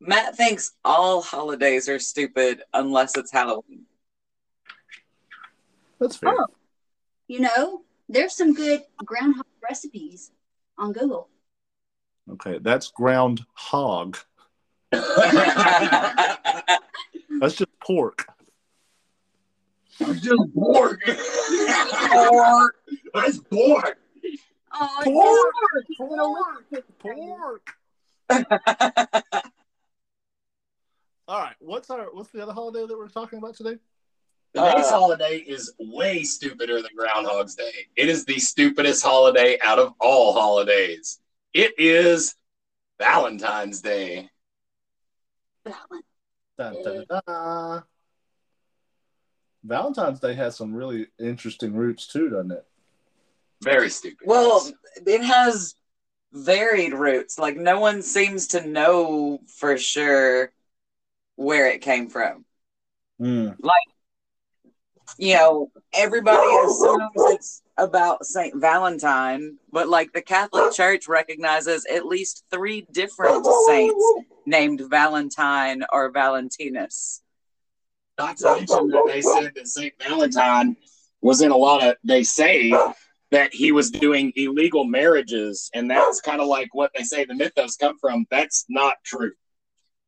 Matt 0.00 0.36
thinks 0.36 0.72
all 0.84 1.20
holidays 1.20 1.88
are 1.88 1.98
stupid 1.98 2.62
unless 2.72 3.16
it's 3.16 3.32
Halloween. 3.32 3.86
That's 6.00 6.16
fair. 6.16 6.34
Oh. 6.36 6.46
You 7.28 7.40
know, 7.40 7.82
there's 8.12 8.36
some 8.36 8.54
good 8.54 8.82
groundhog 9.04 9.46
recipes 9.62 10.30
on 10.78 10.92
Google. 10.92 11.28
Okay, 12.30 12.58
that's 12.60 12.90
ground 12.90 13.44
hog. 13.54 14.18
That's 14.90 15.06
That's 17.40 17.54
just 17.54 17.80
pork. 17.80 18.26
I'm 20.00 20.14
just 20.14 20.54
bored. 20.54 21.00
Pork. 22.12 22.76
That's 23.14 23.38
bored. 23.38 23.96
Oh, 24.72 25.52
Pork. 25.98 26.84
Pork. 26.98 27.74
All 31.28 31.40
right. 31.40 31.54
What's 31.60 31.90
our 31.90 32.06
what's 32.12 32.30
the 32.30 32.42
other 32.42 32.52
holiday 32.52 32.86
that 32.86 32.96
we're 32.96 33.08
talking 33.08 33.38
about 33.38 33.54
today? 33.56 33.76
Today's 34.55 34.90
holiday 34.90 35.38
is 35.38 35.72
way 35.78 36.24
stupider 36.24 36.82
than 36.82 36.90
Groundhog's 36.94 37.55
Day. 37.55 37.86
It 37.96 38.11
is 38.11 38.26
the 38.26 38.38
stupidest 38.38 39.03
holiday 39.03 39.59
out 39.64 39.78
of 39.78 39.94
all 39.98 40.34
holidays. 40.34 41.20
It 41.55 41.72
is 41.78 42.34
Valentine's 42.98 43.80
Day. 43.80 44.28
Valentine. 45.64 46.03
Dun, 46.59 47.05
dun, 47.09 47.22
dun. 47.26 47.82
Valentine's 49.64 50.20
Day 50.20 50.34
has 50.34 50.55
some 50.55 50.74
really 50.74 51.07
interesting 51.18 51.74
roots 51.74 52.07
too, 52.07 52.28
doesn't 52.28 52.53
it? 52.53 52.66
Very 53.62 53.88
stupid. 53.88 54.26
Well, 54.26 54.68
it 55.07 55.22
has 55.22 55.74
varied 56.32 56.92
roots. 56.92 57.38
Like 57.38 57.57
no 57.57 57.80
one 57.80 58.03
seems 58.03 58.48
to 58.48 58.66
know 58.66 59.40
for 59.46 59.78
sure 59.78 60.53
where 61.36 61.68
it 61.68 61.80
came 61.80 62.11
from. 62.11 62.44
Mm. 63.18 63.57
You 65.18 65.34
know, 65.34 65.70
everybody 65.92 66.48
assumes 66.64 67.10
it's 67.16 67.62
about 67.76 68.24
Saint 68.24 68.56
Valentine, 68.60 69.58
but 69.70 69.88
like 69.88 70.12
the 70.12 70.22
Catholic 70.22 70.72
Church 70.72 71.06
recognizes 71.08 71.86
at 71.86 72.06
least 72.06 72.44
three 72.50 72.86
different 72.92 73.46
saints 73.66 74.04
named 74.46 74.82
Valentine 74.88 75.84
or 75.92 76.10
Valentinus. 76.10 77.22
Not 78.18 78.36
to 78.38 78.56
mention 78.56 78.88
that 78.88 79.04
they 79.06 79.22
said 79.22 79.52
that 79.54 79.68
St. 79.68 79.94
Valentine 80.02 80.76
was 81.20 81.40
in 81.40 81.50
a 81.50 81.56
lot 81.56 81.82
of, 81.82 81.96
they 82.04 82.22
say 82.22 82.72
that 83.30 83.54
he 83.54 83.72
was 83.72 83.90
doing 83.90 84.32
illegal 84.36 84.84
marriages. 84.84 85.70
And 85.74 85.90
that's 85.90 86.20
kind 86.20 86.40
of 86.40 86.46
like 86.46 86.74
what 86.74 86.90
they 86.94 87.04
say 87.04 87.24
the 87.24 87.34
mythos 87.34 87.76
come 87.76 87.98
from. 87.98 88.26
That's 88.30 88.66
not 88.68 88.94
true. 89.04 89.32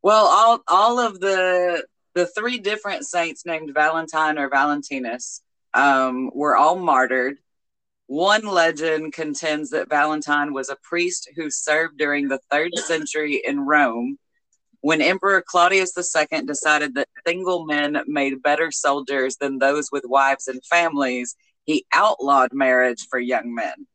Well, 0.02 0.26
all 0.26 0.60
all 0.68 0.98
of 0.98 1.18
the 1.20 1.82
the 2.14 2.26
three 2.26 2.58
different 2.58 3.04
saints 3.06 3.44
named 3.44 3.74
Valentine 3.74 4.38
or 4.38 4.48
Valentinus 4.48 5.42
um, 5.74 6.30
were 6.32 6.56
all 6.56 6.76
martyred. 6.76 7.38
One 8.06 8.46
legend 8.46 9.12
contends 9.12 9.70
that 9.70 9.88
Valentine 9.88 10.52
was 10.52 10.68
a 10.68 10.76
priest 10.82 11.30
who 11.36 11.50
served 11.50 11.98
during 11.98 12.28
the 12.28 12.40
third 12.50 12.76
century 12.76 13.42
in 13.44 13.60
Rome 13.60 14.18
when 14.82 15.00
Emperor 15.00 15.42
Claudius 15.42 15.96
II 15.96 16.42
decided 16.42 16.94
that 16.94 17.08
single 17.26 17.64
men 17.64 18.02
made 18.06 18.42
better 18.42 18.70
soldiers 18.70 19.36
than 19.38 19.58
those 19.58 19.88
with 19.90 20.04
wives 20.06 20.46
and 20.46 20.62
families. 20.66 21.34
He 21.64 21.86
outlawed 21.94 22.52
marriage 22.52 23.06
for 23.08 23.18
young 23.18 23.54
men. 23.54 23.86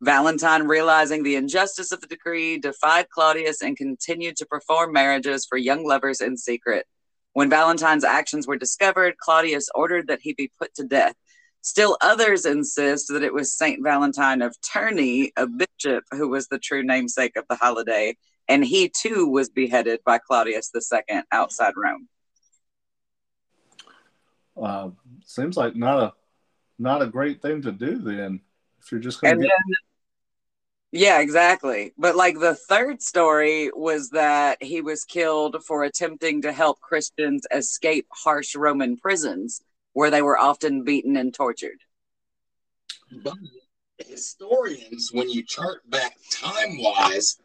Valentine, 0.00 0.66
realizing 0.66 1.22
the 1.22 1.36
injustice 1.36 1.92
of 1.92 2.00
the 2.00 2.08
decree, 2.08 2.58
defied 2.58 3.08
Claudius 3.10 3.62
and 3.62 3.76
continued 3.76 4.36
to 4.36 4.46
perform 4.46 4.92
marriages 4.92 5.46
for 5.48 5.56
young 5.56 5.84
lovers 5.84 6.20
in 6.20 6.36
secret. 6.36 6.86
When 7.38 7.48
Valentine's 7.48 8.02
actions 8.02 8.48
were 8.48 8.56
discovered, 8.56 9.16
Claudius 9.18 9.68
ordered 9.72 10.08
that 10.08 10.18
he 10.20 10.32
be 10.32 10.50
put 10.58 10.74
to 10.74 10.82
death. 10.82 11.14
Still, 11.60 11.96
others 12.00 12.44
insist 12.44 13.06
that 13.12 13.22
it 13.22 13.32
was 13.32 13.56
Saint 13.56 13.80
Valentine 13.80 14.42
of 14.42 14.56
Terni, 14.60 15.30
a 15.36 15.46
bishop, 15.46 16.02
who 16.10 16.28
was 16.28 16.48
the 16.48 16.58
true 16.58 16.82
namesake 16.82 17.36
of 17.36 17.44
the 17.48 17.54
holiday, 17.54 18.16
and 18.48 18.64
he 18.64 18.88
too 18.88 19.28
was 19.28 19.50
beheaded 19.50 20.00
by 20.04 20.18
Claudius 20.18 20.72
II 20.74 21.20
outside 21.30 21.74
Rome. 21.76 22.08
Uh, 24.60 24.88
seems 25.24 25.56
like 25.56 25.76
not 25.76 26.02
a 26.02 26.12
not 26.76 27.02
a 27.02 27.06
great 27.06 27.40
thing 27.40 27.62
to 27.62 27.70
do 27.70 27.98
then. 27.98 28.40
If 28.82 28.90
you're 28.90 29.00
just 29.00 29.20
going 29.20 29.36
to 29.36 29.42
then, 29.42 29.50
yeah, 30.92 31.20
exactly. 31.20 31.92
But 31.98 32.16
like 32.16 32.38
the 32.38 32.54
third 32.54 33.02
story 33.02 33.70
was 33.74 34.10
that 34.10 34.62
he 34.62 34.80
was 34.80 35.04
killed 35.04 35.62
for 35.64 35.84
attempting 35.84 36.42
to 36.42 36.52
help 36.52 36.80
Christians 36.80 37.46
escape 37.50 38.06
harsh 38.10 38.54
Roman 38.54 38.96
prisons 38.96 39.62
where 39.92 40.10
they 40.10 40.22
were 40.22 40.38
often 40.38 40.84
beaten 40.84 41.16
and 41.16 41.34
tortured. 41.34 41.78
But 43.24 43.34
historians, 43.98 45.10
when 45.12 45.28
you 45.28 45.42
chart 45.42 45.88
back 45.90 46.16
time 46.30 46.80
wise, 46.80 47.38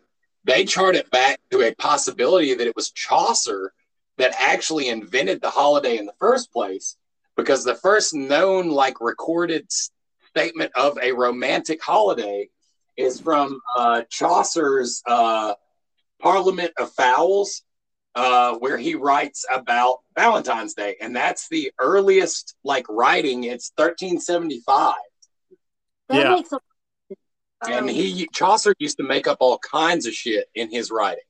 they 0.44 0.66
chart 0.66 0.96
it 0.96 1.10
back 1.10 1.40
to 1.52 1.62
a 1.62 1.74
possibility 1.76 2.54
that 2.54 2.68
it 2.68 2.76
was 2.76 2.92
Chaucer 2.92 3.74
that 4.18 4.36
actually 4.38 4.90
invented 4.90 5.42
the 5.42 5.50
holiday 5.50 5.98
in 5.98 6.06
the 6.06 6.14
first 6.20 6.52
place, 6.52 6.98
because 7.36 7.64
the 7.64 7.76
first 7.76 8.14
known, 8.14 8.70
like, 8.70 9.02
recorded 9.02 9.72
statement 10.30 10.72
of 10.76 10.98
a 11.02 11.12
romantic 11.14 11.82
holiday 11.82 12.48
is 12.98 13.20
from 13.20 13.60
uh, 13.78 14.04
Chaucer's 14.10 15.02
uh, 15.08 15.56
Parliament 16.22 16.72
of 16.78 16.92
Fowls, 16.92 17.64
uh, 18.16 18.56
where 18.58 18.78
he 18.78 18.96
writes 18.96 19.46
about 19.52 20.00
Valentine's 20.16 20.74
Day, 20.74 20.96
and 21.02 21.16
that's 21.16 21.50
the 21.50 21.72
earliest 21.80 22.56
like 22.64 22.86
writing. 22.90 23.44
It's 23.46 23.72
1375. 23.76 24.96
That 26.10 26.18
Yeah. 26.18 26.30
makes 26.36 26.52
a 26.52 26.60
And 27.66 27.90
he 27.90 28.28
Chaucer 28.34 28.76
used 28.78 28.98
to 28.98 29.04
make 29.04 29.26
up 29.26 29.38
all 29.40 29.58
kinds 29.60 30.06
of 30.06 30.14
shit 30.14 30.50
in 30.54 30.70
his 30.70 30.92
writing. 30.92 31.24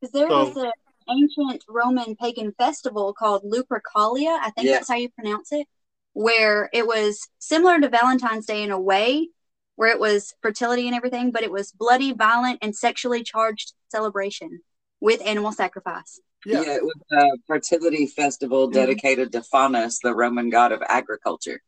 Because 0.00 0.12
there 0.12 0.28
So- 0.28 0.44
was 0.44 0.56
an 0.56 0.72
ancient 1.10 1.64
Roman 1.68 2.14
pagan 2.16 2.52
festival 2.52 3.12
called 3.12 3.42
Lupercalia, 3.42 4.38
I 4.40 4.50
think 4.50 4.68
Yeah. 4.68 4.74
that's 4.74 4.88
how 4.88 4.94
you 4.94 5.08
pronounce 5.10 5.52
it, 5.52 5.66
where 6.12 6.70
it 6.72 6.86
was 6.86 7.28
similar 7.40 7.80
to 7.80 7.88
Valentine's 7.88 8.46
Day 8.46 8.62
in 8.62 8.70
a 8.70 8.78
way, 8.80 9.28
where 9.76 9.90
it 9.90 9.98
was 9.98 10.34
fertility 10.40 10.86
and 10.86 10.94
everything, 10.96 11.30
but 11.30 11.42
it 11.42 11.50
was 11.50 11.72
bloody, 11.72 12.12
violent, 12.12 12.58
and 12.62 12.74
sexually 12.74 13.22
charged 13.22 13.72
celebration 13.90 14.60
with 15.00 15.20
animal 15.26 15.52
sacrifice. 15.52 16.20
Yeah, 16.46 16.62
Yeah. 16.62 16.74
it 16.76 16.84
was 16.84 16.94
a 17.12 17.38
fertility 17.46 18.06
festival 18.06 18.68
dedicated 18.68 19.32
to 19.32 19.42
Faunus, 19.42 19.98
the 20.00 20.14
Roman 20.14 20.50
god 20.50 20.72
of 20.72 20.82
agriculture. 20.88 21.62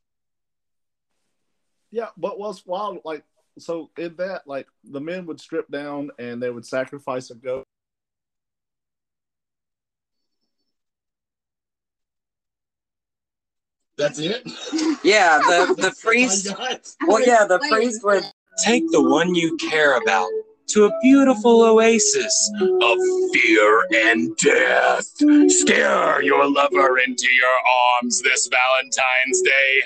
Yeah, 1.91 2.09
but 2.17 2.39
what's 2.39 2.65
wild, 2.67 2.99
like, 3.05 3.25
so 3.59 3.91
in 3.97 4.17
that, 4.17 4.47
like, 4.47 4.67
the 4.85 5.01
men 5.01 5.25
would 5.27 5.41
strip 5.41 5.69
down 5.71 6.11
and 6.19 6.43
they 6.43 6.51
would 6.51 6.67
sacrifice 6.67 7.31
a 7.31 7.35
goat. 7.35 7.65
That's 13.99 14.19
it. 14.19 14.43
Yeah, 15.03 15.39
the 15.39 15.75
the 15.79 15.95
priest. 16.03 16.49
Oh 16.53 16.79
well, 17.07 17.27
yeah, 17.27 17.47
the 17.47 17.59
priest 17.71 18.05
would. 18.05 18.25
Take 18.65 18.91
the 18.91 19.03
one 19.03 19.35
you 19.35 19.55
care 19.59 19.99
about 19.99 20.31
to 20.69 20.87
a 20.87 21.01
beautiful 21.03 21.63
oasis 21.63 22.53
of 22.59 22.99
fear 23.33 23.87
and 23.93 24.35
death. 24.37 25.07
Scare 25.49 26.23
your 26.23 26.51
lover 26.51 26.99
into 26.99 27.27
your 27.33 27.57
arms 28.03 28.23
this 28.23 28.49
Valentine's 28.49 29.43
Day. 29.43 29.83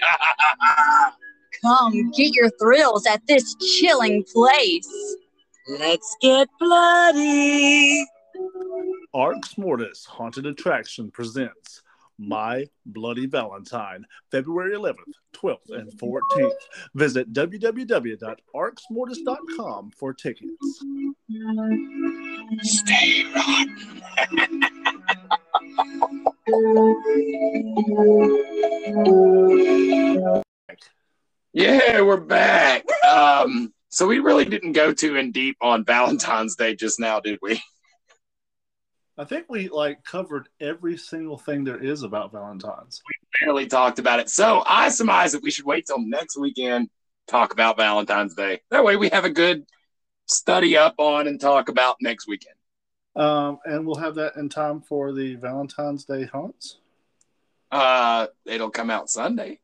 Come 1.63 2.11
get 2.13 2.33
your 2.35 2.51
thrills 2.61 3.07
at 3.07 3.27
this 3.27 3.57
chilling 3.57 4.25
place. 4.33 5.17
Let's 5.69 6.17
get 6.21 6.49
bloody. 6.59 8.07
Arx 9.13 9.59
Mortis 9.59 10.07
Haunted 10.07 10.47
Attraction 10.47 11.11
presents 11.11 11.83
My 12.21 12.67
Bloody 12.85 13.27
Valentine, 13.27 14.05
February 14.31 14.77
11th, 14.77 15.15
12th, 15.35 15.71
and 15.71 15.91
14th. 15.93 16.53
Visit 16.95 17.33
www.arxmortis.com 17.33 19.91
for 19.97 20.13
tickets. 20.13 20.85
Stay 22.63 23.25
rotten. 23.35 23.77
Yeah, 31.53 32.03
we're 32.03 32.21
back. 32.21 32.85
Um, 33.09 33.73
so 33.89 34.07
we 34.07 34.21
really 34.21 34.45
didn't 34.45 34.73
go 34.73 34.93
too 34.93 35.17
in 35.17 35.33
deep 35.33 35.57
on 35.61 35.85
Valentine's 35.85 36.55
Day 36.55 36.75
just 36.75 37.01
now, 37.01 37.19
did 37.19 37.39
we? 37.43 37.61
I 39.21 39.25
think 39.25 39.51
we, 39.51 39.69
like, 39.69 40.03
covered 40.03 40.49
every 40.63 40.97
single 40.97 41.37
thing 41.37 41.63
there 41.63 41.77
is 41.77 42.05
about 42.05 42.33
Valentine's. 42.33 43.03
We 43.07 43.45
barely 43.45 43.67
talked 43.67 43.99
about 43.99 44.19
it. 44.19 44.31
So 44.31 44.63
I 44.67 44.89
surmise 44.89 45.33
that 45.33 45.43
we 45.43 45.51
should 45.51 45.67
wait 45.67 45.85
till 45.87 46.01
next 46.01 46.39
weekend 46.39 46.89
talk 47.29 47.53
about 47.53 47.77
Valentine's 47.77 48.35
Day. 48.35 48.63
That 48.71 48.83
way 48.83 48.97
we 48.97 49.11
have 49.11 49.27
a 49.27 49.31
good 49.31 49.67
study 50.25 50.75
up 50.79 50.95
on 50.97 51.27
and 51.27 51.39
talk 51.39 51.69
about 51.69 51.97
next 52.01 52.27
weekend. 52.27 52.55
Um, 53.15 53.59
and 53.67 53.87
we'll 53.87 53.97
have 53.97 54.15
that 54.15 54.37
in 54.37 54.49
time 54.49 54.81
for 54.81 55.13
the 55.13 55.35
Valentine's 55.35 56.07
Day 56.07 56.25
haunts. 56.25 56.79
Uh, 57.71 58.29
it'll 58.47 58.71
come 58.71 58.89
out 58.89 59.11
Sunday, 59.11 59.61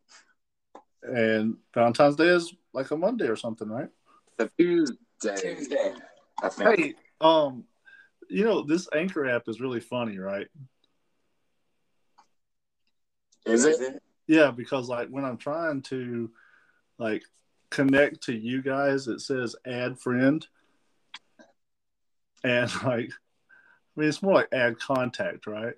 And 1.03 1.57
Valentine's 1.73 2.17
Day 2.17 2.29
is 2.29 2.53
like 2.75 2.91
a 2.91 2.97
Monday 2.97 3.27
or 3.27 3.37
something, 3.37 3.71
right? 3.71 3.89
the 4.37 4.51
Tuesday. 4.59 5.35
Tuesday. 5.41 5.95
I 6.43 6.49
think. 6.51 6.79
Hey, 6.79 6.95
um, 7.23 7.65
you 8.29 8.45
know, 8.45 8.62
this 8.62 8.89
Anchor 8.95 9.29
app 9.29 9.49
is 9.49 9.61
really 9.61 9.81
funny, 9.81 10.18
right? 10.18 10.47
Is 13.45 13.64
it? 13.64 14.03
Yeah, 14.27 14.51
because 14.51 14.89
like 14.89 15.09
when 15.09 15.24
I'm 15.24 15.37
trying 15.37 15.83
to 15.83 16.31
like 16.99 17.22
connect 17.70 18.22
to 18.24 18.35
you 18.35 18.62
guys, 18.62 19.07
it 19.07 19.20
says 19.20 19.55
add 19.66 19.99
friend. 19.99 20.45
And 22.43 22.70
like 22.85 23.11
I 23.11 24.01
mean 24.01 24.09
it's 24.09 24.22
more 24.22 24.35
like 24.35 24.49
add 24.53 24.79
contact, 24.79 25.47
right? 25.47 25.74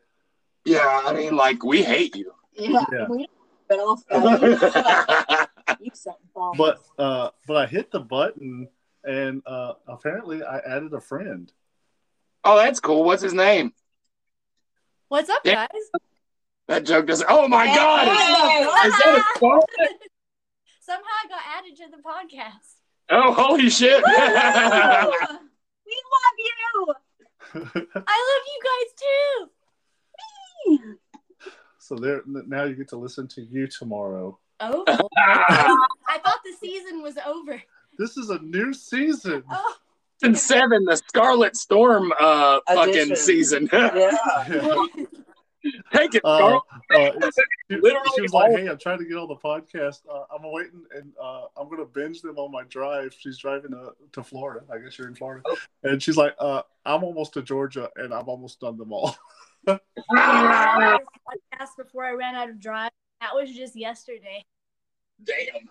Yeah, 0.65 1.03
I 1.05 1.13
mean, 1.13 1.37
like 1.37 1.63
we 1.63 1.83
hate 1.83 2.17
you. 2.17 2.33
Yeah, 2.55 2.85
Yeah. 2.93 3.07
we 3.09 3.29
don't 3.69 3.81
off. 3.81 4.03
though. 4.11 5.45
You 5.81 5.91
suck 5.93 6.17
balls. 6.35 6.57
But 6.57 6.81
uh, 6.99 7.31
but 7.47 7.57
I 7.57 7.67
hit 7.67 7.91
the 7.91 8.01
button 8.01 8.69
and 9.05 9.43
uh, 9.47 9.75
apparently 9.87 10.43
I 10.43 10.59
added 10.59 10.93
a 10.95 11.01
friend. 11.01 11.53
Oh, 12.49 12.57
that's 12.57 12.81
cool. 12.81 13.05
What's 13.05 13.23
his 13.23 13.35
name? 13.35 13.73
What's 15.09 15.29
up, 15.31 15.43
Yeah. 15.45 15.67
guys? 15.67 15.83
That 16.69 16.85
joke 16.85 17.07
doesn't. 17.07 17.27
Oh 17.31 17.49
my 17.49 17.67
god! 17.67 18.09
Hey! 18.09 18.63
Is, 18.63 18.95
is 18.95 19.01
that 19.01 19.19
a 19.19 19.23
scarlet? 19.37 19.65
Somehow 20.81 21.05
I 21.25 21.29
got 21.29 21.41
added 21.59 21.77
to 21.77 21.87
the 21.91 22.03
podcast. 22.03 22.77
Oh, 23.11 23.33
holy 23.33 23.71
shit! 23.71 24.03
we 24.07 24.13
love 24.13 25.13
you. 26.39 26.95
I 27.55 28.17
love 28.29 28.45
you 28.47 28.61
guys 28.69 28.89
too. 29.01 30.99
so 31.79 31.95
there 31.97 32.23
now 32.27 32.65
you 32.65 32.75
get 32.75 32.89
to 32.89 32.97
listen 32.97 33.27
to 33.29 33.41
you 33.43 33.67
tomorrow. 33.67 34.39
Oh, 34.61 34.85
I 35.17 36.19
thought 36.23 36.41
the 36.45 36.53
season 36.61 37.01
was 37.03 37.17
over. 37.27 37.63
This 37.99 38.17
is 38.19 38.29
a 38.29 38.39
new 38.41 38.75
season. 38.75 39.43
Oh, 39.51 39.75
Season 40.21 40.35
seven, 40.35 40.85
the 40.85 40.97
Scarlet 40.97 41.57
Storm 41.57 42.13
uh 42.19 42.61
fucking 42.69 43.15
season. 43.17 43.69
Yeah. 45.61 45.77
Take 45.93 46.15
it, 46.15 46.23
Uh, 46.25 46.61
Scarlett. 46.91 47.25
uh, 47.25 47.31
she, 47.69 47.77
Literally 47.77 48.09
she 48.15 48.23
was 48.23 48.33
like, 48.33 48.53
"Hey, 48.53 48.69
I'm 48.69 48.79
trying 48.79 49.01
to 49.01 49.05
get 49.05 49.19
on 49.19 49.27
the 49.29 49.35
podcast. 49.37 50.01
Uh, 50.09 50.23
I'm 50.35 50.51
waiting, 50.53 50.85
and 50.95 51.13
uh, 51.21 51.47
I'm 51.57 51.69
gonna 51.69 51.85
binge 51.85 52.23
them 52.23 52.39
on 52.39 52.53
my 52.53 52.63
drive." 52.65 53.15
She's 53.19 53.37
driving 53.39 53.73
to, 53.73 53.91
to 54.13 54.23
Florida. 54.23 54.65
I 54.73 54.79
guess 54.79 54.97
you're 54.97 55.09
in 55.09 55.17
Florida, 55.17 55.43
and 55.83 56.01
she's 56.03 56.17
like, 56.17 56.35
uh, 56.39 56.63
"I'm 56.87 57.03
almost 57.03 57.35
to 57.35 57.43
Georgia, 57.43 57.91
and 57.97 58.15
I've 58.15 58.29
almost 58.29 58.61
done 58.61 58.79
them 58.79 58.93
all." 58.93 59.17
podcast 59.67 59.81
before 61.77 62.05
I 62.05 62.13
ran 62.13 62.37
out 62.37 62.49
of 62.49 62.61
drive. 62.61 62.91
That 63.21 63.35
was 63.35 63.53
just 63.55 63.75
yesterday. 63.77 64.45
Damn. 65.25 65.69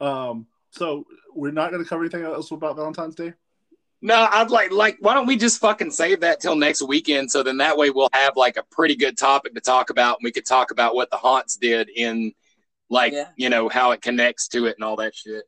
Um, 0.00 0.46
so 0.70 1.04
we're 1.34 1.50
not 1.52 1.70
gonna 1.70 1.84
cover 1.84 2.02
anything 2.02 2.22
else 2.22 2.50
about 2.50 2.76
Valentine's 2.76 3.14
Day. 3.14 3.34
No, 4.02 4.26
I'd 4.30 4.50
like 4.50 4.72
like 4.72 4.96
why 5.00 5.12
don't 5.14 5.26
we 5.26 5.36
just 5.36 5.60
fucking 5.60 5.90
save 5.90 6.20
that 6.20 6.40
till 6.40 6.56
next 6.56 6.80
weekend 6.82 7.30
so 7.30 7.42
then 7.42 7.58
that 7.58 7.76
way 7.76 7.90
we'll 7.90 8.08
have 8.14 8.34
like 8.36 8.56
a 8.56 8.62
pretty 8.70 8.96
good 8.96 9.18
topic 9.18 9.54
to 9.54 9.60
talk 9.60 9.90
about 9.90 10.18
and 10.18 10.24
we 10.24 10.32
could 10.32 10.46
talk 10.46 10.70
about 10.70 10.94
what 10.94 11.10
the 11.10 11.18
haunts 11.18 11.56
did 11.56 11.90
in 11.94 12.32
like 12.88 13.12
Yeah. 13.12 13.28
you 13.36 13.50
know 13.50 13.68
how 13.68 13.90
it 13.90 14.00
connects 14.00 14.48
to 14.48 14.64
it 14.66 14.76
and 14.78 14.84
all 14.84 14.96
that 14.96 15.14
shit. 15.14 15.44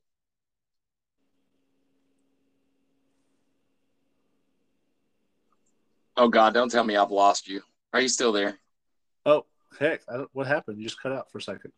Oh 6.16 6.28
god, 6.28 6.55
don't 6.55 6.70
tell 6.70 6.84
me 6.84 6.96
I've 6.96 7.11
lost 7.11 7.48
you. 7.48 7.62
Are 7.92 8.00
you 8.00 8.09
still 8.09 8.32
there? 8.32 8.59
Oh 9.24 9.46
heck, 9.78 10.03
I 10.09 10.18
don't, 10.18 10.30
what 10.32 10.46
happened? 10.46 10.78
You 10.78 10.84
just 10.84 11.00
cut 11.00 11.12
out 11.12 11.30
for 11.30 11.38
a 11.38 11.42
second. 11.42 11.72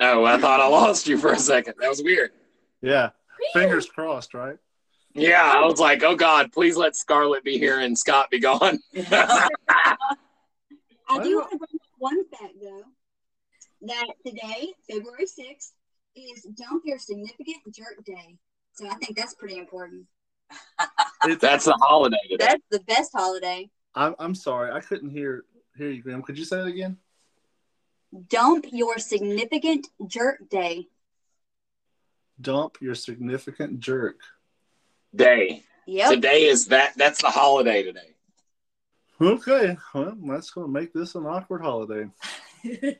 Oh, 0.00 0.24
I 0.24 0.38
thought 0.38 0.60
I 0.60 0.68
lost 0.68 1.08
you 1.08 1.18
for 1.18 1.32
a 1.32 1.38
second. 1.38 1.74
That 1.80 1.88
was 1.88 2.02
weird. 2.02 2.30
Yeah, 2.82 3.10
fingers 3.52 3.86
crossed, 3.86 4.34
right? 4.34 4.56
Yeah, 5.14 5.52
I 5.56 5.64
was 5.64 5.80
like, 5.80 6.02
oh 6.02 6.14
god, 6.14 6.52
please 6.52 6.76
let 6.76 6.94
Scarlett 6.94 7.42
be 7.42 7.58
here 7.58 7.80
and 7.80 7.98
Scott 7.98 8.30
be 8.30 8.38
gone. 8.38 8.78
I 11.10 11.22
do 11.22 11.36
want 11.36 11.50
to 11.50 11.58
bring 11.58 11.74
up 11.74 11.90
one 11.98 12.24
fact 12.30 12.54
though 12.62 12.84
that 13.82 14.06
today, 14.26 14.72
February 14.90 15.24
6th, 15.24 15.72
is 16.16 16.42
Dump 16.56 16.82
Your 16.84 16.98
Significant 16.98 17.58
Jerk 17.72 18.04
Day. 18.04 18.36
So 18.72 18.88
I 18.88 18.94
think 18.94 19.16
that's 19.16 19.34
pretty 19.34 19.58
important. 19.58 20.06
That's 21.40 21.66
the 21.66 21.76
holiday 21.82 22.16
today. 22.30 22.46
That's 22.46 22.62
the 22.70 22.80
best 22.80 23.10
holiday. 23.14 23.68
I'm, 23.94 24.14
I'm 24.18 24.34
sorry, 24.34 24.72
I 24.72 24.80
couldn't 24.80 25.10
hear 25.10 25.44
hear 25.76 25.90
you, 25.90 26.02
Graham. 26.02 26.22
Could 26.22 26.38
you 26.38 26.44
say 26.44 26.60
it 26.60 26.68
again? 26.68 26.96
Dump 28.28 28.66
Your 28.70 28.98
Significant 28.98 29.88
Jerk 30.06 30.48
Day. 30.48 30.88
Dump 32.40 32.78
your 32.80 32.94
significant 32.94 33.80
jerk. 33.80 34.20
Day. 35.14 35.64
Yep. 35.86 36.10
Today 36.10 36.44
is 36.44 36.66
that 36.66 36.92
that's 36.96 37.20
the 37.20 37.30
holiday 37.30 37.82
today. 37.82 38.14
Okay, 39.20 39.76
well, 39.94 40.16
that's 40.28 40.50
going 40.50 40.68
to 40.68 40.72
make 40.72 40.92
this 40.92 41.14
an 41.14 41.26
awkward 41.26 41.62
holiday. 41.62 42.08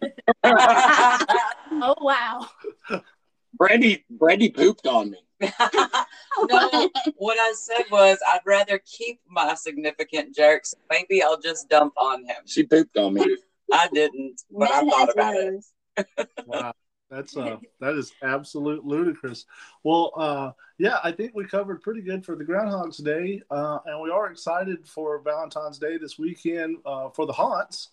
Oh 1.81 1.95
wow. 2.01 2.47
Brandy 3.55 4.05
Brandy 4.11 4.51
pooped 4.51 4.87
on 4.87 5.11
me. 5.11 5.19
no, 5.41 5.51
what 7.17 7.39
I 7.39 7.53
said 7.57 7.85
was 7.91 8.19
I'd 8.27 8.41
rather 8.47 8.79
keep 8.79 9.21
my 9.29 9.55
significant 9.55 10.35
jerks. 10.35 10.75
Maybe 10.91 11.23
I'll 11.23 11.39
just 11.39 11.69
dump 11.69 11.93
on 11.97 12.25
him. 12.25 12.37
She 12.47 12.65
pooped 12.65 12.97
on 12.97 13.15
me. 13.15 13.37
I 13.73 13.89
didn't, 13.93 14.43
but 14.51 14.71
I 14.73 14.83
Ned 14.83 14.91
thought 14.91 15.01
has 15.01 15.15
about 15.15 15.35
it. 15.37 16.29
Wow, 16.47 16.73
that's 17.11 17.37
uh, 17.37 17.57
that 17.81 17.95
is 17.95 18.13
absolute 18.23 18.85
ludicrous. 18.85 19.47
Well, 19.83 20.13
uh, 20.17 20.53
yeah, 20.79 20.99
I 21.03 21.13
think 21.13 21.33
we 21.35 21.45
covered 21.45 21.83
pretty 21.83 22.03
good 22.03 22.25
for 22.25 22.37
the 22.37 22.45
Groundhog's 22.45 22.99
Day, 22.99 23.43
uh, 23.51 23.79
and 23.87 24.01
we 24.01 24.11
are 24.11 24.31
excited 24.31 24.87
for 24.87 25.21
Valentine's 25.21 25.79
Day 25.79 25.99
this 25.99 26.19
weekend 26.19 26.79
uh, 26.87 27.11
for 27.11 27.27
the 27.27 27.33
haunts 27.33 27.91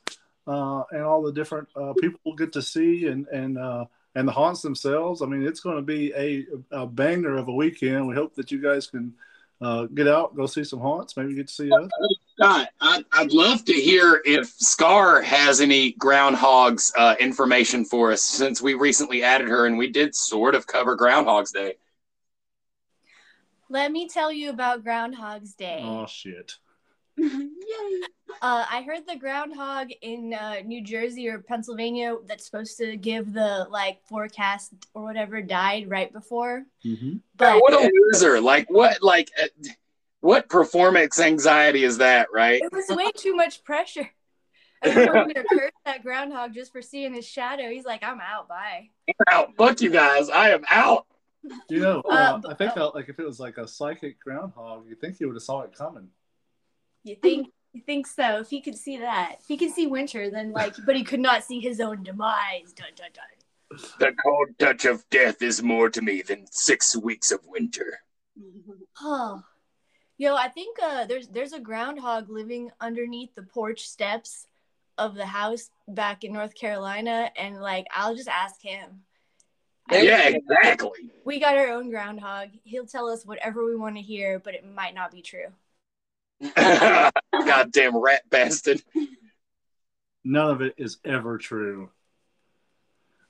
uh, 0.47 0.84
and 0.91 1.01
all 1.01 1.21
the 1.21 1.32
different 1.32 1.67
uh, 1.76 1.93
people 1.99 2.19
we'll 2.26 2.36
get 2.36 2.53
to 2.53 2.61
see 2.61 3.07
and 3.07 3.28
and 3.28 3.57
uh, 3.57 3.86
and 4.15 4.28
the 4.28 4.32
haunts 4.32 4.61
themselves. 4.61 5.21
I 5.21 5.26
mean, 5.26 5.45
it's 5.45 5.59
going 5.59 5.78
to 5.78 5.82
be 5.82 6.13
a, 6.13 6.45
a 6.71 6.88
banger 6.88 7.38
of 7.38 7.47
a 7.47 7.53
weekend. 7.53 8.07
We 8.07 8.15
hope 8.15 8.36
that 8.36 8.51
you 8.51 8.61
guys 8.61 8.88
can 8.88 9.13
uh, 9.61 9.86
get 9.86 10.07
out, 10.07 10.36
go 10.36 10.45
see 10.45 10.63
some 10.63 10.80
haunts, 10.80 11.17
maybe 11.17 11.36
get 11.36 11.47
to 11.47 11.53
see 11.53 11.71
us. 11.71 11.89
Scott, 12.38 12.67
I'd, 12.81 13.05
I'd 13.13 13.31
love 13.31 13.63
to 13.65 13.73
hear 13.73 14.21
if 14.25 14.47
Scar 14.47 15.21
has 15.21 15.61
any 15.61 15.93
groundhogs 15.93 16.91
uh, 16.97 17.15
information 17.19 17.86
for 17.86 18.11
us 18.11 18.23
since 18.23 18.61
we 18.61 18.73
recently 18.73 19.23
added 19.23 19.47
her 19.47 19.65
and 19.65 19.77
we 19.77 19.89
did 19.89 20.13
sort 20.13 20.53
of 20.53 20.67
cover 20.67 20.95
Groundhog's 20.97 21.53
Day. 21.53 21.75
Let 23.69 23.91
me 23.91 24.09
tell 24.09 24.33
you 24.33 24.49
about 24.49 24.83
Groundhog's 24.83 25.53
Day. 25.53 25.81
Oh 25.83 26.05
shit! 26.07 26.55
Yay. 27.17 27.29
Uh, 28.41 28.65
I 28.69 28.81
heard 28.81 29.07
the 29.07 29.15
groundhog 29.15 29.91
in 30.01 30.33
uh, 30.33 30.55
New 30.65 30.83
Jersey 30.83 31.29
or 31.29 31.39
Pennsylvania 31.39 32.17
that's 32.25 32.43
supposed 32.43 32.77
to 32.79 32.97
give 32.97 33.31
the 33.31 33.65
like 33.69 34.03
forecast 34.03 34.73
or 34.93 35.03
whatever 35.03 35.41
died 35.41 35.89
right 35.89 36.11
before. 36.11 36.65
Mm-hmm. 36.83 37.17
But 37.38 37.61
what 37.61 37.73
a 37.73 37.89
loser! 37.93 38.41
Like 38.41 38.69
what? 38.69 39.01
Like 39.01 39.31
uh, 39.41 39.47
what 40.26 40.49
performance 40.49 41.19
anxiety 41.19 41.84
is 41.84 41.99
that? 41.99 42.30
Right? 42.34 42.59
it 42.61 42.73
was 42.73 42.88
way 42.89 43.11
too 43.15 43.36
much 43.36 43.63
pressure. 43.63 44.09
Everyone 44.82 45.28
gonna 45.28 45.45
curse 45.47 45.71
that 45.86 46.01
groundhog 46.01 46.53
just 46.53 46.71
for 46.71 46.82
seeing 46.82 47.13
his 47.13 47.28
shadow. 47.28 47.69
He's 47.69 47.86
like, 47.86 48.03
I'm 48.03 48.19
out. 48.19 48.47
Bye. 48.47 48.89
Out. 49.32 49.55
Fuck 49.55 49.82
you 49.82 49.91
guys. 49.91 50.30
I 50.30 50.49
am 50.49 50.63
out. 50.69 51.05
You 51.69 51.80
know, 51.80 52.01
uh, 52.09 52.41
Uh, 52.43 52.49
I 52.49 52.53
think 52.55 52.76
uh, 52.76 52.89
like 52.95 53.07
if 53.07 53.19
it 53.19 53.26
was 53.26 53.39
like 53.39 53.59
a 53.59 53.67
psychic 53.67 54.19
groundhog, 54.19 54.88
you 54.89 54.95
think 54.95 55.19
you 55.19 55.28
would 55.28 55.36
have 55.36 55.43
saw 55.43 55.61
it 55.61 55.78
coming. 55.78 56.07
You 57.03 57.15
think? 57.15 57.47
You 57.73 57.82
think 57.82 58.07
so? 58.07 58.39
If 58.39 58.49
he 58.49 58.61
could 58.61 58.78
see 58.78 58.97
that, 58.97 59.36
if 59.41 59.47
he 59.47 59.57
could 59.57 59.71
see 59.71 59.86
winter, 59.86 60.32
then 60.32 60.51
like, 60.53 60.73
but 60.88 60.95
he 60.95 61.03
could 61.03 61.19
not 61.19 61.43
see 61.43 61.59
his 61.59 61.80
own 61.80 62.01
demise. 62.01 62.73
Dun, 62.73 62.88
dun, 62.95 63.09
dun. 63.13 63.80
The 63.99 64.15
cold 64.23 64.47
touch 64.57 64.86
of 64.86 65.07
death 65.11 65.43
is 65.43 65.61
more 65.61 65.89
to 65.91 66.01
me 66.01 66.23
than 66.23 66.47
six 66.49 66.95
weeks 66.95 67.32
of 67.32 67.41
winter. 67.45 67.99
Oh, 69.01 69.43
yo, 70.18 70.36
I 70.36 70.47
think 70.49 70.78
uh, 70.82 71.05
there's 71.05 71.28
there's 71.28 71.53
a 71.53 71.59
groundhog 71.59 72.30
living 72.30 72.72
underneath 72.80 73.34
the 73.36 73.43
porch 73.43 73.88
steps 73.88 74.47
of 74.97 75.16
the 75.16 75.26
house 75.26 75.70
back 75.88 76.24
in 76.24 76.34
North 76.34 76.55
Carolina, 76.55 77.32
and 77.38 77.61
like 77.61 77.86
I'll 77.91 78.16
just 78.16 78.30
ask 78.30 78.61
him. 78.61 79.01
Yeah, 79.91 80.30
exactly. 80.30 81.11
We 81.26 81.39
got 81.39 81.57
our 81.57 81.70
own 81.70 81.91
groundhog. 81.91 82.49
He'll 82.63 82.88
tell 82.88 83.07
us 83.07 83.26
whatever 83.26 83.66
we 83.66 83.76
want 83.76 83.95
to 83.97 84.01
hear, 84.01 84.39
but 84.39 84.55
it 84.55 84.66
might 84.66 84.95
not 84.95 85.11
be 85.11 85.22
true. 85.22 85.47
Goddamn 87.32 87.95
rat 87.97 88.24
bastard. 88.30 88.82
None 90.24 90.49
of 90.49 90.61
it 90.61 90.74
is 90.78 90.97
ever 91.05 91.38
true. 91.38 91.91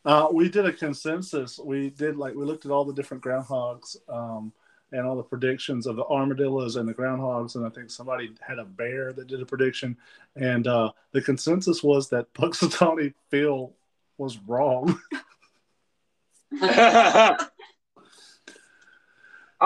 Uh, 0.05 0.27
we 0.31 0.47
did 0.47 0.65
a 0.65 0.71
consensus. 0.71 1.59
We 1.59 1.89
did 1.89 2.15
like 2.15 2.35
we 2.35 2.45
looked 2.45 2.65
at 2.65 2.71
all 2.71 2.85
the 2.85 2.93
different 2.93 3.23
groundhogs 3.23 3.97
um, 4.07 4.53
and 4.91 5.05
all 5.05 5.15
the 5.15 5.23
predictions 5.23 5.87
of 5.87 5.95
the 5.95 6.05
armadillos 6.05 6.75
and 6.75 6.87
the 6.87 6.93
groundhogs, 6.93 7.55
and 7.55 7.65
I 7.65 7.69
think 7.69 7.89
somebody 7.89 8.31
had 8.39 8.59
a 8.59 8.65
bear 8.65 9.13
that 9.13 9.27
did 9.27 9.41
a 9.41 9.45
prediction, 9.45 9.97
and 10.35 10.67
uh, 10.67 10.91
the 11.11 11.21
consensus 11.21 11.83
was 11.83 12.09
that 12.09 12.33
Punxsutawney 12.33 13.13
Phil 13.29 13.73
was 14.17 14.37
wrong. 14.47 14.99
I 16.61 17.37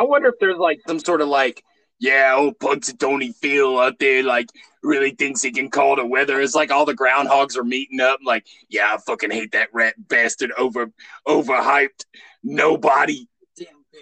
wonder 0.04 0.30
if 0.30 0.36
there's 0.40 0.58
like 0.58 0.80
some 0.88 1.00
sort 1.00 1.22
of 1.22 1.28
like, 1.28 1.64
yeah, 2.00 2.34
old 2.36 2.58
Punxsutawney 2.60 3.36
Phil 3.36 3.80
out 3.80 4.00
there 4.00 4.24
like 4.24 4.50
really 4.82 5.12
thinks 5.12 5.42
he 5.42 5.52
can 5.52 5.70
call 5.70 5.96
the 5.96 6.06
weather. 6.06 6.42
It's 6.42 6.56
like 6.56 6.72
all 6.72 6.86
the 6.86 6.96
groundhogs 6.96 7.58
are 7.58 7.64
meeting 7.64 8.00
up. 8.00 8.20
Like, 8.26 8.46
yeah, 8.70 8.94
I 8.94 8.98
fucking 8.98 9.32
hate 9.32 9.52
that 9.52 9.70
rat 9.74 9.96
bastard. 10.08 10.52
Over, 10.58 10.92
overhyped. 11.28 12.06
Nobody. 12.44 13.28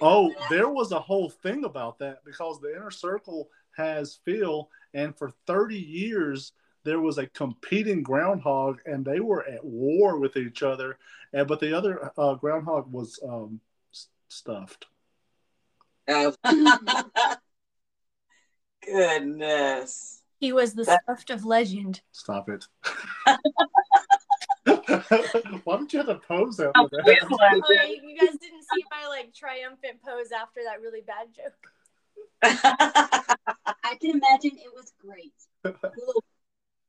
Oh, 0.02 0.34
there 0.50 0.70
was 0.70 0.92
a 0.92 1.00
whole 1.00 1.30
thing 1.30 1.64
about 1.66 2.00
that 2.00 2.24
because 2.26 2.60
the 2.60 2.76
inner 2.76 2.92
circle 2.92 3.50
has 3.76 4.20
Phil, 4.26 4.70
and 4.94 5.16
for 5.18 5.32
30 5.48 5.76
years 5.78 6.54
there 6.84 7.00
was 7.02 7.18
a 7.18 7.28
competing 7.28 8.02
groundhog, 8.04 8.80
and 8.86 9.04
they 9.04 9.20
were 9.20 9.46
at 9.48 9.64
war 9.64 10.20
with 10.20 10.38
each 10.38 10.64
other. 10.64 10.98
And 11.34 11.48
but 11.48 11.60
the 11.60 11.76
other 11.78 12.12
uh, 12.18 12.36
groundhog 12.36 12.92
was 12.92 13.20
um, 13.28 13.60
s- 13.94 14.08
stuffed. 14.30 14.86
Oh. 16.08 16.34
Goodness. 18.86 20.22
He 20.40 20.54
was 20.54 20.74
the 20.74 20.84
That- 20.84 21.02
stuffed 21.04 21.30
of 21.32 21.44
legend. 21.46 22.02
Stop 22.12 22.48
it. 22.50 22.66
Why 24.68 25.78
don't 25.78 25.92
you 25.94 26.00
have 26.00 26.08
to 26.08 26.20
pose 26.28 26.60
after 26.60 26.74
that? 26.92 27.28
Oh, 27.32 27.72
you 27.72 28.10
you 28.10 28.20
guys 28.20 28.38
didn't 28.38 28.64
see 28.64 28.84
my 28.92 29.08
like 29.08 29.34
triumphant 29.34 30.02
pose 30.06 30.32
after 30.32 30.62
that 30.66 30.82
really 30.82 31.02
bad 31.02 31.28
joke. 31.36 31.54
I 33.84 33.98
can 34.02 34.12
imagine 34.12 34.58
it 34.58 34.74
was 34.76 34.94
great. 35.02 35.34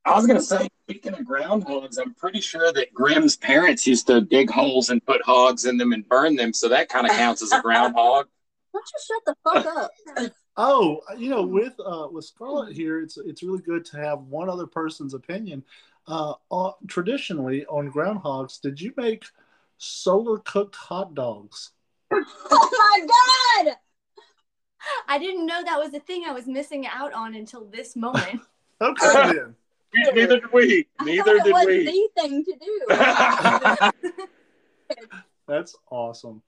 I 0.05 0.15
was 0.17 0.27
gonna 0.27 0.41
say, 0.41 0.69
speaking 0.89 1.13
of 1.13 1.21
groundhogs, 1.21 1.99
I'm 2.01 2.15
pretty 2.15 2.41
sure 2.41 2.73
that 2.73 2.93
Grimm's 2.95 3.37
parents 3.37 3.87
used 3.87 4.07
to 4.07 4.21
dig 4.23 4.51
holes 4.51 4.91
and 4.91 5.05
put 5.05 5.23
hogs 5.23 5.65
in 5.65 5.77
them 5.77 5.93
and 5.93 6.09
burn 6.09 6.35
them, 6.35 6.53
so 6.53 6.69
that 6.69 6.89
kind 6.89 7.07
of 7.07 7.13
counts 7.13 7.43
as 7.43 7.53
a 7.53 7.61
groundhog. 7.61 8.27
Why 8.73 8.81
don't 8.81 8.91
you 8.93 9.01
shut 9.07 9.23
the 9.27 9.35
fuck 9.45 9.67
up? 9.77 10.33
Oh, 10.57 11.03
you 11.17 11.31
know, 11.31 11.43
with 11.43 11.75
uh, 11.79 12.09
with 12.11 12.25
Scarlett 12.25 12.75
here, 12.75 13.01
it's 13.01 13.17
it's 13.17 13.43
really 13.43 13.61
good 13.61 13.85
to 13.87 13.99
have 13.99 14.23
one 14.23 14.49
other 14.49 14.67
person's 14.67 15.15
opinion. 15.15 15.63
Uh, 16.09 16.33
uh, 16.51 16.73
traditionally 16.87 17.67
on 17.67 17.93
groundhogs, 17.93 18.61
did 18.61 18.81
you 18.81 18.95
make 18.97 19.27
solar 19.77 20.39
cooked 20.39 20.75
hot 20.75 21.15
dogs? 21.15 21.73
oh 22.11 22.71
my 22.79 23.07
god! 23.67 23.77
I 25.07 25.19
didn't 25.19 25.45
know 25.45 25.63
that 25.63 25.79
was 25.79 25.93
a 25.93 26.01
thing 26.01 26.25
I 26.27 26.33
was 26.33 26.47
missing 26.47 26.87
out 26.87 27.13
on 27.13 27.35
until 27.35 27.67
this 27.67 27.95
moment. 27.97 28.41
Okay, 28.81 29.33
then. 29.33 29.57
Neither 30.15 30.39
did 30.39 30.53
we. 30.53 30.87
I 31.01 31.05
Neither 31.05 31.25
thought 31.25 31.35
it 31.35 31.45
did 31.45 31.53
was 31.53 31.67
we. 31.67 31.85
the 31.85 32.09
thing 32.17 32.45
to 32.45 33.91
do. 33.91 34.95
That's 35.49 35.75
awesome. 35.91 36.43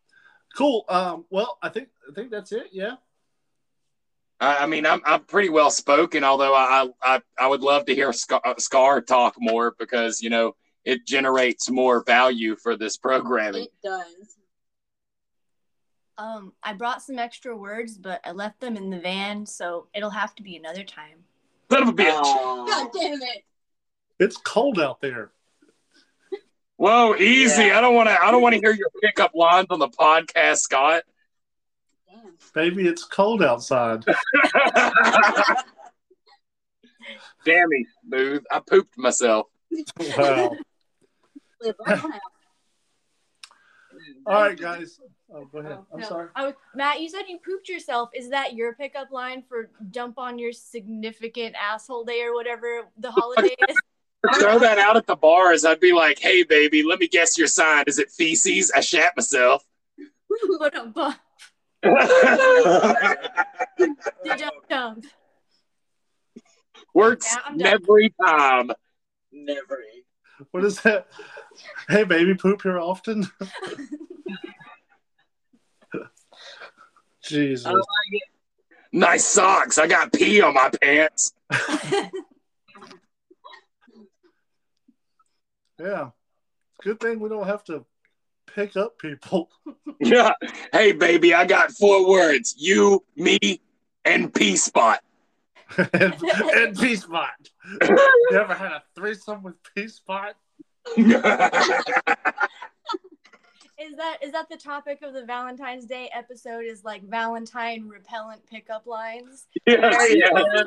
Cool. 0.56 0.84
Um, 0.88 1.24
well, 1.28 1.58
I 1.60 1.68
think 1.70 1.88
I 2.08 2.14
think 2.14 2.30
that's 2.30 2.52
it. 2.52 2.68
Yeah. 2.70 2.94
I 4.40 4.58
I 4.58 4.66
mean, 4.66 4.86
I'm 4.86 5.00
I'm 5.04 5.24
pretty 5.24 5.50
well 5.50 5.70
spoken, 5.70 6.24
although 6.24 6.54
I 6.54 6.88
I 7.02 7.20
I 7.38 7.46
would 7.46 7.60
love 7.60 7.84
to 7.86 7.94
hear 7.94 8.12
Scar, 8.12 8.40
Scar 8.58 9.00
talk 9.00 9.34
more 9.38 9.74
because 9.78 10.22
you 10.22 10.30
know 10.30 10.56
it 10.84 11.06
generates 11.06 11.70
more 11.70 12.02
value 12.04 12.56
for 12.56 12.76
this 12.76 12.96
programming. 12.96 13.64
it 13.64 13.72
does. 13.84 14.36
um, 16.16 16.52
I 16.62 16.72
brought 16.72 17.02
some 17.02 17.18
extra 17.18 17.54
words, 17.56 17.98
but 17.98 18.20
I 18.24 18.32
left 18.32 18.60
them 18.60 18.76
in 18.76 18.90
the 18.90 18.98
van, 18.98 19.44
so 19.46 19.88
it'll 19.94 20.10
have 20.10 20.34
to 20.36 20.42
be 20.42 20.56
another 20.56 20.84
time. 20.84 21.24
Son 21.70 21.82
of 21.82 21.88
a 21.88 21.92
bitch! 21.92 22.10
Aw. 22.12 22.66
God 22.66 22.88
damn 22.92 23.22
it! 23.22 23.44
It's 24.18 24.36
cold 24.38 24.80
out 24.80 25.00
there. 25.00 25.32
Whoa, 26.76 27.14
easy! 27.16 27.64
Yeah. 27.64 27.78
I 27.78 27.80
don't 27.82 27.94
want 27.94 28.08
to. 28.08 28.22
I 28.22 28.30
don't 28.30 28.40
want 28.42 28.54
to 28.54 28.60
hear 28.60 28.72
your 28.72 28.88
pickup 29.02 29.34
lines 29.34 29.66
on 29.68 29.78
the 29.78 29.88
podcast, 29.88 30.58
Scott. 30.58 31.02
Damn. 32.54 32.64
Baby, 32.64 32.88
it's 32.88 33.04
cold 33.04 33.42
outside. 33.42 34.04
Damn 37.44 37.68
me, 37.68 37.86
smooth. 38.06 38.44
I 38.50 38.60
pooped 38.60 38.98
myself. 38.98 39.46
Wow. 39.98 40.56
Live 41.62 41.74
on 41.86 41.92
out. 41.92 42.20
All 44.26 44.34
right, 44.42 44.58
guys. 44.58 45.00
Oh, 45.32 45.44
go 45.44 45.58
ahead. 45.58 45.78
Oh, 45.78 45.86
I'm 45.94 46.00
no. 46.00 46.08
sorry. 46.08 46.28
I 46.34 46.46
was, 46.46 46.54
Matt, 46.74 47.00
you 47.00 47.08
said 47.08 47.22
you 47.28 47.38
pooped 47.44 47.68
yourself. 47.68 48.10
Is 48.14 48.30
that 48.30 48.54
your 48.54 48.74
pickup 48.74 49.10
line 49.10 49.42
for 49.48 49.70
dump 49.90 50.18
on 50.18 50.38
your 50.38 50.52
significant 50.52 51.54
asshole 51.54 52.04
day 52.04 52.22
or 52.22 52.34
whatever 52.34 52.88
the 52.98 53.10
holiday 53.10 53.54
is? 53.68 53.76
Throw 54.40 54.58
that 54.58 54.78
out 54.78 54.96
at 54.96 55.06
the 55.06 55.16
bars. 55.16 55.64
I'd 55.64 55.80
be 55.80 55.92
like, 55.92 56.18
"Hey, 56.18 56.42
baby, 56.42 56.82
let 56.82 56.98
me 56.98 57.08
guess 57.08 57.38
your 57.38 57.46
sign. 57.46 57.84
Is 57.86 57.98
it 57.98 58.10
feces? 58.10 58.70
I 58.74 58.80
shat 58.80 59.12
myself." 59.16 59.64
But 61.82 62.08
but 64.24 64.38
dump 64.38 64.68
dump. 64.68 65.06
Works 66.94 67.36
Yeah, 67.56 67.68
every 67.68 68.12
time. 68.24 68.70
Never. 69.32 69.78
What 70.50 70.64
is 70.64 70.80
that? 70.82 71.06
Hey, 71.88 72.04
baby, 72.04 72.34
poop 72.34 72.62
here 72.62 72.78
often? 72.78 73.26
Jesus. 77.22 77.66
I 77.66 77.70
like 77.70 77.84
it. 78.12 78.22
Nice 78.92 79.24
socks. 79.24 79.78
I 79.78 79.86
got 79.86 80.12
pee 80.12 80.40
on 80.40 80.54
my 80.54 80.70
pants. 80.80 81.32
Yeah. 85.80 86.10
Good 86.82 87.00
thing 87.00 87.20
we 87.20 87.28
don't 87.30 87.46
have 87.46 87.64
to 87.64 87.86
pick 88.54 88.76
up 88.76 88.98
people. 88.98 89.50
Yeah. 90.02 90.32
Hey, 90.72 90.92
baby, 90.92 91.34
I 91.34 91.44
got 91.44 91.72
four 91.72 92.08
words: 92.08 92.54
you, 92.56 93.04
me, 93.16 93.60
and 94.06 94.32
P 94.32 94.56
spot. 94.56 95.00
and, 95.76 96.14
and 96.22 96.78
P 96.78 96.96
Spot. 96.96 97.28
You 97.82 97.98
ever 98.32 98.54
had 98.54 98.72
a 98.72 98.82
threesome 98.94 99.42
with 99.42 99.56
P 99.74 99.88
Spot? 99.88 100.34
Is 103.80 103.96
that 103.96 104.18
is 104.22 104.32
that 104.32 104.50
the 104.50 104.58
topic 104.58 105.00
of 105.00 105.14
the 105.14 105.24
Valentine's 105.24 105.86
Day 105.86 106.10
episode? 106.12 106.66
Is 106.66 106.84
like 106.84 107.02
Valentine 107.02 107.88
repellent 107.88 108.44
pickup 108.46 108.86
lines? 108.86 109.46
yeah, 109.66 109.90
yeah. 110.10 110.62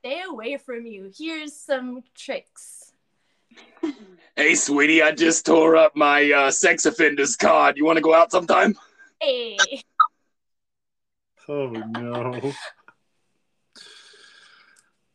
Stay 0.00 0.22
away 0.28 0.56
from 0.56 0.84
you. 0.84 1.12
Here's 1.16 1.54
some 1.54 2.02
tricks. 2.16 2.92
Hey, 4.36 4.54
sweetie, 4.54 5.02
I 5.02 5.12
just 5.12 5.46
tore 5.46 5.76
up 5.76 5.96
my 5.96 6.30
uh, 6.30 6.50
sex 6.50 6.84
offenders 6.84 7.36
card. 7.36 7.78
You 7.78 7.86
want 7.86 7.96
to 7.96 8.02
go 8.02 8.14
out 8.14 8.30
sometime? 8.30 8.76
Hey, 9.18 9.56
Oh, 11.48 11.68
no. 11.68 12.52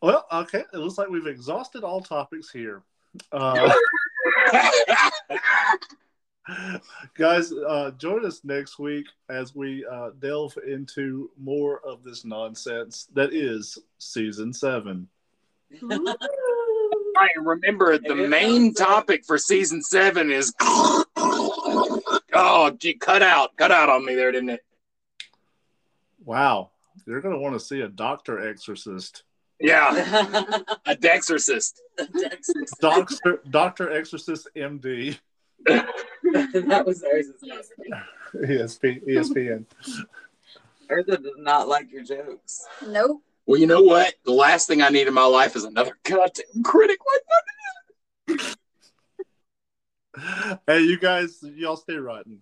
Well, 0.01 0.26
okay. 0.32 0.63
It 0.74 0.78
looks 0.78 0.97
like 0.97 1.09
we've 1.09 1.28
exhausted 1.28 1.84
all 1.84 2.01
topics 2.01 2.49
here. 2.49 2.82
Uh, 3.32 3.72
guys, 7.17 7.51
uh, 7.51 7.91
join 7.97 8.26
us 8.26 8.41
next 8.43 8.80
week 8.80 9.05
as 9.30 9.53
we 9.53 9.86
uh, 9.86 10.11
delve 10.19 10.57
into 10.65 11.30
more 11.38 11.82
of 11.86 12.03
this 12.03 12.24
nonsense 12.26 13.07
that 13.13 13.34
is 13.34 13.78
season 13.99 14.53
seven. 14.53 15.07
Right, 17.22 17.30
and 17.36 17.45
remember, 17.45 17.99
the 17.99 18.15
main 18.15 18.74
topic 18.74 19.24
for 19.26 19.38
season 19.38 19.84
seven 19.84 20.32
is. 20.32 20.51
Oh, 22.34 22.76
gee, 22.80 22.95
cut 22.95 23.22
out. 23.22 23.55
Cut 23.57 23.72
out 23.72 23.89
on 23.89 24.03
me 24.03 24.15
there, 24.15 24.32
didn't 24.32 24.49
it? 24.49 24.65
Wow. 26.26 26.72
You're 27.05 27.22
going 27.22 27.36
to 27.36 27.39
want 27.39 27.53
to 27.53 27.59
see 27.59 27.82
a 27.82 27.88
doctor 27.88 28.49
exorcist. 28.49 29.22
Yeah, 29.59 29.91
a 30.88 30.95
Dexorcist. 30.95 31.74
Texas. 32.19 32.72
Doctor, 32.80 33.41
doctor 33.51 33.91
exorcist 33.91 34.47
MD. 34.55 35.19
that 35.65 36.84
was 36.86 37.03
ours. 37.03 37.28
Yes. 38.34 38.80
ESP, 38.80 39.05
ESPN. 39.07 39.65
Erza 40.89 41.22
does 41.22 41.34
not 41.38 41.67
like 41.67 41.91
your 41.91 42.03
jokes. 42.03 42.65
Nope. 42.88 43.22
Well, 43.45 43.59
you 43.59 43.67
know 43.67 43.81
what? 43.81 44.13
The 44.23 44.31
last 44.31 44.67
thing 44.67 44.81
I 44.81 44.89
need 44.89 45.07
in 45.07 45.13
my 45.13 45.25
life 45.25 45.55
is 45.55 45.63
another 45.63 45.97
goddamn 46.03 46.63
critic 46.63 46.99
like 47.11 47.21
that. 48.27 48.55
Hey, 50.67 50.81
you 50.81 50.99
guys, 50.99 51.39
y'all 51.41 51.75
stay 51.75 51.95
rotten. 51.95 52.41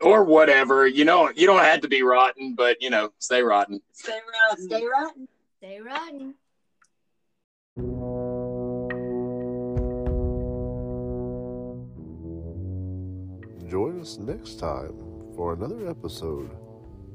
Or 0.00 0.24
whatever. 0.24 0.86
You 0.86 1.04
know, 1.04 1.30
you 1.34 1.46
don't 1.46 1.62
have 1.62 1.80
to 1.82 1.88
be 1.88 2.02
rotten, 2.02 2.54
but, 2.56 2.82
you 2.82 2.90
know, 2.90 3.12
stay 3.18 3.42
rotten. 3.42 3.80
Stay 3.92 4.18
rotten. 4.48 4.64
Stay 4.64 4.86
rotten. 4.88 5.28
Stay 5.58 5.80
rotten. 5.80 6.34
Join 13.70 14.00
us 14.00 14.18
next 14.18 14.58
time 14.58 14.98
for 15.36 15.54
another 15.54 15.88
episode 15.88 16.50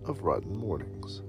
of 0.06 0.22
Rotten 0.22 0.58
Mornings. 0.58 1.22